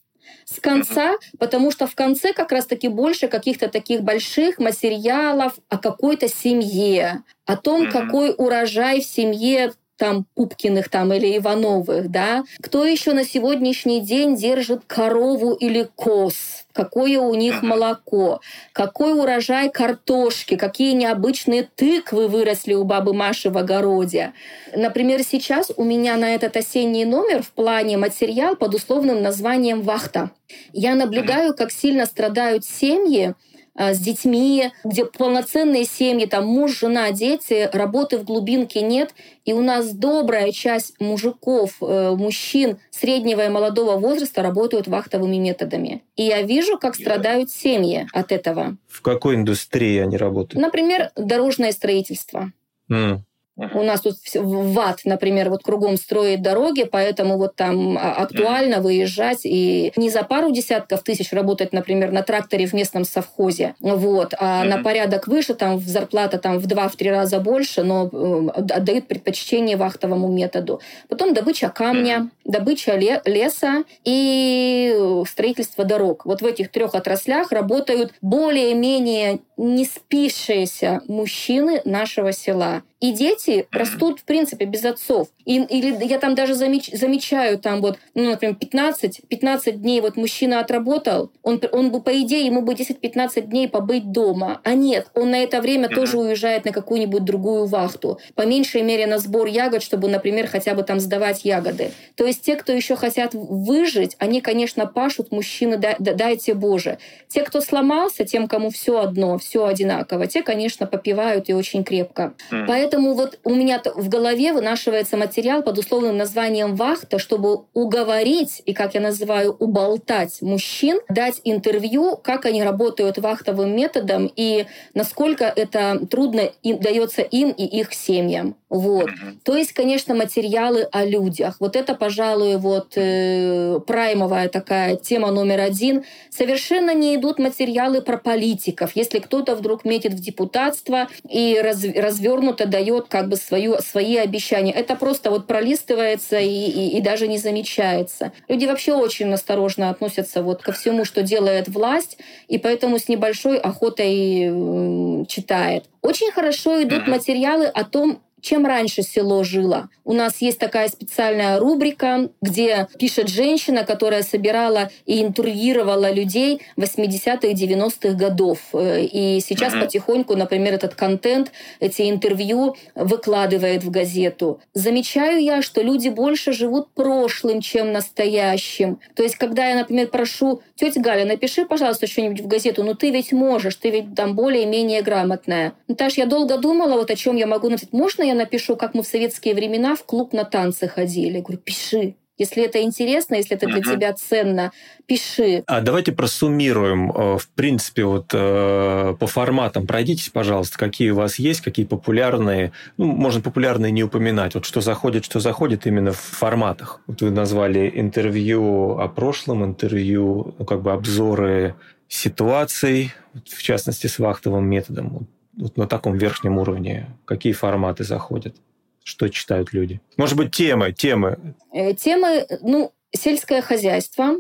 с 0.47 0.61
конца, 0.61 1.14
uh-huh. 1.14 1.38
потому 1.38 1.72
что 1.72 1.86
в 1.86 1.94
конце 1.94 2.32
как 2.32 2.53
раз-таки 2.53 2.88
больше 2.88 3.28
каких-то 3.28 3.68
таких 3.68 4.03
больших 4.03 4.59
материалов 4.59 5.55
о 5.68 5.76
какой-то 5.76 6.28
семье, 6.28 7.24
о 7.44 7.57
том, 7.57 7.82
uh-huh. 7.82 7.90
какой 7.90 8.34
урожай 8.36 9.01
в 9.01 9.05
семье 9.05 9.72
там 9.97 10.26
Пупкиных 10.34 10.88
там 10.88 11.12
или 11.12 11.36
Ивановых, 11.36 12.11
да? 12.11 12.44
Кто 12.61 12.84
еще 12.84 13.12
на 13.12 13.24
сегодняшний 13.24 14.01
день 14.01 14.36
держит 14.36 14.82
корову 14.86 15.55
или 15.55 15.88
коз? 15.94 16.66
Какое 16.72 17.18
у 17.20 17.34
них 17.34 17.62
молоко? 17.62 18.40
Какой 18.72 19.18
урожай 19.18 19.70
картошки? 19.70 20.57
Какие 20.57 20.92
необычные 20.92 21.62
тыквы 21.62 22.28
выросли 22.28 22.74
у 22.74 22.84
бабы 22.84 23.14
Маши 23.14 23.49
в 23.49 23.57
огороде? 23.57 24.34
Например, 24.74 25.22
сейчас 25.22 25.72
у 25.76 25.84
меня 25.84 26.16
на 26.16 26.34
этот 26.34 26.57
осенний 26.57 27.07
номер 27.07 27.42
в 27.42 27.51
плане 27.53 27.97
материал 27.97 28.57
под 28.57 28.74
условным 28.74 29.22
названием 29.22 29.80
«Вахта». 29.80 30.30
Я 30.72 30.94
наблюдаю, 30.94 31.55
как 31.55 31.72
сильно 31.72 32.07
страдают 32.07 32.64
семьи, 32.64 33.34
с 33.77 33.99
детьми, 33.99 34.70
где 34.85 35.05
полноценные 35.05 35.85
семьи, 35.85 36.27
там 36.27 36.47
муж, 36.47 36.79
жена, 36.81 37.11
дети, 37.12 37.68
работы 37.72 38.18
в 38.18 38.24
глубинке 38.24 38.83
нет. 38.83 39.14
И 39.45 39.53
у 39.53 39.62
нас 39.62 39.93
добрая 39.93 40.51
часть 40.53 40.99
мужиков, 41.01 41.77
э, 41.81 42.14
мужчин 42.16 42.79
среднего 42.91 43.45
и 43.45 43.49
молодого 43.49 43.97
возраста 43.99 44.43
работают 44.43 44.89
вахтовыми 44.89 45.37
методами. 45.37 46.03
И 46.16 46.24
я 46.24 46.43
вижу, 46.43 46.79
как 46.79 46.97
страдают 46.97 47.51
семьи 47.51 48.09
от 48.12 48.33
этого. 48.33 48.77
В 48.89 49.03
какой 49.03 49.37
индустрии 49.37 49.99
они 49.99 50.16
работают? 50.16 50.62
Например, 50.62 51.11
дорожное 51.16 51.72
строительство. 51.72 52.53
Mm. 52.91 53.20
У 53.57 53.83
нас 53.83 54.03
тут 54.03 54.17
ВАТ, 54.35 55.01
например, 55.05 55.49
вот 55.49 55.63
кругом 55.63 55.97
строит 55.97 56.43
дороги, 56.43 56.85
поэтому 56.85 57.39
вот 57.39 57.57
там 57.57 57.97
а, 57.97 58.13
актуально 58.13 58.81
выезжать 58.81 59.41
и 59.45 59.93
не 59.97 60.11
за 60.11 60.25
пару 60.25 60.51
десятков 60.51 61.03
тысяч 61.03 61.33
работать, 61.33 61.73
например, 61.73 62.13
на 62.13 62.23
тракторе 62.23 62.67
в 62.67 62.75
местном 62.75 63.05
совхозе, 63.05 63.75
вот, 63.81 64.35
а 64.39 64.65
на 64.65 64.83
порядок 64.83 65.27
выше, 65.27 65.55
там 65.55 65.81
зарплата 65.81 66.39
там 66.39 66.59
в 66.59 66.67
два-три 66.67 67.11
раза 67.11 67.41
больше, 67.41 67.83
но 67.83 68.11
э, 68.13 68.49
отдают 68.75 69.09
предпочтение 69.09 69.79
вахтовому 69.79 70.29
методу. 70.29 70.83
Потом 71.09 71.33
добыча 71.33 71.71
камня, 71.71 72.29
добыча 72.45 72.95
леса 72.95 73.85
и 74.05 75.23
строительство 75.27 75.85
дорог. 75.85 76.27
Вот 76.27 76.43
в 76.43 76.47
этих 76.47 76.71
трех 76.71 76.95
отраслях 76.95 77.53
работают 77.53 78.13
более-менее 78.21 79.39
не 79.57 79.85
спившиеся 79.85 81.03
мужчины 81.09 81.81
нашего 81.85 82.33
села. 82.33 82.83
И 83.01 83.13
дети 83.13 83.67
растут, 83.73 84.21
в 84.21 84.25
принципе, 84.25 84.65
без 84.65 84.85
отцов. 84.85 85.29
И, 85.45 85.63
или 85.63 86.05
я 86.05 86.19
там 86.19 86.35
даже 86.35 86.55
замеч, 86.55 86.91
замечаю, 86.93 87.59
там 87.59 87.81
вот, 87.81 87.99
ну, 88.15 88.31
например, 88.31 88.57
15, 88.57 89.23
15 89.29 89.81
дней 89.81 90.01
вот 90.01 90.17
мужчина 90.17 90.61
отработал, 90.61 91.31
он, 91.43 91.61
он 91.73 91.93
бы, 91.93 92.03
по 92.03 92.21
идее, 92.21 92.47
ему 92.47 92.63
бы 92.63 92.75
10-15 92.75 93.43
дней 93.43 93.69
побыть 93.69 94.11
дома. 94.11 94.61
А 94.65 94.75
нет, 94.75 95.09
он 95.15 95.31
на 95.31 95.39
это 95.39 95.61
время 95.61 95.89
тоже 95.89 96.19
уезжает 96.19 96.65
на 96.65 96.73
какую-нибудь 96.73 97.25
другую 97.25 97.67
вахту. 97.67 98.19
По 98.35 98.43
меньшей 98.43 98.83
мере 98.83 99.07
на 99.07 99.19
сбор 99.19 99.47
ягод, 99.47 99.83
чтобы, 99.83 100.09
например, 100.09 100.49
хотя 100.49 100.75
бы 100.75 100.83
там 100.83 100.99
сдавать 100.99 101.45
ягоды. 101.45 101.93
То 102.17 102.27
есть 102.27 102.43
те, 102.43 102.57
кто 102.57 102.73
еще 102.73 102.97
хотят 102.97 103.35
выжить, 103.35 104.17
они, 104.19 104.41
конечно, 104.41 104.87
пашут, 104.87 105.31
мужчины, 105.31 105.77
дай, 105.77 105.97
дайте 105.99 106.55
Боже. 106.55 106.99
Те, 107.29 107.43
кто 107.43 107.61
сломался, 107.61 108.25
тем, 108.25 108.49
кому 108.49 108.71
все 108.71 109.01
одно, 109.01 109.39
все 109.47 109.64
одинаково, 109.64 110.26
те, 110.26 110.42
конечно, 110.42 110.86
попивают 110.86 111.49
и 111.49 111.55
очень 111.55 111.84
крепко. 111.84 112.34
Поэтому 112.66 112.97
Поэтому 113.07 113.14
вот 113.14 113.38
у 113.44 113.55
меня 113.55 113.82
в 113.94 114.09
голове 114.09 114.53
вынашивается 114.53 115.16
материал 115.16 115.62
под 115.62 115.78
условным 115.78 116.16
названием 116.16 116.76
«Вахта», 116.76 117.18
чтобы 117.18 117.64
уговорить 117.74 118.62
и, 118.64 118.72
как 118.72 118.94
я 118.94 119.01
называю, 119.01 119.53
уболтать 119.53 120.40
мужчин, 120.40 120.99
дать 121.09 121.40
интервью, 121.44 122.16
как 122.16 122.47
они 122.47 122.62
работают 122.62 123.18
вахтовым 123.18 123.76
методом 123.76 124.30
и 124.34 124.66
насколько 124.94 125.44
это 125.44 126.01
трудно 126.11 126.51
им, 126.62 126.78
дается 126.78 127.22
им 127.22 127.51
и 127.51 127.64
их 127.64 127.92
семьям. 127.92 128.57
Вот. 128.68 129.09
То 129.44 129.57
есть, 129.57 129.72
конечно, 129.72 130.14
материалы 130.14 130.88
о 130.90 131.05
людях. 131.05 131.57
Вот 131.61 131.76
это, 131.76 131.94
пожалуй, 131.94 132.57
вот 132.57 132.94
э, 132.97 133.78
праймовая 133.86 134.49
такая 134.49 134.97
тема 134.97 135.30
номер 135.30 135.61
один. 135.61 136.05
Совершенно 136.30 136.92
не 136.92 137.14
идут 137.14 137.38
материалы 137.38 138.03
про 138.03 138.16
политиков. 138.18 138.90
Если 138.97 139.20
кто-то 139.37 139.55
вдруг 139.55 139.84
метит 139.84 140.14
в 140.14 140.20
депутатство 140.20 141.09
и 141.28 141.61
раз, 141.62 141.84
развернуто 141.84 142.66
дает 142.66 143.09
как 143.09 143.28
бы 143.28 143.37
свою, 143.37 143.76
свои 143.80 144.16
обещания, 144.16 144.72
это 144.72 144.97
просто 144.97 145.30
вот 145.30 145.47
пролистывается 145.47 146.39
и, 146.39 146.49
и, 146.49 146.97
и 146.97 147.01
даже 147.03 147.28
не 147.28 147.37
замечается. 147.37 148.32
Люди 148.49 148.64
вообще 148.64 148.95
очень 148.95 149.30
осторожно 149.32 149.91
относятся 149.91 150.43
вот 150.43 150.62
ко 150.62 150.72
всему, 150.72 151.05
что 151.05 151.22
делает 151.22 151.68
власть, 151.68 152.16
и 152.49 152.57
поэтому 152.57 152.99
с 152.99 153.09
небольшой 153.09 153.59
охотой 153.59 155.26
читает. 155.26 155.84
Очень 156.01 156.32
хорошо 156.32 156.82
идут 156.82 157.07
материалы 157.07 157.66
о 157.66 157.84
том, 157.84 158.22
чем 158.47 158.64
раньше 158.64 159.03
село 159.03 159.42
жило. 159.42 159.88
У 160.05 160.12
нас 160.12 160.40
есть 160.40 160.61
такая 160.61 160.88
специальная 160.88 161.59
рубрика, 161.59 162.30
где 162.40 162.86
пишет 162.97 163.28
женщина, 163.28 163.84
которая 163.84 164.22
собирала 164.22 164.88
и 165.05 165.20
интервьюировала 165.20 166.12
людей 166.12 166.62
80-х, 166.76 167.49
90-х 167.49 168.11
годов. 168.16 168.59
И 168.72 169.40
сейчас 169.44 169.72
потихоньку, 169.72 170.36
например, 170.36 170.74
этот 170.74 170.94
контент, 170.94 171.51
эти 171.80 172.09
интервью 172.09 172.76
выкладывает 172.94 173.82
в 173.82 173.90
газету. 173.90 174.61
Замечаю 174.74 175.42
я, 175.42 175.61
что 175.61 175.82
люди 175.82 176.09
больше 176.09 176.53
живут 176.53 176.90
прошлым, 176.94 177.61
чем 177.61 177.92
настоящим. 177.92 179.01
То 179.16 179.24
есть, 179.24 179.34
когда 179.34 179.66
я, 179.66 179.74
например, 179.74 180.07
прошу, 180.07 180.62
тетя 180.76 181.01
Галя, 181.01 181.24
напиши, 181.24 181.64
пожалуйста, 181.64 182.07
что-нибудь 182.07 182.42
в 182.42 182.47
газету, 182.47 182.84
ну 182.84 182.94
ты 182.94 183.11
ведь 183.11 183.32
можешь, 183.32 183.74
ты 183.74 183.90
ведь 183.90 184.14
там 184.14 184.36
более-менее 184.36 185.03
грамотная. 185.03 185.72
Наташ, 185.88 186.14
я 186.14 186.26
долго 186.26 186.59
думала, 186.59 186.94
вот 186.94 187.11
о 187.11 187.16
чем 187.16 187.34
я 187.34 187.49
могу 187.49 187.68
написать. 187.68 187.92
Можно 187.92 188.22
я 188.22 188.36
напишу, 188.37 188.76
как 188.76 188.95
мы 188.95 189.03
в 189.03 189.07
советские 189.07 189.55
времена 189.55 189.97
в 189.97 190.05
клуб 190.05 190.32
на 190.32 190.45
танцы 190.45 190.89
ходили. 190.89 191.37
Я 191.37 191.43
говорю, 191.43 191.59
пиши. 191.59 192.14
Если 192.39 192.62
это 192.62 192.82
интересно, 192.82 193.37
если 193.37 193.57
это 193.57 193.66
для 193.66 193.78
uh-huh. 193.78 193.95
тебя 193.95 194.12
ценно, 194.12 194.70
пиши. 195.07 195.64
А 195.66 195.80
давайте 195.80 196.12
просуммируем, 196.12 197.11
э, 197.11 197.39
в 197.39 197.49
принципе, 197.49 198.05
вот 198.05 198.26
э, 198.34 199.14
по 199.18 199.26
форматам. 199.26 199.87
Пройдитесь, 199.87 200.28
пожалуйста, 200.28 200.76
какие 200.76 201.11
у 201.11 201.14
вас 201.14 201.39
есть, 201.39 201.62
какие 201.62 201.87
популярные. 201.87 202.72
Ну, 202.99 203.07
можно 203.07 203.41
популярные 203.41 203.91
не 203.91 204.05
упоминать. 204.05 204.55
Вот 204.55 204.66
что 204.66 204.82
заходит, 204.82 205.24
что 205.24 205.41
заходит 205.41 205.87
именно 205.87 206.12
в 206.12 206.18
форматах. 206.18 207.01
Вот 207.07 207.22
вы 207.22 207.30
назвали 207.30 207.91
интервью 207.95 208.99
о 208.99 209.09
прошлом, 209.09 209.64
интервью, 209.64 210.55
ну, 210.59 210.64
как 210.66 210.82
бы 210.82 210.93
обзоры 210.93 211.74
ситуаций, 212.07 213.14
в 213.32 213.62
частности, 213.62 214.09
с 214.09 214.18
вахтовым 214.18 214.68
методом 214.68 215.26
вот 215.57 215.77
на 215.77 215.87
таком 215.87 216.17
верхнем 216.17 216.59
уровне? 216.59 217.07
Какие 217.25 217.53
форматы 217.53 218.05
заходят? 218.05 218.57
Что 219.03 219.29
читают 219.29 219.73
люди? 219.73 220.01
Может 220.17 220.37
быть, 220.37 220.51
темы, 220.55 220.93
темы? 220.93 221.55
Э, 221.73 221.95
темы, 221.95 222.47
ну, 222.61 222.93
сельское 223.13 223.63
хозяйство, 223.63 224.37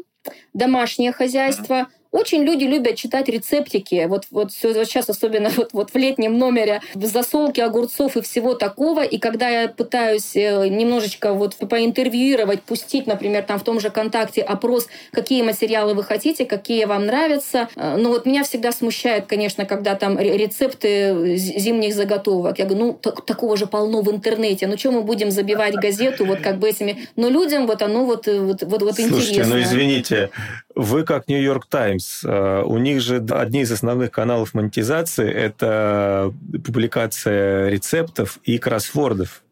домашнее 0.52 1.12
хозяйство, 1.12 1.86
Очень 2.16 2.44
люди 2.44 2.64
любят 2.64 2.96
читать 2.96 3.28
рецептики. 3.28 4.06
Вот, 4.08 4.24
вот, 4.30 4.50
вот 4.62 4.86
сейчас, 4.86 5.10
особенно 5.10 5.50
вот, 5.56 5.74
вот 5.74 5.90
в 5.90 5.96
летнем 5.96 6.38
номере, 6.38 6.80
засолки 6.94 7.60
огурцов 7.60 8.16
и 8.16 8.22
всего 8.22 8.54
такого. 8.54 9.02
И 9.04 9.18
когда 9.18 9.50
я 9.50 9.68
пытаюсь 9.68 10.34
э, 10.34 10.66
немножечко 10.68 11.34
вот 11.34 11.56
поинтервьюировать, 11.56 12.62
пустить, 12.62 13.06
например, 13.06 13.42
там 13.42 13.58
в 13.58 13.64
том 13.64 13.80
же 13.80 13.90
ВКонтакте 13.90 14.40
опрос, 14.40 14.88
какие 15.12 15.42
материалы 15.42 15.92
вы 15.92 16.02
хотите, 16.04 16.46
какие 16.46 16.86
вам 16.86 17.04
нравятся. 17.04 17.68
Э, 17.76 17.96
ну 17.98 18.08
вот 18.08 18.24
меня 18.24 18.44
всегда 18.44 18.72
смущает, 18.72 19.26
конечно, 19.26 19.66
когда 19.66 19.94
там 19.94 20.18
рецепты 20.18 21.36
зимних 21.36 21.94
заготовок. 21.94 22.58
Я 22.58 22.64
говорю, 22.64 22.82
ну 22.82 22.92
так, 22.94 23.26
такого 23.26 23.58
же 23.58 23.66
полно 23.66 24.00
в 24.00 24.10
интернете. 24.10 24.66
Ну 24.66 24.78
что 24.78 24.90
мы 24.90 25.02
будем 25.02 25.30
забивать 25.30 25.74
газету 25.74 26.24
вот 26.24 26.40
как 26.40 26.60
бы 26.60 26.70
этими... 26.70 27.06
Но 27.16 27.28
людям 27.28 27.66
вот 27.66 27.82
оно 27.82 28.06
вот, 28.06 28.26
вот, 28.26 28.62
вот, 28.62 28.82
вот 28.82 28.94
Слушайте, 28.94 29.32
интересно. 29.32 29.54
ну 29.56 29.60
извините, 29.60 30.30
вы 30.76 31.04
как 31.04 31.26
Нью-Йорк 31.26 31.66
Таймс, 31.66 32.22
э, 32.22 32.62
у 32.64 32.76
них 32.76 33.00
же 33.00 33.24
одни 33.30 33.62
из 33.62 33.72
основных 33.72 34.10
каналов 34.10 34.52
монетизации– 34.54 35.28
это 35.32 36.32
публикация 36.64 37.70
рецептов 37.70 38.38
и 38.44 38.58
кроссвордов. 38.58 39.42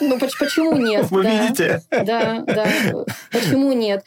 Ну, 0.00 0.18
почему 0.18 0.76
нет? 0.76 1.10
Вы 1.10 1.22
да, 1.22 1.30
видите? 1.30 1.82
Да, 1.90 2.44
да. 2.46 2.66
Почему 3.32 3.72
нет? 3.72 4.04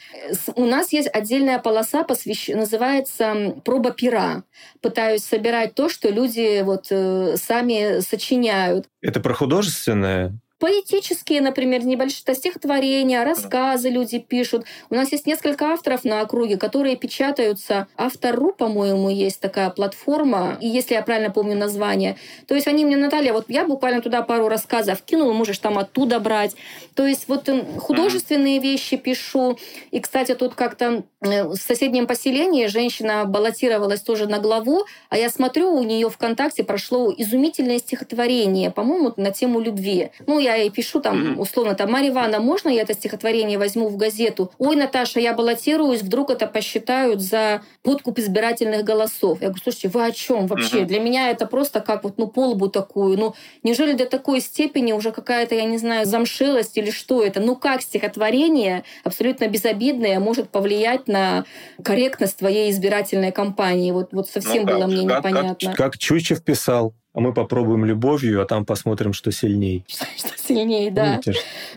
У 0.54 0.64
нас 0.64 0.92
есть 0.92 1.08
отдельная 1.12 1.58
полоса, 1.58 2.04
посвящ... 2.04 2.48
называется 2.48 3.56
«Проба 3.64 3.90
пера». 3.90 4.44
Пытаюсь 4.80 5.24
собирать 5.24 5.74
то, 5.74 5.88
что 5.88 6.08
люди 6.10 6.62
вот 6.62 6.86
э, 6.90 7.36
сами 7.36 8.00
сочиняют. 8.00 8.86
Это 9.02 9.18
про 9.18 9.34
художественное? 9.34 10.38
Поэтические, 10.60 11.40
например, 11.40 11.84
небольшие 11.84 12.34
стихотворения, 12.34 13.24
рассказы 13.24 13.88
люди 13.88 14.18
пишут. 14.18 14.66
У 14.90 14.94
нас 14.94 15.10
есть 15.10 15.26
несколько 15.26 15.66
авторов 15.66 16.04
на 16.04 16.20
округе, 16.20 16.58
которые 16.58 16.96
печатаются. 16.96 17.88
Автору, 17.96 18.52
по-моему, 18.52 19.08
есть 19.08 19.40
такая 19.40 19.70
платформа, 19.70 20.58
и 20.60 20.68
если 20.68 20.94
я 20.94 21.02
правильно 21.02 21.30
помню 21.30 21.56
название. 21.56 22.16
То 22.46 22.54
есть 22.54 22.68
они 22.68 22.84
мне, 22.84 22.98
Наталья, 22.98 23.32
вот 23.32 23.46
я 23.48 23.64
буквально 23.64 24.02
туда 24.02 24.20
пару 24.22 24.48
рассказов 24.48 25.00
кинула, 25.02 25.32
можешь 25.32 25.58
там 25.58 25.78
оттуда 25.78 26.20
брать. 26.20 26.54
То 26.94 27.06
есть 27.06 27.26
вот 27.26 27.48
художественные 27.78 28.58
вещи 28.58 28.98
пишу. 28.98 29.58
И, 29.90 30.00
кстати, 30.00 30.34
тут 30.34 30.54
как-то 30.54 31.04
в 31.20 31.56
соседнем 31.56 32.06
поселении 32.06 32.66
женщина 32.66 33.24
баллотировалась 33.24 34.02
тоже 34.02 34.26
на 34.26 34.38
главу, 34.38 34.84
а 35.08 35.16
я 35.16 35.30
смотрю, 35.30 35.72
у 35.72 35.82
нее 35.82 36.10
ВКонтакте 36.10 36.64
прошло 36.64 37.12
изумительное 37.16 37.78
стихотворение, 37.78 38.70
по-моему, 38.70 39.14
на 39.16 39.30
тему 39.30 39.60
любви. 39.60 40.10
Ну, 40.26 40.38
я 40.38 40.49
я 40.56 40.64
и 40.64 40.70
пишу 40.70 41.00
там, 41.00 41.38
условно, 41.38 41.74
там, 41.74 41.90
Марья 41.90 42.10
Ивановна, 42.10 42.40
можно 42.40 42.68
я 42.68 42.82
это 42.82 42.94
стихотворение 42.94 43.58
возьму 43.58 43.88
в 43.88 43.96
газету? 43.96 44.52
Ой, 44.58 44.76
Наташа, 44.76 45.20
я 45.20 45.34
баллотируюсь, 45.34 46.02
вдруг 46.02 46.30
это 46.30 46.46
посчитают 46.46 47.20
за 47.20 47.62
подкуп 47.82 48.18
избирательных 48.18 48.84
голосов. 48.84 49.40
Я 49.40 49.48
говорю, 49.48 49.62
слушайте, 49.62 49.88
вы 49.88 50.06
о 50.06 50.12
чем 50.12 50.46
вообще? 50.46 50.84
Для 50.84 51.00
меня 51.00 51.30
это 51.30 51.46
просто 51.46 51.80
как 51.80 52.04
вот, 52.04 52.18
ну, 52.18 52.26
полбу 52.26 52.68
такую. 52.68 53.18
Ну, 53.18 53.34
неужели 53.62 53.92
до 53.94 54.06
такой 54.06 54.40
степени 54.40 54.92
уже 54.92 55.12
какая-то, 55.12 55.54
я 55.54 55.64
не 55.64 55.78
знаю, 55.78 56.06
замшелость 56.06 56.76
или 56.76 56.90
что 56.90 57.22
это? 57.22 57.40
Ну, 57.40 57.56
как 57.56 57.82
стихотворение, 57.82 58.84
абсолютно 59.04 59.48
безобидное, 59.48 60.20
может 60.20 60.50
повлиять 60.50 61.08
на 61.08 61.44
корректность 61.82 62.36
твоей 62.36 62.70
избирательной 62.70 63.32
кампании? 63.32 63.90
Вот, 63.92 64.12
вот 64.12 64.28
совсем 64.28 64.64
ну, 64.64 64.74
было 64.74 64.86
мне 64.86 65.08
как, 65.08 65.18
непонятно. 65.18 65.68
Как, 65.68 65.76
как 65.76 65.98
Чучев 65.98 66.42
писал, 66.42 66.94
а 67.12 67.20
мы 67.20 67.32
попробуем 67.32 67.84
любовью, 67.84 68.42
а 68.42 68.44
там 68.44 68.64
посмотрим, 68.64 69.12
что 69.12 69.32
сильней. 69.32 69.84
Что 70.16 70.28
сильнее, 70.36 70.90
да. 70.90 71.20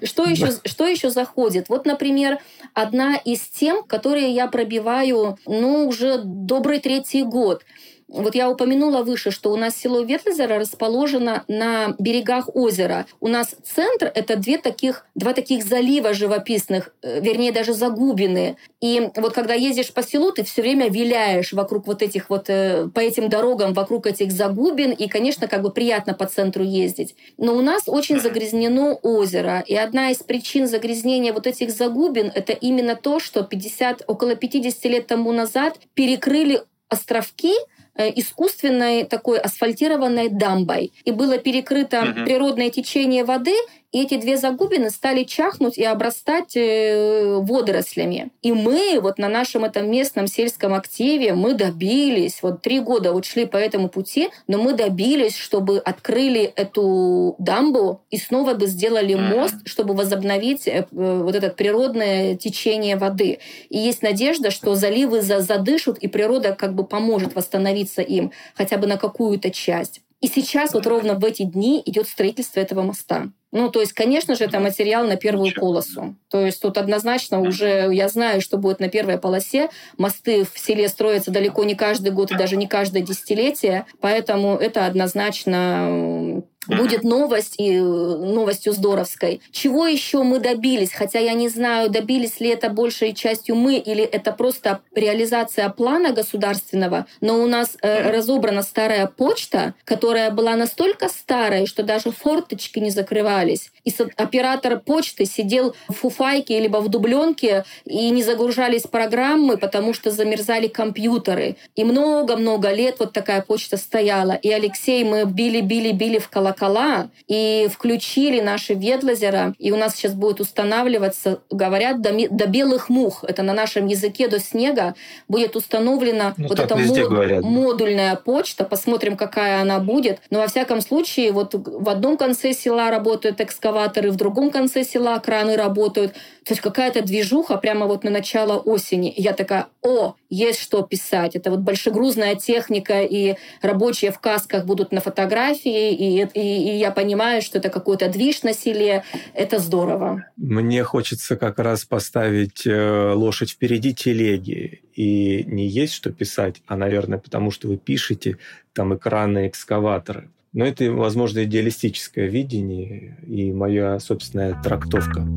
Что 0.04 0.24
еще, 0.24 0.52
что 0.66 0.88
еще 0.88 1.10
заходит? 1.10 1.70
Вот, 1.70 1.86
например, 1.86 2.40
одна 2.74 3.16
из 3.16 3.42
тем, 3.42 3.84
которые 3.84 4.32
я 4.32 4.48
пробиваю, 4.48 5.38
ну, 5.46 5.88
уже 5.88 6.22
добрый 6.24 6.80
третий 6.80 7.24
год– 7.24 7.64
вот 8.14 8.36
я 8.36 8.49
упомянула 8.49 9.01
выше, 9.01 9.32
что 9.32 9.51
у 9.51 9.57
нас 9.57 9.76
село 9.76 10.01
Ветлизера 10.01 10.59
расположено 10.59 11.43
на 11.47 11.95
берегах 11.97 12.55
озера. 12.55 13.07
У 13.20 13.28
нас 13.28 13.55
центр— 13.64 14.11
это 14.16 14.36
две 14.36 14.59
таких, 14.59 15.05
два 15.16 15.34
таких 15.34 15.66
залива 15.66 16.14
живописных, 16.14 16.93
э, 17.01 17.20
вернее, 17.20 17.51
даже 17.51 17.74
загубины. 17.74 18.57
И 18.82 19.09
вот 19.16 19.34
когда 19.34 19.55
ездишь 19.55 19.91
по 19.91 20.03
селу, 20.03 20.32
ты 20.32 20.43
все 20.43 20.61
время 20.61 20.89
виляешь 20.89 21.53
вокруг 21.53 21.88
вот 21.88 22.03
этих 22.03 22.30
вот, 22.30 22.49
э, 22.49 22.88
по 22.93 22.99
этим 22.99 23.30
дорогам, 23.30 23.74
вокруг 23.74 24.05
этих 24.05 24.32
загубин, 24.32 24.91
и, 24.91 25.07
конечно, 25.07 25.47
как 25.47 25.64
бы 25.64 25.72
приятно 25.72 26.14
по 26.14 26.28
центру 26.28 26.64
ездить. 26.64 27.16
Но 27.38 27.55
у 27.55 27.61
нас 27.61 27.84
очень 27.88 28.20
загрязнено 28.20 28.99
озеро, 29.01 29.64
и 29.66 29.76
одна 29.76 30.11
из 30.11 30.18
причин 30.18 30.68
загрязнения 30.68 31.34
вот 31.34 31.47
этих 31.47 31.72
загубин— 31.72 32.32
это 32.36 32.53
именно 32.53 32.95
то, 32.95 33.20
что 33.20 33.43
50, 33.43 34.03
около 34.05 34.36
50 34.36 34.86
лет 34.86 35.07
тому 35.07 35.32
назад 35.32 35.80
перекрыли 35.95 36.61
островки, 36.89 37.53
искусственной 37.96 39.06
такой 39.06 39.39
асфальтированной 39.39 40.30
дамбой. 40.30 40.94
И 41.06 41.12
было 41.12 41.38
перекрыто 41.38 42.02
угу. 42.02 42.26
природное 42.26 42.70
течение 42.70 43.24
воды, 43.24 43.56
и 43.94 44.02
эти 44.02 44.18
две 44.18 44.38
загубины 44.38 44.89
стали 44.89 45.24
чахнуть 45.24 45.78
и 45.78 45.84
обрастать 45.84 46.58
э, 46.58 47.38
водорослями. 47.39 48.32
И 48.41 48.52
мы 48.52 49.00
вот 49.00 49.20
на 49.20 49.30
нашем 49.30 49.64
этом 49.64 49.89
местном 49.89 50.26
сельском 50.26 50.74
активе 50.74 51.34
мы 51.34 51.54
добились, 51.54 52.39
вот 52.41 52.64
три 52.64 52.80
года 52.80 53.14
вот 53.14 53.26
шли 53.26 53.46
по 53.46 53.56
этому 53.56 53.89
пути, 53.89 54.30
но 54.48 54.58
мы 54.58 54.74
добились, 54.74 55.38
чтобы 55.38 55.78
открыли 55.78 56.41
эту 56.41 57.36
дамбу 57.38 58.02
и 58.10 58.18
снова 58.18 58.56
бы 58.56 58.66
сделали 58.66 59.14
мост, 59.14 59.56
чтобы 59.66 59.94
возобновить 59.94 60.68
э, 60.68 60.88
вот 60.91 61.36
это 61.36 61.50
природное 61.50 62.36
течение 62.36 62.98
воды. 62.98 63.39
И 63.70 63.78
есть 63.78 64.02
надежда, 64.02 64.50
что 64.50 64.74
заливы 64.74 65.22
задышат, 65.22 66.00
и 66.00 66.08
природа 66.08 66.56
как 66.56 66.74
бы 66.74 66.84
поможет 66.84 67.36
восстановиться 67.36 68.02
им 68.02 68.32
хотя 68.56 68.78
бы 68.78 68.88
на 68.88 68.98
какую-то 68.98 69.52
часть. 69.52 70.02
И 70.20 70.28
сейчас 70.28 70.74
вот 70.74 70.88
ровно 70.88 71.14
в 71.14 71.24
эти 71.24 71.44
дни 71.44 71.84
идет 71.86 72.08
строительство 72.08 72.60
этого 72.60 72.82
моста. 72.82 73.28
Ну, 73.54 73.70
то 73.70 73.82
есть, 73.82 73.93
конечно 73.93 74.36
же, 74.36 74.45
это 74.45 74.60
материал 74.60 75.06
на 75.06 75.16
первую 75.16 75.54
полосу. 75.54 76.16
То 76.32 76.43
есть 76.43 76.60
тут 76.60 76.80
однозначно 76.80 77.39
уже 77.39 77.88
я 77.91 78.10
знаю, 78.10 78.41
что 78.41 78.58
будет 78.58 78.80
на 78.80 78.89
первой 78.89 79.20
полосе. 79.20 79.70
Мосты 79.95 80.43
в 80.43 80.58
селе 80.58 80.88
строятся 80.88 81.30
далеко 81.30 81.64
не 81.64 81.76
каждый 81.76 82.12
год 82.12 82.32
и 82.32 82.36
даже 82.36 82.56
не 82.56 82.66
каждое 82.66 83.04
десятилетие. 83.04 83.86
Поэтому 84.01 84.56
это 84.56 84.88
однозначно 84.88 86.41
будет 86.68 87.03
новость 87.03 87.55
и 87.57 87.76
э, 87.76 87.82
новостью 87.82 88.74
здоровской. 88.74 89.41
Чего 89.51 89.86
еще 89.86 90.24
мы 90.24 90.39
добились? 90.39 90.93
Хотя 90.93 91.20
я 91.20 91.34
не 91.34 91.49
знаю, 91.49 91.89
добились 91.89 92.39
ли 92.39 92.49
это 92.49 92.70
большей 92.70 93.14
частью 93.14 93.55
мы 93.55 93.76
или 93.76 94.03
это 94.03 94.32
просто 94.32 94.80
реализация 94.95 95.70
плана 95.70 96.11
государственного, 96.11 97.05
но 97.22 97.41
у 97.41 97.45
нас 97.45 97.78
э, 97.82 98.11
разобрана 98.11 98.64
старая 98.64 99.07
почта, 99.07 99.74
которая 99.86 100.32
была 100.32 100.55
настолько 100.55 101.09
старой, 101.09 101.68
что 101.68 101.84
даже 101.84 102.11
форточки 102.11 102.80
не 102.80 102.89
закрывали 102.89 103.43
загружались. 103.43 103.72
И 103.84 103.93
оператор 104.16 104.80
почты 104.80 105.26
сидел 105.26 105.76
в 105.89 105.93
фуфайке 105.93 106.59
либо 106.59 106.78
в 106.78 106.89
дубленке, 106.89 107.66
и 107.86 108.09
не 108.09 108.24
загружались 108.24 108.84
программы, 108.84 109.57
потому 109.57 109.93
что 109.93 110.11
замерзали 110.11 110.68
компьютеры. 110.68 111.57
И 111.76 111.84
много-много 111.84 112.72
лет 112.72 112.95
вот 112.99 113.14
такая 113.14 113.41
почта 113.41 113.78
стояла. 113.78 114.34
И 114.34 114.49
Алексей, 114.49 115.03
мы 115.03 115.26
били-били-били 115.26 116.20
в 116.20 116.30
колокола, 116.54 117.10
и 117.28 117.68
включили 117.72 118.39
наши 118.39 118.74
ветлазера, 118.74 119.54
и 119.60 119.72
у 119.72 119.78
нас 119.78 119.95
сейчас 119.95 120.14
будет 120.14 120.39
устанавливаться, 120.39 121.41
говорят, 121.49 122.01
до, 122.01 122.12
до 122.30 122.47
белых 122.47 122.89
мух. 122.89 123.24
Это 123.28 123.43
на 123.43 123.54
нашем 123.54 123.88
языке 123.88 124.28
до 124.28 124.39
снега 124.39 124.95
будет 125.28 125.56
установлена 125.56 126.34
ну, 126.38 126.47
вот 126.47 126.60
эта 126.60 126.76
мод, 126.76 126.97
говорят. 126.97 127.43
модульная 127.43 128.16
почта. 128.16 128.64
Посмотрим, 128.64 129.18
какая 129.18 129.62
она 129.62 129.80
будет. 129.80 130.20
Но 130.30 130.39
во 130.39 130.47
всяком 130.47 130.82
случае, 130.82 131.32
вот 131.32 131.54
в 131.54 131.89
одном 131.89 132.18
конце 132.18 132.54
села 132.54 132.89
работают 132.89 133.24
работают 133.24 133.41
экскаваторы, 133.41 134.12
в 134.12 134.16
другом 134.16 134.51
конце 134.51 134.84
села 134.84 135.20
краны 135.20 135.56
работают. 135.56 136.14
То 136.45 136.51
есть 136.51 136.62
какая-то 136.62 137.01
движуха 137.01 137.58
прямо 137.58 137.86
вот 137.86 138.04
на 138.04 138.10
начало 138.10 138.60
осени. 138.60 139.10
И 139.10 139.22
я 139.22 139.34
такая, 139.34 139.68
о, 139.82 140.16
есть 140.30 140.60
что 140.60 140.82
писать. 140.82 141.36
Это 141.36 141.51
вот 141.51 141.60
большегрузная 141.60 142.36
техника, 142.36 143.01
и 143.01 143.36
рабочие 143.62 144.12
в 144.12 144.20
касках 144.20 144.66
будут 144.66 144.91
на 144.91 144.99
фотографии, 144.99 145.93
и, 145.93 146.24
и, 146.24 146.28
и 146.44 146.78
я 146.78 146.91
понимаю, 146.91 147.41
что 147.41 147.58
это 147.58 147.70
какой-то 147.70 148.10
движ 148.10 148.44
на 148.44 148.54
селе. 148.54 149.04
Это 149.34 149.60
здорово. 149.60 150.26
Мне 150.38 150.84
хочется 150.84 151.36
как 151.36 151.60
раз 151.60 151.86
поставить 151.86 152.66
э, 152.66 153.14
лошадь 153.14 153.52
впереди 153.52 153.94
телеги. 153.94 154.82
И 154.94 155.44
не 155.48 155.68
есть 155.68 155.94
что 155.94 156.12
писать, 156.12 156.62
а, 156.68 156.78
наверное, 156.78 157.18
потому 157.18 157.52
что 157.52 157.68
вы 157.68 157.78
пишете 157.78 158.38
там 158.74 158.96
экраны 158.96 159.48
экскаваторы. 159.48 160.30
Но 160.54 160.66
это, 160.66 160.91
возможно, 160.91 161.44
идеалистическое 161.44 162.28
видение 162.28 163.18
и 163.28 163.52
моя 163.52 164.00
собственная 164.00 164.62
трактовка. 164.62 165.28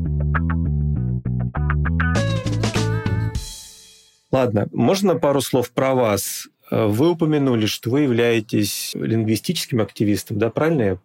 Ладно, 4.31 4.67
можно 4.71 5.15
пару 5.15 5.41
слов 5.41 5.71
про 5.71 5.95
вас? 5.95 6.47
Вы 6.69 7.11
упомянули, 7.11 7.65
что 7.65 7.89
вы 7.89 8.01
являетесь 8.01 8.91
лингвистическим 8.95 9.81
активистом, 9.81 10.37
да, 10.37 10.49
правильно 10.49 10.81
я 10.81 10.97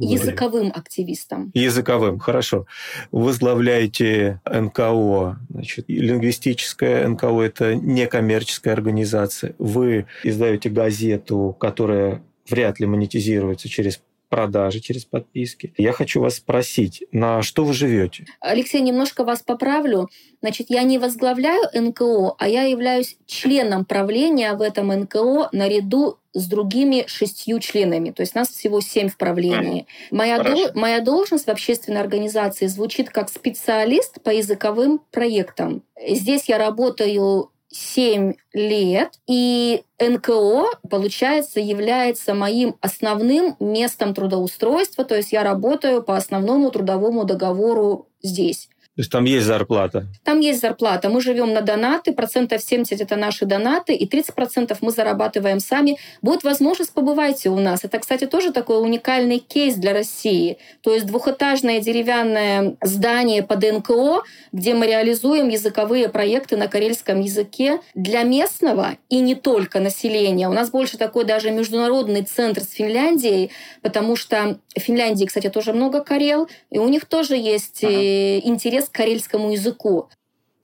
Языковым 0.00 0.72
активистом. 0.74 1.50
Языковым, 1.54 2.18
хорошо. 2.18 2.66
Возглавляете 3.10 4.40
НКО, 4.44 5.38
значит, 5.50 5.84
лингвистическая 5.88 7.06
НКО– 7.08 7.40
это 7.42 7.74
некоммерческая 7.74 8.74
организация. 8.74 9.54
Вы 9.58 10.06
издаете 10.22 10.70
газету, 10.70 11.56
которая 11.58 12.22
вряд 12.48 12.80
ли 12.80 12.86
монетизируется 12.86 13.68
через 13.68 14.00
продажи 14.28 14.80
через 14.80 15.04
подписки. 15.04 15.72
Я 15.76 15.92
хочу 15.92 16.20
вас 16.20 16.36
спросить, 16.36 17.04
на 17.12 17.42
что 17.42 17.64
вы 17.64 17.72
живете? 17.72 18.26
Алексей, 18.40 18.80
немножко 18.80 19.24
вас 19.24 19.42
поправлю. 19.42 20.08
Значит, 20.40 20.66
я 20.70 20.82
не 20.82 20.98
возглавляю 20.98 21.62
НКО, 21.74 22.34
а 22.38 22.48
я 22.48 22.62
являюсь 22.64 23.16
членом 23.26 23.84
правления 23.84 24.52
в 24.54 24.62
этом 24.62 24.88
НКО 24.88 25.48
наряду 25.52 26.18
с 26.34 26.46
другими 26.46 27.04
шестью 27.06 27.58
членами. 27.58 28.10
То 28.10 28.22
есть 28.22 28.34
нас 28.34 28.48
всего 28.48 28.80
семь 28.80 29.08
в 29.08 29.16
правлении. 29.16 29.86
Моя, 30.10 30.42
дол- 30.42 30.70
моя 30.74 31.00
должность 31.00 31.46
в 31.46 31.50
общественной 31.50 32.00
организации 32.00 32.66
звучит 32.66 33.10
как 33.10 33.28
специалист 33.28 34.22
по 34.22 34.30
языковым 34.30 35.00
проектам. 35.10 35.82
Здесь 36.06 36.44
я 36.48 36.58
работаю 36.58 37.50
7 37.70 38.34
лет, 38.54 39.12
и 39.26 39.82
НКО, 40.00 40.66
получается, 40.88 41.60
является 41.60 42.34
моим 42.34 42.76
основным 42.80 43.56
местом 43.60 44.14
трудоустройства, 44.14 45.04
то 45.04 45.14
есть 45.16 45.32
я 45.32 45.42
работаю 45.42 46.02
по 46.02 46.16
основному 46.16 46.70
трудовому 46.70 47.24
договору 47.24 48.08
здесь. 48.22 48.70
То 48.98 49.02
есть 49.02 49.12
там 49.12 49.26
есть 49.26 49.46
зарплата? 49.46 50.06
Там 50.24 50.40
есть 50.40 50.60
зарплата. 50.60 51.08
Мы 51.08 51.20
живем 51.20 51.52
на 51.52 51.60
донаты, 51.60 52.12
процентов 52.12 52.60
70 52.60 53.00
это 53.00 53.14
наши 53.14 53.46
донаты, 53.46 53.94
и 53.94 54.08
30 54.08 54.34
процентов 54.34 54.78
мы 54.80 54.90
зарабатываем 54.90 55.60
сами. 55.60 55.98
Будет 56.20 56.42
возможность, 56.42 56.92
побывайте 56.92 57.48
у 57.48 57.60
нас. 57.60 57.84
Это, 57.84 58.00
кстати, 58.00 58.26
тоже 58.26 58.50
такой 58.50 58.82
уникальный 58.82 59.38
кейс 59.38 59.76
для 59.76 59.92
России. 59.92 60.58
То 60.80 60.92
есть 60.92 61.06
двухэтажное 61.06 61.78
деревянное 61.80 62.76
здание 62.82 63.44
под 63.44 63.62
НКО, 63.62 64.24
где 64.50 64.74
мы 64.74 64.88
реализуем 64.88 65.48
языковые 65.48 66.08
проекты 66.08 66.56
на 66.56 66.66
карельском 66.66 67.20
языке 67.20 67.80
для 67.94 68.24
местного 68.24 68.96
и 69.08 69.20
не 69.20 69.36
только 69.36 69.78
населения. 69.78 70.48
У 70.48 70.52
нас 70.52 70.72
больше 70.72 70.98
такой 70.98 71.24
даже 71.24 71.52
международный 71.52 72.22
центр 72.22 72.62
с 72.62 72.72
Финляндией, 72.72 73.52
потому 73.80 74.16
что 74.16 74.58
в 74.76 74.80
Финляндии, 74.80 75.26
кстати, 75.26 75.50
тоже 75.50 75.72
много 75.72 76.02
карел, 76.02 76.48
и 76.70 76.78
у 76.78 76.88
них 76.88 77.04
тоже 77.04 77.36
есть 77.36 77.84
ага. 77.84 77.92
Э, 77.92 78.40
интерес 78.88 78.90
к 78.90 78.92
карельскому 78.92 79.52
языку. 79.52 80.08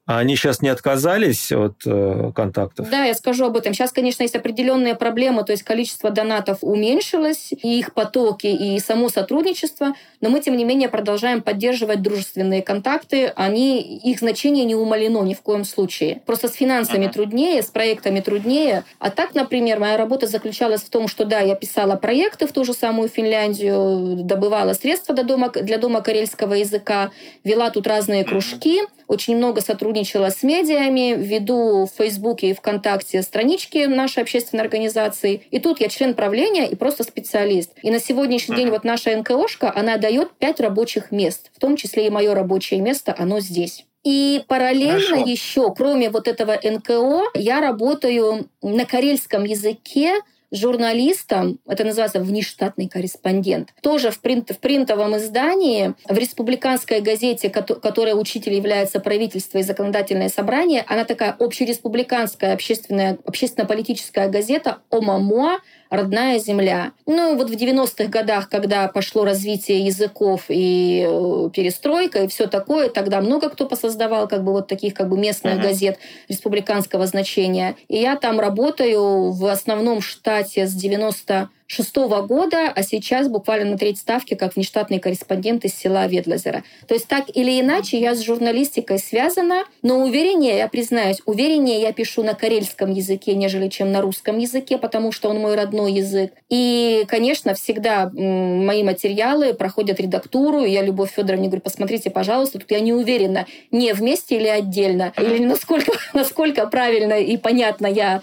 А 0.07 0.19
они 0.19 0.37
сейчас 0.37 0.61
не 0.61 0.69
отказались 0.69 1.51
от 1.51 1.77
э, 1.87 2.31
контактов? 2.35 2.91
Да, 2.91 3.05
я 3.05 3.15
скажу 3.15 3.47
об 3.47 3.57
этом. 3.57 3.73
Сейчас, 3.73 3.91
конечно, 3.91 4.23
есть 4.23 4.37
определенные 4.37 4.95
проблемы, 4.95 5.45
то 5.45 5.53
есть 5.53 5.63
количество 5.63 6.11
донатов 6.11 6.59
уменьшилось, 6.61 7.53
и 7.53 7.79
их 7.79 7.95
потоки, 7.95 8.47
и 8.47 8.79
само 8.81 9.09
сотрудничество, 9.09 9.95
но 10.21 10.29
мы, 10.29 10.41
тем 10.41 10.59
не 10.59 10.65
менее, 10.65 10.91
продолжаем 10.91 11.41
поддерживать 11.41 12.03
дружественные 12.03 12.61
контакты. 12.61 13.33
Они, 13.35 13.81
их 13.81 14.19
значение 14.19 14.67
не 14.67 14.75
умалено 14.75 15.23
ни 15.23 15.33
в 15.33 15.41
коем 15.41 15.65
случае. 15.65 16.21
Просто 16.27 16.49
с 16.49 16.53
финансами 16.53 17.07
труднее, 17.07 17.63
с 17.63 17.67
проектами 17.67 18.21
труднее. 18.21 18.85
А 18.99 19.09
так, 19.09 19.35
например, 19.35 19.81
моя 19.81 19.97
работа 19.97 20.27
заключалась 20.27 20.83
в 20.83 20.91
том, 20.91 21.09
что 21.09 21.25
да, 21.25 21.41
я 21.41 21.55
писала 21.55 21.97
проекты 21.97 22.47
в 22.47 22.53
ту 22.53 22.67
же 22.67 22.75
самую 22.75 23.09
Финляндию, 23.09 24.23
добывала 24.23 24.75
средства 24.75 25.15
для 25.15 25.25
дома, 25.25 25.49
для 25.49 25.79
дома 25.79 26.03
карельского 26.03 26.53
языка, 26.53 27.11
вела 27.43 27.71
тут 27.71 27.87
разные 27.87 28.25
кружки, 28.25 28.83
очень 29.07 29.37
много 29.37 29.61
сотрудничала 29.61 30.31
с 30.31 30.43
медиами, 30.43 31.15
веду 31.17 31.87
в 31.87 31.97
Фейсбуке 31.97 32.51
и 32.51 32.55
ВКонтакте 32.55 33.23
странички 33.23 33.87
нашей 33.87 34.23
общественной 34.23 34.63
организации. 34.63 35.43
И 35.51 35.59
тут 35.59 35.81
я 35.81 35.89
член 35.89 36.15
правления 36.15 36.69
и 36.69 36.75
просто 36.75 37.05
специалист. 37.05 37.73
И 37.83 37.91
на 37.91 38.01
сегодняшний 38.01 38.57
день 38.57 38.71
вот 38.71 38.85
наша 38.85 39.17
НКОшка, 39.17 39.73
она 39.75 39.97
дает 39.97 40.33
пять 40.39 40.61
рабочих 40.61 41.11
мест, 41.11 41.51
в 41.55 41.61
том 41.61 41.77
числе 41.77 42.07
и 42.07 42.11
мое 42.11 42.35
рабочее 42.35 42.81
место, 42.81 43.15
оно 43.17 43.41
здесь. 43.41 43.85
И 44.05 44.45
параллельно 44.49 45.01
Хорошо. 45.01 45.31
еще, 45.31 45.75
кроме 45.75 46.11
вот 46.11 46.29
этого 46.29 46.59
НКО, 46.63 47.31
я 47.35 47.61
работаю 47.61 48.49
на 48.63 48.85
карельском 48.85 49.45
языке 49.45 50.21
журналистом, 50.55 51.59
это 51.67 51.85
называется 51.85 52.21
внештатный 52.21 52.89
корреспондент, 52.89 53.75
тоже 53.83 54.11
в, 54.11 54.21
принт, 54.21 54.51
в 54.51 54.59
принтовом 54.59 55.17
издании, 55.17 55.95
в 56.09 56.17
республиканской 56.17 57.01
газете, 57.01 57.51
которая 57.51 58.15
учитель 58.15 58.55
является 58.55 59.01
правительство 59.01 59.59
и 59.59 59.63
законодательное 59.63 60.29
собрание, 60.29 60.85
она 60.87 61.05
такая 61.05 61.35
общереспубликанская 61.39 62.55
общественная, 62.55 63.19
общественно-политическая 63.25 64.29
газета 64.29 64.79
«Омамоа», 64.91 65.59
родная 65.97 66.39
земля. 66.39 66.93
Ну, 67.07 67.37
вот 67.37 67.51
в 67.51 67.55
90-х 67.55 68.07
годах, 68.07 68.49
когда 68.49 68.89
пошло 68.89 69.25
развитие 69.25 69.87
языков 69.87 70.45
и 70.49 71.07
э, 71.07 71.51
перестройка 71.55 72.25
и 72.25 72.29
все 72.29 72.47
такое, 72.47 72.89
тогда 72.89 73.21
много 73.21 73.49
кто 73.51 73.67
посоздавал 73.67 74.29
как 74.29 74.45
бы 74.45 74.53
вот 74.53 74.69
таких 74.69 74.95
как 74.95 75.09
бы 75.09 75.19
местных 75.19 75.55
uh-huh. 75.55 75.63
газет 75.63 75.99
республиканского 76.29 77.07
значения. 77.07 77.77
И 77.89 77.97
я 77.97 78.17
там 78.17 78.41
работаю 78.41 79.33
в 79.33 79.47
основном 79.47 80.01
штате 80.01 80.67
с 80.67 80.73
90 80.73 81.49
шестого 81.67 82.23
года, 82.23 82.71
а 82.75 82.83
сейчас 82.83 83.29
буквально 83.29 83.73
на 83.73 83.79
треть 83.79 83.99
ставки 83.99 84.35
как 84.35 84.55
внештатный 84.55 84.99
корреспондент 84.99 85.65
из 85.65 85.75
села 85.75 86.07
Ведлазера. 86.07 86.63
То 86.87 86.95
есть 86.95 87.09
так 87.09 87.25
или 87.35 87.61
иначе 87.61 87.99
я 87.99 88.15
с 88.15 88.23
журналистикой 88.23 88.99
связана, 88.99 89.65
но 89.83 90.05
увереннее, 90.05 90.59
я 90.59 90.69
признаюсь, 90.69 91.23
увереннее 91.25 91.81
я 91.81 91.93
пишу 91.93 92.23
на 92.23 92.35
карельском 92.35 92.93
языке, 92.93 93.35
нежели 93.35 93.69
чем 93.69 93.93
на 93.93 94.03
русском 94.03 94.39
языке, 94.39 94.77
потому 94.79 95.11
что 95.11 95.31
он 95.31 95.39
мой 95.39 95.55
родной 95.55 95.93
язык. 95.93 96.33
И, 96.51 97.05
конечно, 97.09 97.55
всегда 97.55 98.11
мои 98.13 98.83
материалы 98.83 99.55
проходят 99.55 100.01
редактуру, 100.01 100.65
и 100.65 100.71
я 100.71 100.83
Любовь 100.83 101.13
Федоровне 101.13 101.49
говорю, 101.49 101.63
посмотрите, 101.63 102.11
пожалуйста, 102.11 102.59
тут 102.59 102.71
я 102.71 102.81
не 102.81 102.93
уверена, 102.93 103.47
не 103.71 103.93
вместе 103.95 104.37
или 104.37 104.49
отдельно, 104.49 105.13
или 105.17 105.45
насколько, 105.45 105.93
насколько 106.13 106.67
правильно 106.67 107.15
и 107.15 107.37
понятно 107.37 107.87
я 107.87 108.21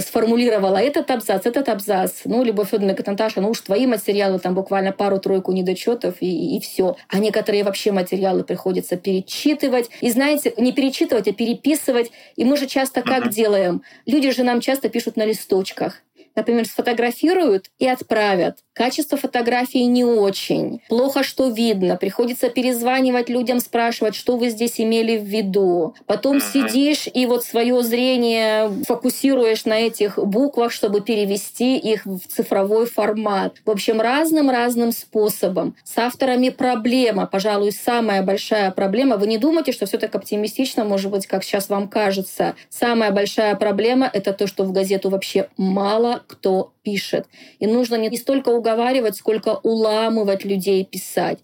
сформулировала 0.00 0.78
этот 0.78 1.10
абзац, 1.10 1.46
этот 1.46 1.68
абзац. 1.68 2.22
Ну, 2.24 2.42
Любовь 2.42 2.70
Федоровна 2.70 2.79
говорит, 2.88 3.06
Наташа, 3.06 3.40
ну 3.40 3.50
уж 3.50 3.60
твои 3.60 3.86
материалы, 3.86 4.38
там 4.38 4.54
буквально 4.54 4.92
пару-тройку 4.92 5.52
недочетов 5.52 6.16
и, 6.20 6.56
и 6.56 6.60
все. 6.60 6.96
А 7.08 7.18
некоторые 7.18 7.64
вообще 7.64 7.92
материалы 7.92 8.44
приходится 8.44 8.96
перечитывать. 8.96 9.90
И 10.00 10.10
знаете, 10.10 10.52
не 10.56 10.72
перечитывать, 10.72 11.28
а 11.28 11.32
переписывать. 11.32 12.10
И 12.36 12.44
мы 12.44 12.56
же 12.56 12.66
часто 12.66 13.02
как 13.02 13.26
uh-huh. 13.26 13.32
делаем? 13.32 13.82
Люди 14.06 14.30
же 14.30 14.44
нам 14.44 14.60
часто 14.60 14.88
пишут 14.88 15.16
на 15.16 15.24
листочках 15.24 16.02
например, 16.34 16.66
сфотографируют 16.66 17.66
и 17.78 17.86
отправят. 17.86 18.58
Качество 18.72 19.18
фотографии 19.18 19.84
не 19.84 20.04
очень. 20.04 20.80
Плохо, 20.88 21.22
что 21.22 21.48
видно. 21.48 21.96
Приходится 21.96 22.48
перезванивать 22.48 23.28
людям, 23.28 23.60
спрашивать, 23.60 24.14
что 24.14 24.36
вы 24.36 24.48
здесь 24.50 24.80
имели 24.80 25.18
в 25.18 25.24
виду. 25.24 25.94
Потом 26.06 26.40
сидишь 26.40 27.06
и 27.12 27.26
вот 27.26 27.44
свое 27.44 27.82
зрение 27.82 28.70
фокусируешь 28.86 29.64
на 29.64 29.78
этих 29.80 30.18
буквах, 30.18 30.72
чтобы 30.72 31.00
перевести 31.00 31.76
их 31.76 32.06
в 32.06 32.20
цифровой 32.20 32.86
формат. 32.86 33.56
В 33.64 33.70
общем, 33.70 34.00
разным-разным 34.00 34.92
способом. 34.92 35.76
С 35.84 35.98
авторами 35.98 36.48
проблема, 36.48 37.26
пожалуй, 37.26 37.72
самая 37.72 38.22
большая 38.22 38.70
проблема. 38.70 39.16
Вы 39.16 39.26
не 39.26 39.38
думайте, 39.38 39.72
что 39.72 39.86
все 39.86 39.98
так 39.98 40.14
оптимистично, 40.14 40.84
может 40.84 41.10
быть, 41.10 41.26
как 41.26 41.44
сейчас 41.44 41.68
вам 41.68 41.88
кажется. 41.88 42.54
Самая 42.68 43.10
большая 43.10 43.56
проблема— 43.56 44.08
это 44.12 44.32
то, 44.32 44.46
что 44.46 44.64
в 44.64 44.72
газету 44.72 45.10
вообще 45.10 45.48
мало 45.56 46.19
кто 46.26 46.72
пишет. 46.82 47.26
И 47.58 47.66
нужно 47.66 47.96
не 47.96 48.16
столько 48.16 48.50
уговаривать, 48.50 49.16
сколько 49.16 49.58
уламывать 49.62 50.44
людей 50.44 50.84
писать. 50.84 51.38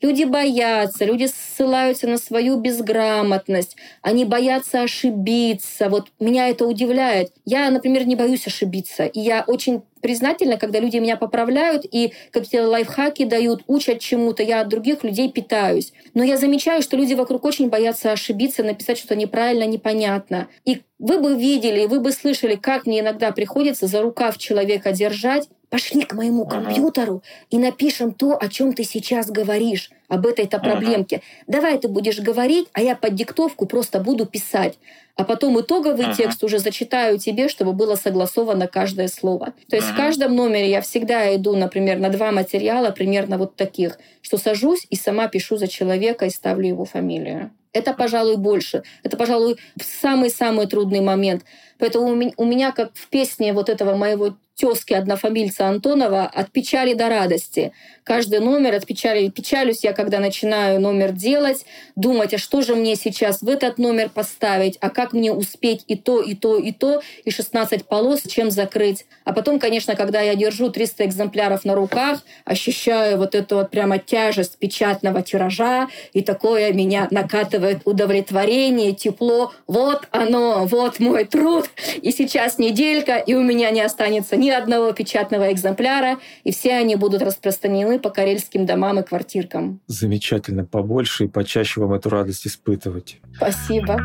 Люди 0.00 0.24
боятся, 0.24 1.04
люди 1.04 1.26
ссылаются 1.26 2.06
на 2.08 2.16
свою 2.16 2.56
безграмотность, 2.56 3.76
они 4.00 4.24
боятся 4.24 4.82
ошибиться. 4.82 5.88
Вот 5.88 6.08
меня 6.18 6.48
это 6.48 6.66
удивляет. 6.66 7.32
Я, 7.44 7.70
например, 7.70 8.06
не 8.06 8.16
боюсь 8.16 8.46
ошибиться. 8.46 9.04
И 9.04 9.20
я 9.20 9.44
очень 9.46 9.82
признательна, 10.00 10.56
когда 10.56 10.80
люди 10.80 10.96
меня 10.96 11.16
поправляют 11.16 11.84
и 11.90 12.14
какие-то 12.30 12.68
лайфхаки 12.68 13.24
дают, 13.24 13.62
учат 13.66 14.00
чему-то. 14.00 14.42
Я 14.42 14.62
от 14.62 14.68
других 14.68 15.04
людей 15.04 15.30
питаюсь. 15.30 15.92
Но 16.14 16.24
я 16.24 16.36
замечаю, 16.38 16.82
что 16.82 16.96
люди 16.96 17.14
вокруг 17.14 17.44
очень 17.44 17.68
боятся 17.68 18.12
ошибиться, 18.12 18.62
написать 18.62 18.98
что-то 18.98 19.16
неправильно, 19.16 19.64
непонятно. 19.64 20.48
И 20.64 20.80
вы 20.98 21.18
бы 21.18 21.34
видели, 21.34 21.86
вы 21.86 22.00
бы 22.00 22.12
слышали, 22.12 22.54
как 22.56 22.86
мне 22.86 23.00
иногда 23.00 23.32
приходится 23.32 23.86
за 23.86 24.00
рукав 24.00 24.38
человека 24.38 24.92
держать, 24.92 25.48
пошли 25.70 26.02
к 26.02 26.12
моему 26.12 26.44
компьютеру 26.44 27.22
и 27.48 27.58
напишем 27.58 28.12
то, 28.12 28.36
о 28.38 28.48
чем 28.48 28.74
ты 28.74 28.84
сейчас 28.84 29.30
говоришь, 29.30 29.90
об 30.08 30.26
этой-то 30.26 30.58
проблемке. 30.58 31.22
Давай 31.46 31.78
ты 31.78 31.88
будешь 31.88 32.18
говорить, 32.18 32.68
а 32.72 32.82
я 32.82 32.96
под 32.96 33.14
диктовку 33.14 33.66
просто 33.66 34.00
буду 34.00 34.26
писать. 34.26 34.78
А 35.16 35.24
потом 35.24 35.60
итоговый 35.60 36.14
текст 36.14 36.42
уже 36.42 36.58
зачитаю 36.58 37.18
тебе, 37.18 37.48
чтобы 37.48 37.72
было 37.72 37.94
согласовано 37.94 38.66
каждое 38.66 39.08
слово. 39.08 39.52
То 39.68 39.76
есть 39.76 39.88
в 39.88 39.96
каждом 39.96 40.34
номере 40.34 40.70
я 40.70 40.80
всегда 40.80 41.34
иду, 41.36 41.54
например, 41.54 41.98
на 41.98 42.08
два 42.08 42.32
материала 42.32 42.90
примерно 42.90 43.38
вот 43.38 43.54
таких, 43.54 43.98
что 44.22 44.38
сажусь 44.38 44.86
и 44.90 44.96
сама 44.96 45.28
пишу 45.28 45.56
за 45.56 45.68
человека 45.68 46.26
и 46.26 46.30
ставлю 46.30 46.66
его 46.66 46.84
фамилию. 46.84 47.50
Это, 47.72 47.92
пожалуй, 47.92 48.36
больше. 48.36 48.82
Это, 49.04 49.16
пожалуй, 49.16 49.56
самый-самый 49.80 50.66
трудный 50.66 51.00
момент. 51.00 51.44
Поэтому 51.78 52.06
у 52.36 52.44
меня, 52.44 52.72
как 52.72 52.90
в 52.94 53.08
песне 53.08 53.52
вот 53.52 53.68
этого 53.68 53.94
моего 53.94 54.36
тезки 54.60 54.92
однофамильца 54.92 55.68
Антонова 55.68 56.26
от 56.26 56.52
печали 56.52 56.92
до 56.92 57.08
радости. 57.08 57.72
Каждый 58.04 58.40
номер 58.40 58.74
от 58.74 58.84
печали. 58.84 59.28
Печалюсь 59.28 59.84
я, 59.84 59.94
когда 59.94 60.18
начинаю 60.18 60.80
номер 60.80 61.12
делать, 61.12 61.64
думать, 61.96 62.34
а 62.34 62.38
что 62.38 62.60
же 62.60 62.74
мне 62.74 62.96
сейчас 62.96 63.40
в 63.40 63.48
этот 63.48 63.78
номер 63.78 64.10
поставить, 64.10 64.76
а 64.80 64.90
как 64.90 65.14
мне 65.14 65.32
успеть 65.32 65.84
и 65.86 65.96
то, 65.96 66.20
и 66.20 66.34
то, 66.34 66.58
и 66.58 66.72
то, 66.72 67.00
и 67.24 67.30
16 67.30 67.86
полос, 67.86 68.20
чем 68.28 68.50
закрыть. 68.50 69.06
А 69.24 69.32
потом, 69.32 69.58
конечно, 69.58 69.96
когда 69.96 70.20
я 70.20 70.34
держу 70.34 70.68
300 70.68 71.06
экземпляров 71.06 71.64
на 71.64 71.74
руках, 71.74 72.22
ощущаю 72.44 73.16
вот 73.16 73.34
эту 73.34 73.56
вот 73.56 73.70
прямо 73.70 73.98
тяжесть 73.98 74.58
печатного 74.58 75.22
тиража, 75.22 75.88
и 76.12 76.20
такое 76.20 76.72
меня 76.74 77.08
накатывает 77.10 77.80
удовлетворение, 77.86 78.92
тепло. 78.92 79.52
Вот 79.66 80.06
оно, 80.10 80.66
вот 80.66 81.00
мой 81.00 81.24
труд. 81.24 81.70
И 82.02 82.10
сейчас 82.12 82.58
неделька, 82.58 83.16
и 83.16 83.32
у 83.32 83.42
меня 83.42 83.70
не 83.70 83.80
останется 83.80 84.36
ни 84.36 84.49
одного 84.56 84.92
печатного 84.92 85.52
экземпляра, 85.52 86.18
и 86.44 86.52
все 86.52 86.74
они 86.74 86.96
будут 86.96 87.22
распространены 87.22 87.98
по 87.98 88.10
карельским 88.10 88.66
домам 88.66 89.00
и 89.00 89.02
квартиркам. 89.02 89.80
Замечательно. 89.86 90.64
Побольше 90.64 91.24
и 91.24 91.28
почаще 91.28 91.80
вам 91.80 91.94
эту 91.94 92.10
радость 92.10 92.46
испытывать. 92.46 93.18
Спасибо. 93.36 94.00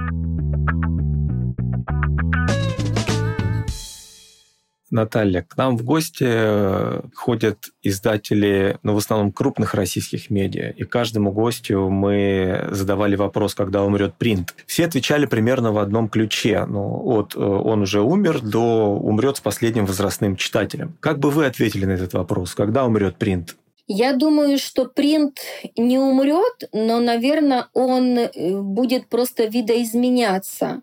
Наталья, 4.96 5.42
к 5.44 5.58
нам 5.58 5.78
в 5.78 5.84
гости 5.84 6.26
э, 6.26 7.02
ходят 7.14 7.58
издатели, 7.84 8.80
ну, 8.82 8.94
в 8.94 8.98
основном 8.98 9.32
крупных 9.32 9.74
российских 9.74 10.30
медиа, 10.30 10.72
и 10.72 10.84
каждому 10.86 11.32
гостю 11.32 11.90
мы 11.90 12.68
задавали 12.72 13.16
вопрос, 13.16 13.54
когда 13.54 13.84
умрет 13.84 14.16
принт. 14.16 14.56
Все 14.66 14.86
отвечали 14.86 15.26
примерно 15.26 15.72
в 15.72 15.78
одном 15.78 16.08
ключе, 16.08 16.66
ну, 16.66 17.02
от 17.06 17.36
э, 17.36 17.40
«он 17.40 17.82
уже 17.82 18.02
умер» 18.02 18.40
до 18.42 18.96
«умрет 18.96 19.38
с 19.38 19.42
последним 19.42 19.86
возрастным 19.86 20.38
читателем». 20.38 20.96
Как 21.02 21.20
бы 21.20 21.30
вы 21.30 21.46
ответили 21.46 21.86
на 21.86 21.92
этот 21.92 22.14
вопрос? 22.14 22.56
Когда 22.56 22.86
умрет 22.86 23.18
принт? 23.18 23.56
Я 23.88 24.14
думаю, 24.14 24.58
что 24.58 24.86
принт 24.86 25.40
не 25.78 26.00
умрет, 26.00 26.70
но, 26.74 27.00
наверное, 27.00 27.68
он 27.74 28.18
э, 28.18 28.62
будет 28.62 29.10
просто 29.10 29.46
видоизменяться. 29.46 30.82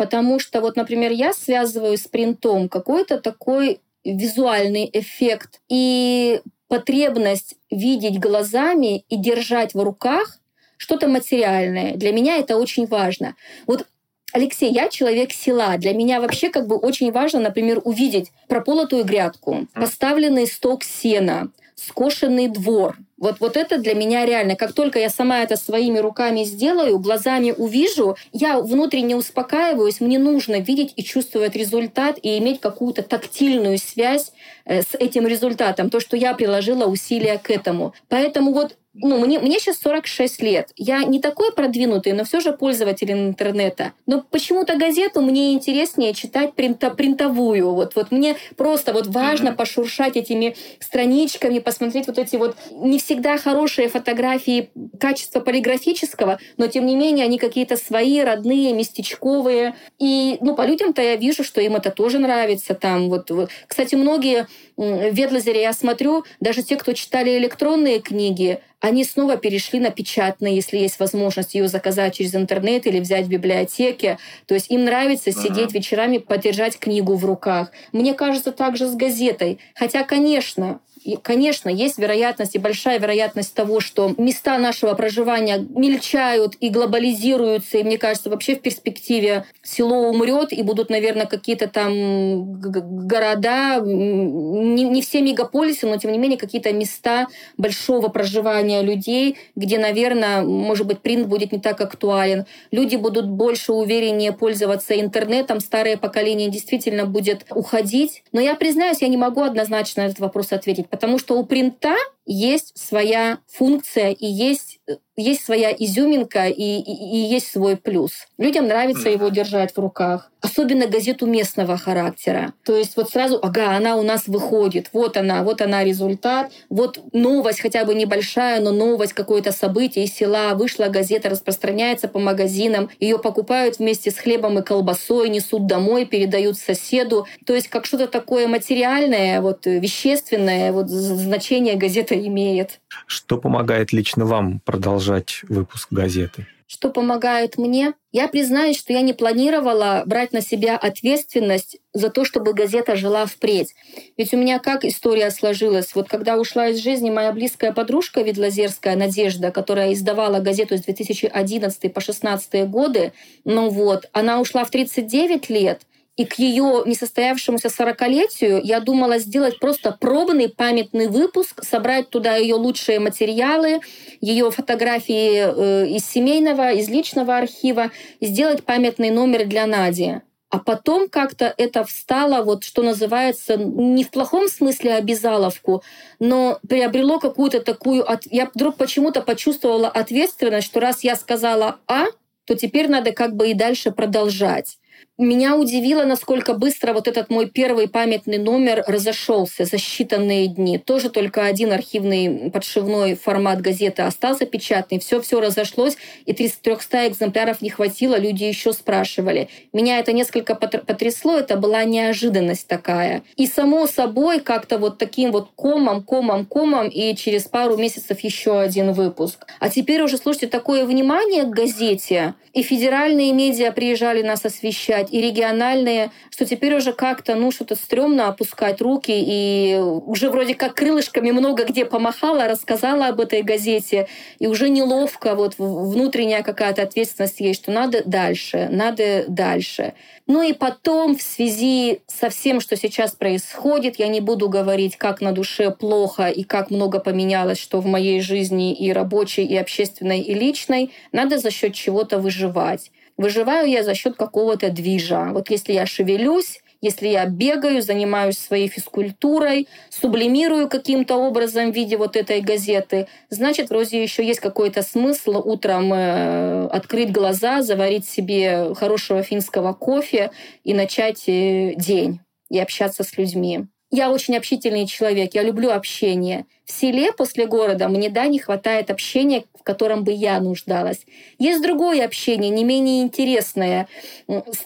Потому 0.00 0.38
что, 0.38 0.62
вот, 0.62 0.76
например, 0.76 1.12
я 1.12 1.34
связываю 1.34 1.98
с 1.98 2.08
принтом 2.08 2.70
какой-то 2.70 3.20
такой 3.20 3.82
визуальный 4.02 4.88
эффект 4.90 5.60
и 5.68 6.40
потребность 6.68 7.56
видеть 7.70 8.18
глазами 8.18 9.04
и 9.10 9.18
держать 9.18 9.74
в 9.74 9.82
руках 9.82 10.38
что-то 10.78 11.06
материальное. 11.06 11.96
Для 11.96 12.12
меня 12.12 12.38
это 12.38 12.56
очень 12.56 12.86
важно. 12.86 13.36
Вот 13.66 13.86
Алексей, 14.32 14.72
я 14.72 14.88
человек 14.88 15.32
села. 15.32 15.76
Для 15.76 15.92
меня 15.92 16.22
вообще 16.22 16.48
как 16.48 16.66
бы 16.66 16.78
очень 16.78 17.12
важно, 17.12 17.40
например, 17.40 17.82
увидеть 17.84 18.32
прополотую 18.48 19.04
грядку, 19.04 19.66
поставленный 19.74 20.46
сток 20.46 20.82
сена, 20.82 21.50
скошенный 21.74 22.48
двор. 22.48 22.96
Вот, 23.20 23.36
вот 23.38 23.56
это 23.58 23.78
для 23.78 23.94
меня 23.94 24.24
реально. 24.24 24.56
Как 24.56 24.72
только 24.72 24.98
я 24.98 25.10
сама 25.10 25.42
это 25.42 25.56
своими 25.56 25.98
руками 25.98 26.42
сделаю, 26.44 26.98
глазами 26.98 27.54
увижу, 27.56 28.16
я 28.32 28.60
внутренне 28.60 29.14
успокаиваюсь, 29.14 30.00
мне 30.00 30.18
нужно 30.18 30.58
видеть 30.58 30.94
и 30.96 31.04
чувствовать 31.04 31.54
результат 31.54 32.18
и 32.22 32.38
иметь 32.38 32.60
какую-то 32.60 33.02
тактильную 33.02 33.76
связь 33.76 34.32
э, 34.64 34.80
с 34.80 34.94
этим 34.98 35.26
результатом, 35.26 35.90
то, 35.90 36.00
что 36.00 36.16
я 36.16 36.32
приложила 36.34 36.86
усилия 36.86 37.38
к 37.38 37.50
этому. 37.50 37.92
Поэтому 38.08 38.54
вот 38.54 38.76
ну, 38.92 39.24
мне, 39.24 39.38
мне 39.38 39.60
сейчас 39.60 39.78
46 39.78 40.42
лет. 40.42 40.70
Я 40.76 41.04
не 41.04 41.20
такой 41.20 41.52
продвинутый, 41.52 42.12
но 42.12 42.24
все 42.24 42.40
же 42.40 42.52
пользователь 42.52 43.12
интернета. 43.12 43.92
Но 44.06 44.24
почему-то 44.28 44.76
газету 44.76 45.20
мне 45.20 45.52
интереснее 45.52 46.12
читать 46.12 46.54
принта, 46.54 46.90
принтовую. 46.90 47.72
Вот, 47.72 47.94
вот 47.94 48.10
мне 48.10 48.36
просто 48.56 48.92
вот 48.92 49.06
важно 49.06 49.50
mm-hmm. 49.50 49.54
пошуршать 49.56 50.16
этими 50.16 50.56
страничками, 50.80 51.60
посмотреть 51.60 52.08
вот 52.08 52.18
эти 52.18 52.34
вот 52.34 52.56
не 52.72 52.98
всегда 52.98 53.38
хорошие 53.38 53.88
фотографии 53.88 54.70
качества 54.98 55.38
полиграфического, 55.38 56.40
но 56.56 56.66
тем 56.66 56.84
не 56.86 56.96
менее 56.96 57.26
они 57.26 57.38
какие-то 57.38 57.76
свои, 57.76 58.20
родные, 58.20 58.72
местечковые. 58.72 59.76
И 60.00 60.38
ну, 60.40 60.56
по 60.56 60.66
людям-то 60.66 61.00
я 61.00 61.14
вижу, 61.14 61.44
что 61.44 61.60
им 61.60 61.76
это 61.76 61.92
тоже 61.92 62.18
нравится. 62.18 62.74
Там, 62.74 63.08
вот, 63.08 63.30
вот. 63.30 63.50
Кстати, 63.68 63.94
многие 63.94 64.48
в 64.80 65.12
Ветлазере 65.12 65.60
я 65.60 65.74
смотрю, 65.74 66.24
даже 66.40 66.62
те, 66.62 66.76
кто 66.76 66.94
читали 66.94 67.36
электронные 67.36 68.00
книги, 68.00 68.60
они 68.80 69.04
снова 69.04 69.36
перешли 69.36 69.78
на 69.78 69.90
печатные, 69.90 70.54
если 70.54 70.78
есть 70.78 70.98
возможность 70.98 71.54
ее 71.54 71.68
заказать 71.68 72.14
через 72.14 72.34
интернет 72.34 72.86
или 72.86 72.98
взять 72.98 73.26
в 73.26 73.28
библиотеке. 73.28 74.16
То 74.46 74.54
есть 74.54 74.70
им 74.70 74.86
нравится 74.86 75.30
ага. 75.30 75.42
сидеть 75.42 75.74
вечерами, 75.74 76.16
подержать 76.16 76.78
книгу 76.78 77.14
в 77.14 77.26
руках. 77.26 77.72
Мне 77.92 78.14
кажется, 78.14 78.52
также 78.52 78.86
с 78.86 78.94
газетой. 78.94 79.58
Хотя, 79.74 80.02
конечно, 80.02 80.80
и, 81.02 81.16
конечно, 81.16 81.70
есть 81.70 81.98
вероятность 81.98 82.54
и 82.54 82.58
большая 82.58 82.98
вероятность 82.98 83.54
того, 83.54 83.80
что 83.80 84.12
места 84.18 84.58
нашего 84.58 84.94
проживания 84.94 85.58
мельчают 85.58 86.56
и 86.60 86.68
глобализируются. 86.68 87.78
И 87.78 87.82
мне 87.84 87.96
кажется, 87.96 88.28
вообще 88.28 88.56
в 88.56 88.60
перспективе 88.60 89.44
село 89.62 90.10
умрет, 90.10 90.52
и 90.52 90.62
будут, 90.62 90.90
наверное, 90.90 91.26
какие-то 91.26 91.68
там 91.68 92.60
города, 93.06 93.80
не, 93.80 94.84
не 94.84 95.00
все 95.00 95.22
мегаполисы, 95.22 95.86
но 95.86 95.96
тем 95.96 96.12
не 96.12 96.18
менее 96.18 96.38
какие-то 96.38 96.72
места 96.72 97.28
большого 97.56 98.08
проживания 98.08 98.82
людей, 98.82 99.38
где, 99.56 99.78
наверное, 99.78 100.42
может 100.42 100.86
быть, 100.86 101.00
принт 101.00 101.28
будет 101.28 101.52
не 101.52 101.60
так 101.60 101.80
актуален. 101.80 102.44
Люди 102.70 102.96
будут 102.96 103.26
больше 103.26 103.72
увереннее 103.72 104.32
пользоваться 104.32 105.00
интернетом, 105.00 105.60
старое 105.60 105.96
поколение 105.96 106.50
действительно 106.50 107.06
будет 107.06 107.46
уходить. 107.50 108.22
Но 108.32 108.40
я 108.40 108.54
признаюсь, 108.54 109.00
я 109.00 109.08
не 109.08 109.16
могу 109.16 109.42
однозначно 109.42 110.02
на 110.02 110.06
этот 110.06 110.20
вопрос 110.20 110.52
ответить 110.52 110.89
потому 110.90 111.18
что 111.18 111.38
у 111.38 111.46
принта 111.46 111.96
есть 112.26 112.78
своя 112.78 113.38
функция 113.46 114.10
и 114.10 114.26
есть 114.26 114.80
есть 115.20 115.44
своя 115.44 115.70
изюминка 115.70 116.46
и, 116.46 116.78
и, 116.78 117.16
и 117.16 117.16
есть 117.32 117.52
свой 117.52 117.76
плюс. 117.76 118.26
Людям 118.38 118.66
нравится 118.66 119.08
его 119.08 119.28
держать 119.28 119.74
в 119.74 119.78
руках. 119.78 120.30
Особенно 120.40 120.86
газету 120.86 121.26
местного 121.26 121.76
характера. 121.76 122.54
То 122.64 122.74
есть 122.74 122.96
вот 122.96 123.10
сразу, 123.10 123.38
ага, 123.42 123.76
она 123.76 123.96
у 123.96 124.02
нас 124.02 124.26
выходит, 124.26 124.88
вот 124.94 125.18
она, 125.18 125.42
вот 125.42 125.60
она 125.60 125.84
результат, 125.84 126.50
вот 126.70 126.98
новость 127.12 127.60
хотя 127.60 127.84
бы 127.84 127.94
небольшая, 127.94 128.60
но 128.62 128.72
новость, 128.72 129.12
какое-то 129.12 129.52
событие 129.52 130.06
из 130.06 130.14
села, 130.14 130.54
вышла 130.54 130.86
газета, 130.86 131.28
распространяется 131.28 132.08
по 132.08 132.18
магазинам, 132.18 132.88
ее 133.00 133.18
покупают 133.18 133.78
вместе 133.78 134.10
с 134.10 134.16
хлебом 134.16 134.58
и 134.58 134.62
колбасой, 134.62 135.28
несут 135.28 135.66
домой, 135.66 136.06
передают 136.06 136.56
соседу. 136.56 137.26
То 137.44 137.54
есть 137.54 137.68
как 137.68 137.84
что-то 137.84 138.06
такое 138.06 138.48
материальное, 138.48 139.42
вот 139.42 139.66
вещественное, 139.66 140.72
вот 140.72 140.88
значение 140.88 141.76
газета 141.76 142.14
имеет. 142.26 142.80
Что 143.06 143.38
помогает 143.38 143.92
лично 143.92 144.24
вам 144.24 144.60
продолжать 144.60 145.40
выпуск 145.48 145.88
газеты? 145.90 146.46
Что 146.72 146.90
помогает 146.90 147.58
мне? 147.58 147.94
Я 148.12 148.28
признаюсь, 148.28 148.78
что 148.78 148.92
я 148.92 149.00
не 149.00 149.12
планировала 149.12 150.04
брать 150.06 150.32
на 150.32 150.40
себя 150.40 150.76
ответственность 150.76 151.78
за 151.92 152.10
то, 152.10 152.24
чтобы 152.24 152.52
газета 152.52 152.94
жила 152.94 153.26
впредь. 153.26 153.74
Ведь 154.16 154.32
у 154.32 154.36
меня 154.36 154.60
как 154.60 154.84
история 154.84 155.32
сложилась? 155.32 155.96
Вот 155.96 156.08
когда 156.08 156.38
ушла 156.38 156.68
из 156.68 156.78
жизни 156.78 157.10
моя 157.10 157.32
близкая 157.32 157.72
подружка 157.72 158.22
Видлазерская 158.22 158.94
Надежда, 158.94 159.50
которая 159.50 159.94
издавала 159.94 160.38
газету 160.38 160.76
с 160.76 160.82
2011 160.82 161.80
по 161.92 162.00
2016 162.00 162.68
годы, 162.70 163.14
ну 163.44 163.68
вот, 163.68 164.08
она 164.12 164.40
ушла 164.40 164.64
в 164.64 164.70
39 164.70 165.50
лет, 165.50 165.82
и 166.20 166.26
к 166.26 166.34
ее 166.34 166.82
несостоявшемуся 166.84 167.68
40-летию 167.68 168.60
я 168.62 168.80
думала 168.80 169.18
сделать 169.18 169.58
просто 169.58 169.96
пробный 169.98 170.50
памятный 170.50 171.08
выпуск, 171.08 171.64
собрать 171.64 172.10
туда 172.10 172.36
ее 172.36 172.56
лучшие 172.56 173.00
материалы, 173.00 173.80
ее 174.20 174.50
фотографии 174.50 175.30
э, 175.32 175.86
из 175.88 176.04
семейного, 176.04 176.72
из 176.72 176.90
личного 176.90 177.38
архива, 177.38 177.90
сделать 178.20 178.64
памятный 178.64 179.08
номер 179.08 179.46
для 179.46 179.64
Нади. 179.64 180.20
А 180.50 180.58
потом 180.58 181.08
как-то 181.08 181.54
это 181.56 181.84
встало, 181.84 182.44
вот 182.44 182.64
что 182.64 182.82
называется, 182.82 183.56
не 183.56 184.04
в 184.04 184.10
плохом 184.10 184.48
смысле 184.48 184.96
обязаловку, 184.96 185.82
но 186.18 186.58
приобрело 186.68 187.18
какую-то 187.18 187.60
такую... 187.60 188.04
Я 188.26 188.50
вдруг 188.54 188.76
почему-то 188.76 189.22
почувствовала 189.22 189.88
ответственность, 189.88 190.66
что 190.66 190.80
раз 190.80 191.02
я 191.02 191.16
сказала 191.16 191.78
«а», 191.86 192.04
то 192.44 192.56
теперь 192.56 192.90
надо 192.90 193.12
как 193.12 193.36
бы 193.36 193.50
и 193.50 193.54
дальше 193.54 193.90
продолжать. 193.90 194.79
Меня 195.20 195.54
удивило, 195.54 196.04
насколько 196.04 196.54
быстро 196.54 196.94
вот 196.94 197.06
этот 197.06 197.28
мой 197.28 197.44
первый 197.44 197.88
памятный 197.88 198.38
номер 198.38 198.82
разошелся 198.86 199.66
за 199.66 199.76
считанные 199.76 200.46
дни. 200.46 200.78
Тоже 200.78 201.10
только 201.10 201.44
один 201.44 201.74
архивный 201.74 202.50
подшивной 202.50 203.16
формат 203.16 203.60
газеты 203.60 204.00
остался 204.00 204.46
печатный. 204.46 204.98
Все-все 204.98 205.42
разошлось, 205.42 205.98
и 206.24 206.32
300 206.32 207.08
экземпляров 207.08 207.60
не 207.60 207.68
хватило. 207.68 208.18
Люди 208.18 208.44
еще 208.44 208.72
спрашивали. 208.72 209.50
Меня 209.74 209.98
это 209.98 210.14
несколько 210.14 210.54
потрясло. 210.54 211.36
Это 211.36 211.58
была 211.58 211.84
неожиданность 211.84 212.66
такая. 212.66 213.22
И 213.36 213.46
само 213.46 213.86
собой 213.86 214.40
как-то 214.40 214.78
вот 214.78 214.96
таким 214.96 215.32
вот 215.32 215.50
комом, 215.54 216.02
комом, 216.02 216.46
комом, 216.46 216.88
и 216.88 217.14
через 217.14 217.42
пару 217.42 217.76
месяцев 217.76 218.20
еще 218.20 218.58
один 218.58 218.92
выпуск. 218.92 219.46
А 219.58 219.68
теперь 219.68 220.00
уже, 220.00 220.16
слушайте, 220.16 220.46
такое 220.46 220.86
внимание 220.86 221.42
к 221.42 221.50
газете. 221.50 222.36
И 222.54 222.62
федеральные 222.62 223.32
медиа 223.32 223.70
приезжали 223.70 224.22
нас 224.22 224.46
освещать, 224.46 225.09
и 225.10 225.20
региональные, 225.20 226.10
что 226.30 226.44
теперь 226.44 226.74
уже 226.74 226.92
как-то, 226.92 227.34
ну, 227.34 227.50
что-то 227.50 227.74
стрёмно 227.74 228.28
опускать 228.28 228.80
руки, 228.80 229.12
и 229.12 229.76
уже 229.78 230.30
вроде 230.30 230.54
как 230.54 230.74
крылышками 230.74 231.30
много 231.30 231.64
где 231.64 231.84
помахала, 231.84 232.48
рассказала 232.48 233.08
об 233.08 233.20
этой 233.20 233.42
газете, 233.42 234.08
и 234.38 234.46
уже 234.46 234.68
неловко, 234.68 235.34
вот 235.34 235.54
внутренняя 235.58 236.42
какая-то 236.42 236.82
ответственность 236.82 237.40
есть, 237.40 237.62
что 237.62 237.72
надо 237.72 238.02
дальше, 238.04 238.68
надо 238.70 239.24
дальше. 239.28 239.94
Ну 240.26 240.42
и 240.42 240.52
потом, 240.52 241.16
в 241.16 241.22
связи 241.22 242.02
со 242.06 242.30
всем, 242.30 242.60
что 242.60 242.76
сейчас 242.76 243.12
происходит, 243.12 243.98
я 243.98 244.06
не 244.06 244.20
буду 244.20 244.48
говорить, 244.48 244.96
как 244.96 245.20
на 245.20 245.32
душе 245.32 245.70
плохо 245.70 246.28
и 246.28 246.44
как 246.44 246.70
много 246.70 247.00
поменялось, 247.00 247.58
что 247.58 247.80
в 247.80 247.86
моей 247.86 248.20
жизни 248.20 248.72
и 248.72 248.92
рабочей, 248.92 249.44
и 249.44 249.56
общественной, 249.56 250.20
и 250.20 250.34
личной, 250.34 250.92
надо 251.10 251.38
за 251.38 251.50
счет 251.50 251.74
чего-то 251.74 252.18
выживать. 252.18 252.92
Выживаю 253.16 253.68
я 253.68 253.82
за 253.82 253.94
счет 253.94 254.16
какого-то 254.16 254.70
движа. 254.70 255.30
Вот 255.32 255.50
если 255.50 255.72
я 255.72 255.86
шевелюсь, 255.86 256.62
если 256.82 257.08
я 257.08 257.26
бегаю, 257.26 257.82
занимаюсь 257.82 258.38
своей 258.38 258.68
физкультурой, 258.68 259.68
сублимирую 259.90 260.68
каким-то 260.68 261.16
образом 261.16 261.72
в 261.72 261.74
виде 261.74 261.96
вот 261.96 262.16
этой 262.16 262.40
газеты, 262.40 263.06
значит, 263.28 263.68
вроде 263.68 264.02
еще 264.02 264.24
есть 264.24 264.40
какой-то 264.40 264.82
смысл 264.82 265.42
утром 265.44 265.92
э, 265.92 266.66
открыть 266.68 267.12
глаза, 267.12 267.62
заварить 267.62 268.06
себе 268.06 268.74
хорошего 268.74 269.22
финского 269.22 269.74
кофе 269.74 270.30
и 270.64 270.72
начать 270.72 271.24
э, 271.28 271.74
день 271.76 272.20
и 272.50 272.58
общаться 272.58 273.04
с 273.04 273.16
людьми. 273.18 273.66
Я 273.92 274.12
очень 274.12 274.36
общительный 274.36 274.86
человек, 274.86 275.34
я 275.34 275.42
люблю 275.42 275.70
общение. 275.70 276.46
В 276.64 276.70
селе 276.70 277.12
после 277.12 277.46
города 277.46 277.88
мне, 277.88 278.08
да, 278.08 278.28
не 278.28 278.38
хватает 278.38 278.88
общения, 278.88 279.42
в 279.58 279.64
котором 279.64 280.04
бы 280.04 280.12
я 280.12 280.38
нуждалась. 280.38 281.04
Есть 281.40 281.60
другое 281.60 282.04
общение, 282.04 282.50
не 282.50 282.62
менее 282.62 283.02
интересное, 283.02 283.88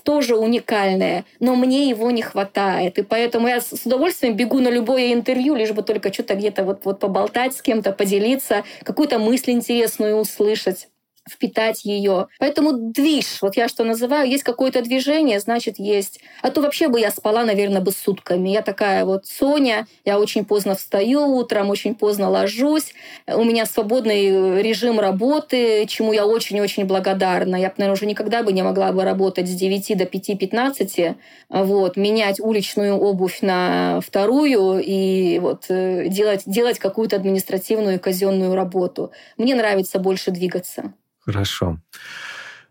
тоже 0.03 0.37
уникальное, 0.37 1.25
но 1.41 1.57
мне 1.57 1.89
его 1.89 2.11
не 2.11 2.21
хватает. 2.21 2.99
И 2.99 3.03
поэтому 3.03 3.49
я 3.49 3.63
с 3.63 3.87
удовольствием 3.87 4.37
бегу 4.37 4.61
на 4.61 4.69
любое 4.69 5.15
интервью, 5.15 5.55
лишь 5.55 5.73
бы 5.73 5.83
только 5.83 6.13
что-то 6.13 6.35
где-то 6.35 6.63
вот, 6.65 6.85
вот 6.85 7.01
поболтать 7.01 7.57
с 7.57 7.63
кем-то, 7.63 7.93
поделиться, 7.93 8.65
какую-то 8.83 9.19
мысль 9.19 9.53
интересную 9.53 10.17
услышать 10.17 10.89
впитать 11.29 11.85
ее. 11.85 12.29
Поэтому 12.39 12.73
движ, 12.73 13.39
вот 13.41 13.57
я 13.57 13.69
что 13.69 13.85
называю, 13.85 14.29
есть 14.29 14.43
какое-то 14.43 14.83
движение, 14.83 15.41
значит 15.41 15.79
есть. 15.79 16.21
А 16.43 16.51
то 16.51 16.61
вообще 16.61 16.89
бы 16.89 17.01
я 17.01 17.11
спала, 17.11 17.45
наверное, 17.45 17.81
бы 17.81 17.93
сутками. 17.93 18.51
Я 18.51 18.63
такая 18.63 19.05
вот 19.05 19.27
Соня, 19.27 19.87
я 20.05 20.19
очень 20.19 20.45
поздно 20.45 20.75
встаю 20.75 21.23
утром, 21.37 21.71
очень 21.71 21.95
поздно 21.95 22.29
ложусь. 22.29 22.95
У 23.27 23.45
меня 23.45 23.67
свободный 23.67 24.63
режим 24.63 25.01
работы, 25.01 25.87
чему 25.87 26.13
я 26.13 26.27
очень-очень 26.27 26.85
благодарна. 26.85 27.57
Я, 27.57 27.73
наверное, 27.77 27.93
уже 27.93 28.07
никогда 28.07 28.43
бы 28.43 28.53
не 28.53 28.63
могла 28.63 28.93
бы 28.93 29.05
работать 29.05 29.49
с 29.49 29.53
9 29.53 29.97
до 29.97 30.05
5-15, 30.05 31.17
вот, 31.49 31.97
менять 31.97 32.41
уличную 32.41 32.97
обувь 32.97 33.41
на 33.43 34.01
вторую 34.01 34.83
и 34.85 35.39
вот 35.39 35.67
э, 35.69 36.09
делать, 36.09 36.43
делать 36.47 36.79
какую-то 36.79 37.17
административную 37.17 37.97
и 37.97 37.99
казенную 37.99 38.55
работу. 38.55 39.13
Мне 39.37 39.55
нравится 39.55 39.99
больше 39.99 40.31
двигаться. 40.31 40.93
Хорошо. 41.25 41.79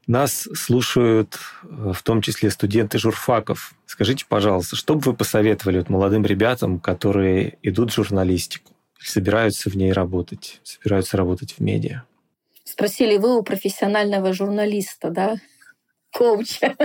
Нас 0.05 0.49
слушают 0.53 1.37
э, 1.63 1.91
в 1.93 2.03
том 2.03 2.21
числе 2.21 2.49
студенты 2.51 2.97
журфаков. 2.97 3.73
Скажите, 3.85 4.25
пожалуйста, 4.27 4.75
что 4.75 4.95
бы 4.95 5.01
вы 5.01 5.13
посоветовали 5.13 5.77
вот 5.77 5.89
молодым 5.89 6.25
ребятам, 6.25 6.79
которые 6.79 7.57
идут 7.61 7.91
в 7.91 7.95
журналистику, 7.95 8.73
собираются 8.99 9.69
в 9.69 9.75
ней 9.75 9.93
работать, 9.93 10.59
собираются 10.63 11.15
работать 11.15 11.53
в 11.53 11.59
медиа? 11.59 12.03
Спросили 12.65 13.17
вы 13.17 13.37
у 13.37 13.43
профессионального 13.43 14.33
журналиста, 14.33 15.09
да? 15.09 15.37
коуча. 16.13 16.75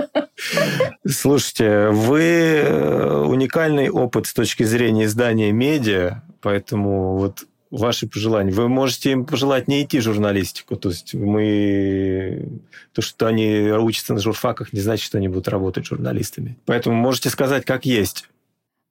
Слушайте, 1.07 1.89
вы 1.89 2.21
э, 2.21 3.21
уникальный 3.25 3.89
опыт 3.89 4.25
с 4.25 4.33
точки 4.33 4.63
зрения 4.63 5.05
издания 5.05 5.51
медиа, 5.51 6.23
поэтому 6.41 7.17
вот 7.17 7.45
ваши 7.71 8.07
пожелания. 8.07 8.51
Вы 8.51 8.67
можете 8.67 9.11
им 9.11 9.25
пожелать 9.25 9.67
не 9.67 9.83
идти 9.83 9.99
в 9.99 10.03
журналистику. 10.03 10.75
То 10.75 10.89
есть 10.89 11.13
мы... 11.13 12.47
То, 12.93 13.01
что 13.01 13.27
они 13.27 13.71
учатся 13.71 14.13
на 14.13 14.19
журфаках, 14.19 14.73
не 14.73 14.79
значит, 14.79 15.05
что 15.05 15.17
они 15.17 15.27
будут 15.27 15.47
работать 15.47 15.85
журналистами. 15.85 16.57
Поэтому 16.65 16.95
можете 16.95 17.29
сказать, 17.29 17.65
как 17.65 17.85
есть. 17.85 18.27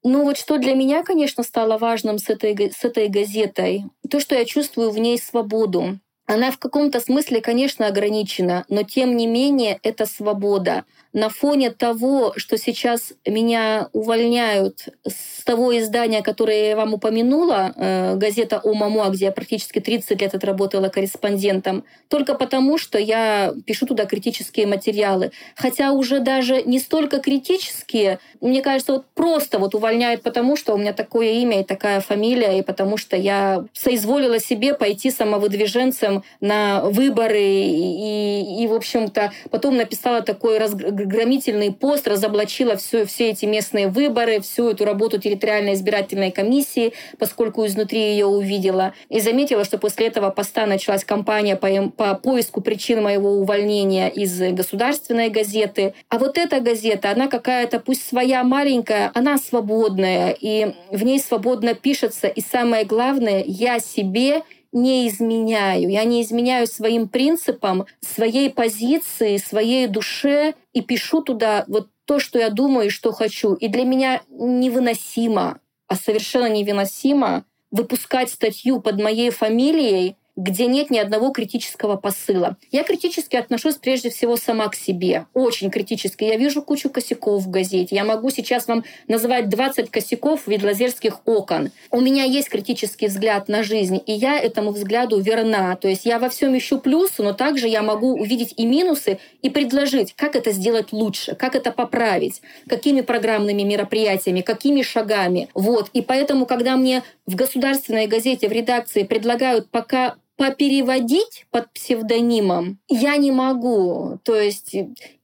Ну 0.05 0.23
вот 0.23 0.39
что 0.39 0.59
для 0.59 0.75
меня, 0.75 1.03
конечно, 1.03 1.43
стало 1.43 1.77
важным 1.77 2.19
с 2.19 2.29
этой, 2.29 2.71
с 2.71 2.85
этой 2.85 3.09
газетой, 3.09 3.85
то, 4.09 4.21
что 4.21 4.37
я 4.37 4.45
чувствую 4.45 4.91
в 4.91 4.99
ней 4.99 5.19
свободу. 5.19 5.99
Она 6.29 6.51
в 6.51 6.59
каком-то 6.59 7.01
смысле, 7.01 7.41
конечно, 7.41 7.87
ограничена, 7.87 8.67
но 8.69 8.83
тем 8.83 9.17
не 9.17 9.27
менее 9.27 9.81
это 9.83 10.05
свобода 10.05 10.85
на 11.13 11.31
фоне 11.31 11.71
того, 11.71 12.35
что 12.37 12.59
сейчас 12.59 13.15
меня 13.27 13.89
увольняют 13.93 14.89
с 15.07 15.43
того 15.45 15.77
издания, 15.79 16.23
которое 16.23 16.69
я 16.69 16.77
вам 16.77 16.95
упомянула, 16.95 17.73
э, 17.75 18.15
газета 18.17 18.61
«Омамуа», 18.63 19.09
где 19.09 19.27
я 19.27 19.33
практически 19.33 19.81
30 19.81 20.21
лет 20.21 20.35
отработала 20.35 20.89
корреспондентом, 20.89 21.85
только 22.09 22.35
потому, 22.35 22.77
что 22.77 22.99
я 22.99 23.55
пишу 23.67 23.87
туда 23.87 24.05
критические 24.05 24.67
материалы. 24.67 25.33
Хотя 25.57 25.93
уже 25.93 26.21
даже 26.21 26.63
не 26.63 26.79
столько 26.79 27.21
критические, 27.21 28.19
мне 28.41 28.61
кажется, 28.61 28.93
вот 28.93 29.07
просто 29.15 29.59
вот 29.59 29.75
увольняют 29.75 30.23
потому, 30.23 30.57
что 30.57 30.75
у 30.75 30.77
меня 30.77 30.93
такое 30.93 31.33
имя 31.41 31.63
и 31.63 31.65
такая 31.65 32.01
фамилия, 32.01 32.59
и 32.59 32.63
потому 32.63 32.99
что 32.99 33.17
я 33.17 33.65
соизволила 33.73 34.39
себе 34.39 34.75
пойти 34.75 35.11
самовыдвиженцем 35.11 36.18
на 36.41 36.83
выборы 36.83 37.41
и, 37.41 38.63
и, 38.63 38.67
в 38.67 38.75
общем-то, 38.75 39.33
потом 39.51 39.77
написала 39.77 40.23
такой 40.23 40.59
разг 40.59 40.77
громительный 40.77 41.73
пост, 41.73 42.09
разоблачила 42.09 42.77
все, 42.77 43.05
все 43.05 43.31
эти 43.31 43.45
местные 43.45 43.89
выборы, 43.89 44.41
всю 44.41 44.71
эту 44.71 44.85
работу 44.85 45.19
территориальной 45.19 45.75
избирательной 45.75 46.31
комиссии, 46.31 46.93
поскольку 47.19 47.67
изнутри 47.67 48.01
ее 48.01 48.27
увидела. 48.27 48.95
И 49.09 49.21
заметила, 49.21 49.65
что 49.65 49.79
после 49.79 50.09
этого 50.09 50.31
поста 50.31 50.67
началась 50.67 51.05
кампания 51.05 51.57
по, 51.57 51.69
по 51.91 52.15
поиску 52.15 52.61
причин 52.61 53.03
моего 53.03 53.33
увольнения 53.33 54.09
из 54.09 54.39
государственной 54.53 55.31
газеты. 55.31 55.95
А 56.09 56.19
вот 56.19 56.39
эта 56.39 56.61
газета, 56.61 57.11
она 57.11 57.29
какая-то, 57.29 57.81
пусть 57.81 58.07
своя 58.07 58.45
маленькая, 58.45 59.11
она 59.15 59.39
свободная, 59.39 60.37
и 60.39 60.75
в 60.91 61.03
ней 61.05 61.21
свободно 61.21 61.75
пишется. 61.75 62.27
И 62.27 62.41
самое 62.41 62.85
главное, 62.85 63.43
я 63.47 63.79
себе 63.79 64.43
не 64.73 65.09
изменяю. 65.09 65.91
Я 65.91 66.05
не 66.05 66.23
изменяю 66.23 66.67
своим 66.67 67.09
принципам, 67.09 67.87
своей 68.01 68.51
позиции, 68.51 69.37
своей 69.37 69.87
душе 69.87 70.55
и 70.73 70.83
пишу 70.83 71.23
туда 71.23 71.65
вот 71.69 71.89
то, 72.05 72.19
что 72.19 72.39
я 72.39 72.51
думаю 72.51 72.87
и 72.87 72.91
что 72.91 73.13
хочу. 73.13 73.55
И 73.55 73.69
для 73.69 73.85
меня 73.85 74.23
невыносимо, 74.31 75.61
а 75.87 75.97
совершенно 75.97 76.49
невыносимо 76.49 77.45
выпускать 77.71 78.31
статью 78.31 78.81
под 78.81 79.01
моей 79.01 79.31
фамилией, 79.31 80.17
где 80.39 80.67
нет 80.67 80.91
ни 80.91 80.99
одного 80.99 81.31
критического 81.31 81.97
посыла. 81.97 82.57
Я 82.71 82.85
критически 82.85 83.35
отношусь 83.35 83.75
прежде 83.75 84.09
всего 84.09 84.37
сама 84.37 84.69
к 84.69 84.77
себе. 84.77 85.27
Очень 85.35 85.69
критически. 85.69 86.23
Я 86.23 86.37
вижу 86.37 86.63
кучу 86.63 86.91
косяков 86.91 87.43
в 87.43 87.51
газете. 87.51 87.97
Я 87.97 88.05
могу 88.05 88.31
сейчас 88.31 88.69
вам 88.69 88.85
называть 89.09 89.49
20 89.49 89.91
косяков 89.91 90.47
видлазерских 90.47 91.27
окон. 91.27 91.73
У 91.91 92.01
меня 92.01 92.23
есть 92.23 92.49
критический 92.51 93.09
взгляд 93.09 93.49
на 93.49 93.65
жизнь, 93.65 94.01
и 94.07 94.13
я 94.13 94.39
этому 94.39 94.71
взгляду 94.71 95.19
верна. 95.19 95.75
То 95.75 95.89
есть 95.89 96.07
я 96.07 96.21
во 96.21 96.29
всем 96.29 96.57
ищу 96.57 96.79
плюсы, 96.79 97.25
но 97.25 97.33
также 97.33 97.67
я 97.67 97.83
могу 97.83 98.13
увидеть 98.13 98.55
и 98.57 98.65
минусы 98.65 99.19
и 99.43 99.51
предложить, 99.51 100.15
как 100.15 100.37
это 100.37 100.53
сделать 100.53 100.93
лучше, 100.93 101.35
как 101.35 101.57
это 101.57 101.73
поправить, 101.73 102.43
какими 102.69 103.01
программными 103.01 103.63
мероприятиями, 103.63 104.43
какими 104.43 104.83
шагами. 104.83 105.49
Вот. 105.55 105.89
И 105.95 106.01
поэтому, 106.01 106.47
когда 106.47 106.77
мне 106.77 107.03
в 107.27 107.35
государственной 107.35 108.07
газете, 108.07 108.49
в 108.49 108.53
редакции 108.53 109.03
предлагают 109.03 109.69
пока 109.71 110.15
попереводить 110.39 111.47
под 111.51 111.71
псевдонимом 111.73 112.79
я 112.89 113.17
не 113.17 113.33
могу. 113.33 114.21
То 114.23 114.37
есть 114.37 114.75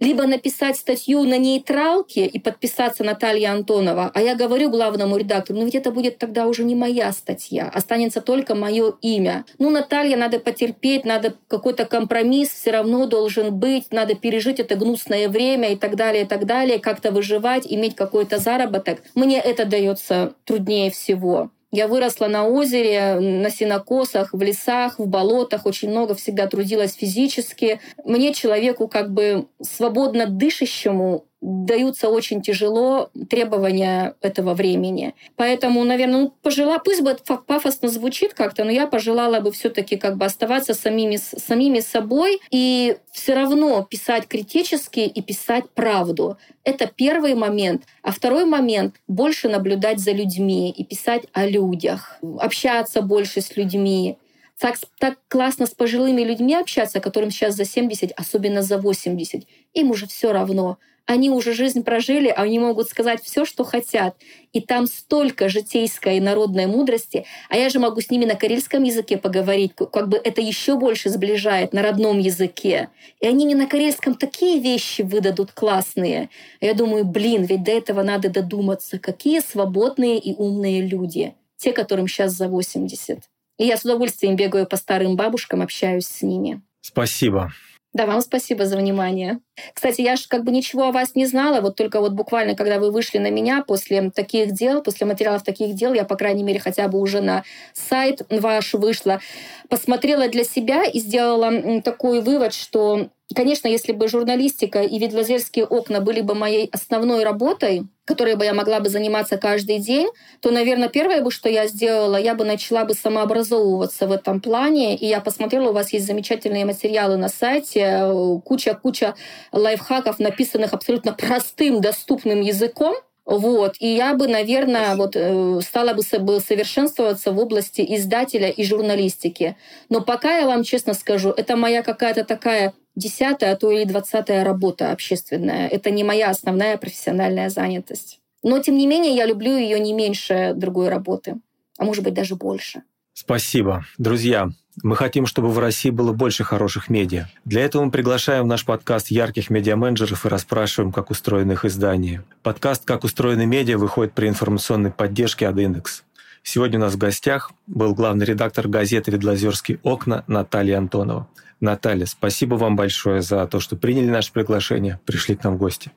либо 0.01 0.27
написать 0.27 0.77
статью 0.77 1.23
на 1.23 1.39
нейтралке 1.39 2.27
и 2.27 2.41
подписаться 2.41 3.05
Наталья 3.05 3.53
Антонова, 3.53 4.11
а 4.13 4.21
я 4.21 4.35
говорю 4.35 4.71
главному 4.71 5.17
редактору, 5.17 5.61
ну 5.61 5.65
ведь 5.67 5.77
это 5.77 5.93
будет 5.93 6.19
тогда 6.19 6.49
уже 6.49 6.65
не 6.65 6.75
моя 6.75 7.13
статья, 7.13 7.71
останется 7.73 8.21
только 8.21 8.57
мое 8.57 8.95
имя. 9.03 9.45
Ну, 9.59 9.71
Наталья, 9.71 10.17
надо 10.17 10.41
потерпеть, 10.41 11.05
надо 11.05 11.35
какой-то 11.47 11.87
компромисс 11.87 12.49
все 12.49 12.73
равно 12.73 13.07
должен 13.07 13.55
быть, 13.55 13.93
надо 13.93 14.17
пережить 14.17 14.59
это 14.59 14.75
гнусное 14.75 15.29
время 15.29 15.73
и 15.73 15.77
так 15.77 15.95
далее, 15.95 16.25
и 16.25 16.27
так 16.27 16.45
далее, 16.45 16.81
как-то 16.81 17.13
выживать, 17.13 17.67
иметь 17.71 17.95
какой-то 17.95 18.39
заработок. 18.39 19.03
Мне 19.15 19.39
это 19.39 19.65
дается 19.65 20.35
труднее 20.45 20.91
всего. 20.91 21.51
Я 21.75 21.89
выросла 21.89 22.29
на 22.29 22.47
озере, 22.47 23.19
на 23.19 23.51
синокосах, 23.51 24.33
в 24.33 24.41
лесах, 24.41 25.01
в 25.01 25.09
болотах, 25.09 25.67
очень 25.67 25.91
много 25.91 26.15
всегда 26.15 26.47
трудилась 26.47 26.95
физически. 26.95 27.81
Мне, 28.05 28.33
человеку 28.33 28.87
как 28.87 29.13
бы 29.13 29.49
свободно 29.61 30.27
дышащему, 30.27 31.25
даются 31.45 32.09
очень 32.09 32.41
тяжело 32.41 33.11
требования 33.29 34.15
этого 34.23 34.55
времени. 34.55 35.15
Поэтому, 35.37 35.85
наверное, 35.85 36.23
ну, 36.23 36.35
пожела, 36.43 36.79
пусть 36.79 37.03
бы 37.03 37.17
пафосно 37.47 37.89
звучит 37.89 38.33
как-то, 38.33 38.65
но 38.65 38.71
я 38.71 38.87
пожелала 38.87 39.41
бы 39.41 39.53
все-таки 39.53 39.97
как 39.97 40.17
бы 40.17 40.25
оставаться 40.25 40.73
самими, 40.73 41.17
самими 41.17 41.81
собой 41.81 42.41
и 42.51 42.97
все 43.13 43.35
равно 43.35 43.87
писать 43.89 44.27
критически 44.27 45.01
и 45.01 45.21
писать 45.21 45.69
правду. 45.75 46.39
Это 46.65 46.87
первый 46.87 47.35
момент. 47.35 47.83
А 48.03 48.11
второй 48.11 48.47
момент— 48.47 48.95
больше 49.07 49.51
наблюдать 49.51 49.99
за 49.99 50.13
людьми 50.13 50.71
и 50.71 50.83
писать 50.83 51.25
о 51.35 51.47
людях, 51.47 52.17
общаться 52.41 53.03
больше 53.03 53.43
с 53.43 53.55
людьми, 53.55 54.17
так, 54.59 54.77
так 54.99 55.19
классно 55.29 55.67
с 55.67 55.75
пожилыми 55.75 56.23
людьми 56.23 56.55
общаться, 56.55 57.01
которым 57.01 57.31
сейчас 57.31 57.55
за 57.55 57.65
70, 57.65 58.13
особенно 58.13 58.63
за 58.63 58.79
80. 58.79 59.43
Им 59.75 59.91
уже 59.91 60.07
все 60.07 60.33
равно. 60.33 60.79
Они 61.07 61.29
уже 61.29 61.53
жизнь 61.53 61.85
прожили, 61.85 62.29
а 62.29 62.43
они 62.43 62.59
могут 62.59 62.89
сказать 62.89 63.23
все, 63.23 63.45
что 63.45 63.63
хотят. 63.63 64.17
И 64.53 64.61
там 64.61 64.87
столько 64.87 65.51
житейской 65.51 66.17
и 66.17 66.21
народной 66.21 66.67
мудрости. 66.67 67.27
А 67.51 67.59
я 67.59 67.69
же 67.69 67.79
могу 67.79 68.01
с 68.01 68.11
ними 68.11 68.25
на 68.25 68.37
карельском 68.37 68.83
языке 68.85 69.19
поговорить. 69.19 69.73
Как 69.77 70.09
бы 70.09 70.17
это 70.17 70.41
еще 70.41 70.79
больше 70.79 71.11
сближает 71.11 71.75
на 71.75 71.83
родном 71.83 72.19
языке. 72.19 72.89
И 73.21 73.27
они 73.27 73.45
не 73.45 73.55
на 73.55 73.67
карельском 73.67 74.15
такие 74.15 74.61
вещи 74.61 75.03
выдадут 75.03 75.53
классные. 75.53 76.31
Я 76.61 76.73
думаю, 76.73 77.05
блин, 77.05 77.45
ведь 77.45 77.65
до 77.65 77.73
этого 77.73 78.03
надо 78.03 78.31
додуматься. 78.31 78.99
Какие 78.99 79.41
свободные 79.41 80.19
и 80.19 80.35
умные 80.35 80.81
люди. 80.81 81.35
Те, 81.59 81.73
которым 81.73 82.09
сейчас 82.09 82.33
за 82.33 82.49
80. 82.49 83.19
И 83.59 83.65
я 83.67 83.77
с 83.77 83.85
удовольствием 83.85 84.37
бегаю 84.37 84.67
по 84.67 84.77
старым 84.77 85.17
бабушкам, 85.17 85.61
общаюсь 85.61 86.07
с 86.07 86.23
ними. 86.23 86.63
Спасибо. 86.81 87.53
Да, 87.95 88.07
вам 88.07 88.21
спасибо 88.23 88.67
за 88.67 88.77
внимание. 88.77 89.39
Кстати, 89.73 90.01
я 90.01 90.17
же 90.17 90.29
как 90.29 90.45
бы 90.45 90.51
ничего 90.51 90.85
о 90.89 90.93
вас 90.93 91.15
не 91.15 91.27
знала, 91.27 91.61
вот 91.61 91.77
только 91.77 92.01
вот 92.01 92.13
буквально, 92.13 92.55
когда 92.55 92.79
вы 92.79 92.91
вышли 92.91 93.19
на 93.19 93.31
меня 93.31 93.63
после 93.67 94.11
таких 94.11 94.53
дел, 94.53 94.83
после 94.83 95.07
материалов 95.07 95.43
таких 95.43 95.75
дел, 95.75 95.95
я, 95.95 96.05
по 96.05 96.17
крайней 96.17 96.43
мере, 96.43 96.61
хотя 96.61 96.89
бы 96.89 96.99
уже 97.01 97.21
на 97.21 97.45
сайт 97.73 98.23
ваш 98.31 98.75
вышла, 98.75 99.21
посмотрела 99.69 100.29
для 100.29 100.45
себя 100.45 100.85
и 100.85 100.99
сделала 100.99 101.81
такой 101.83 102.21
вывод, 102.21 102.53
что 102.55 103.09
Конечно, 103.35 103.69
если 103.69 103.93
бы 103.93 104.07
журналистика 104.07 104.83
и 104.83 104.99
видлазерские 104.99 105.65
окна 105.65 106.01
были 106.03 106.21
бы 106.21 106.35
моей 106.35 106.69
основной 106.71 107.25
работой, 107.25 107.87
которой 108.05 108.37
бы 108.37 108.45
я 108.45 108.53
могла 108.53 108.81
бы 108.81 108.91
заниматься 108.91 109.39
каждый 109.39 109.79
день, 109.79 110.09
то, 110.41 110.51
наверное, 110.51 110.91
первое 110.91 111.23
бы, 111.23 111.31
что 111.31 111.49
я 111.49 111.67
сделала, 111.67 112.17
я 112.17 112.35
бы 112.35 112.45
начала 112.45 112.85
бы 112.85 112.93
самообразовываться 112.93 114.07
в 114.07 114.13
этом 114.13 114.43
плане. 114.43 114.95
И 114.95 115.07
я 115.07 115.21
посмотрела, 115.23 115.71
у 115.71 115.73
вас 115.73 115.95
есть 115.95 116.07
замечательные 116.07 116.67
материалы 116.67 117.17
на 117.17 117.29
сайте, 117.29 118.11
куча-куча 118.45 119.15
лайфхаков, 119.55 120.19
написанных 120.19 120.73
абсолютно 120.73 121.13
простым, 121.13 121.81
доступным 121.81 122.41
языком, 122.41 122.97
вот. 123.25 123.77
И 123.79 123.87
я 123.87 124.15
бы, 124.15 124.29
наверное, 124.29 124.97
вот, 124.97 125.17
э, 125.17 125.61
стала 125.63 125.95
бы 125.95 126.03
совершенствоваться 126.03 127.33
в 127.33 127.39
области 127.39 127.85
издателя 127.97 128.51
и 128.51 128.65
журналистики. 128.65 129.57
Но 129.89 130.03
пока 130.03 130.39
я 130.39 130.47
вам 130.47 130.63
честно 130.63 130.93
скажу, 130.93 131.31
это 131.31 131.57
моя 131.57 131.83
какая-то 131.83 132.25
такая 132.25 132.75
десятая, 132.97 133.53
а 133.53 133.57
то 133.57 133.71
и 133.71 133.87
двадцатая 133.87 134.45
работа 134.45 134.93
общественная. 134.93 135.69
Это 135.69 135.91
не 135.91 136.05
моя 136.05 136.31
основная 136.31 136.77
профессиональная 136.77 137.49
занятость. 137.49 138.21
Но, 138.43 138.59
тем 138.59 138.77
не 138.77 138.87
менее, 138.87 139.15
я 139.17 139.25
люблю 139.25 139.57
ее 139.57 139.81
не 139.81 139.95
меньше 139.95 140.53
другой 140.55 140.91
работы, 140.91 141.37
а 141.79 141.85
может 141.85 142.05
быть, 142.05 142.13
даже 142.13 142.37
больше. 142.37 142.83
Спасибо. 143.15 143.87
Друзья, 143.97 144.51
мы 144.83 144.97
хотим, 144.97 145.27
чтобы 145.27 145.51
в 145.51 145.59
России 145.59 145.91
было 145.91 146.13
больше 146.13 146.45
хороших 146.45 146.89
медиа. 146.89 147.29
Для 147.45 147.65
этого 147.65 147.85
мы 147.85 147.91
приглашаем 147.91 148.45
в 148.45 148.49
наш 148.49 148.65
подкаст 148.65 149.09
ярких 149.09 149.51
медиа-менеджеров 149.51 150.27
и 150.27 150.29
расспрашиваем, 150.29 150.93
как 150.93 151.11
устроены 151.11 151.53
их 151.53 151.65
издания. 151.65 152.25
Подкаст 152.43 152.85
«Как 152.85 153.05
устроены 153.05 153.47
медиа» 153.47 153.79
выходит 153.79 154.15
при 154.15 154.29
информационной 154.29 154.91
поддержке 154.91 155.47
от 155.49 155.59
«Индекс». 155.59 156.05
Сегодня 156.43 156.79
у 156.79 156.83
нас 156.83 156.95
в 156.95 156.99
гостях 156.99 157.53
был 157.67 157.95
главный 157.95 158.27
редактор 158.27 158.69
газеты 158.69 159.11
«Ведлозерские 159.11 159.79
окна» 159.83 160.25
Наталья 160.27 160.79
Антонова. 160.79 161.29
Наталья, 161.61 162.05
спасибо 162.05 162.57
вам 162.57 162.77
большое 162.77 163.23
за 163.23 163.47
то, 163.47 163.61
что 163.61 163.77
приняли 163.77 164.11
наше 164.11 164.33
приглашение, 164.33 165.01
пришли 165.07 165.37
к 165.37 165.45
нам 165.45 165.55
в 165.55 165.59
гости. 165.59 165.91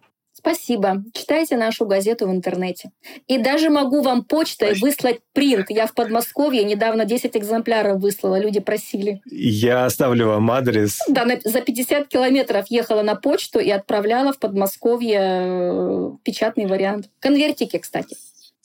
Спасибо. 0.48 1.04
Читайте 1.14 1.58
нашу 1.58 1.86
газету 1.86 2.26
в 2.26 2.32
интернете. 2.32 2.92
И 3.28 3.38
даже 3.38 3.70
могу 3.70 4.02
вам 4.02 4.24
почтой 4.24 4.70
Спасибо. 4.70 4.86
выслать 4.86 5.20
принт. 5.34 5.70
Я 5.70 5.88
в 5.88 5.94
Подмосковье 5.94 6.64
недавно 6.64 7.04
10 7.04 7.36
экземпляров 7.36 8.00
выслала, 8.00 8.40
люди 8.40 8.62
просили. 8.62 9.22
Я 9.30 9.84
оставлю 9.84 10.28
вам 10.28 10.50
адрес. 10.50 11.00
Да, 11.10 11.26
на, 11.26 11.38
за 11.44 11.60
50 11.60 12.08
километров 12.08 12.68
ехала 12.70 13.02
на 13.02 13.16
почту 13.16 13.60
и 13.60 13.70
отправляла 13.70 14.32
в 14.32 14.40
Подмосковье 14.40 15.20
э, 15.22 16.12
печатный 16.24 16.66
вариант. 16.66 17.10
Конвертики, 17.20 17.78
кстати. 17.78 18.16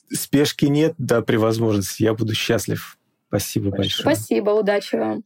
Спешки 0.09 0.65
нет, 0.65 0.93
да, 0.97 1.21
при 1.21 1.35
возможности. 1.35 2.03
Я 2.03 2.13
буду 2.13 2.33
счастлив. 2.33 2.97
Спасибо 3.27 3.71
большое. 3.71 4.15
Спасибо, 4.15 4.51
удачи 4.51 4.95
вам. 4.95 5.23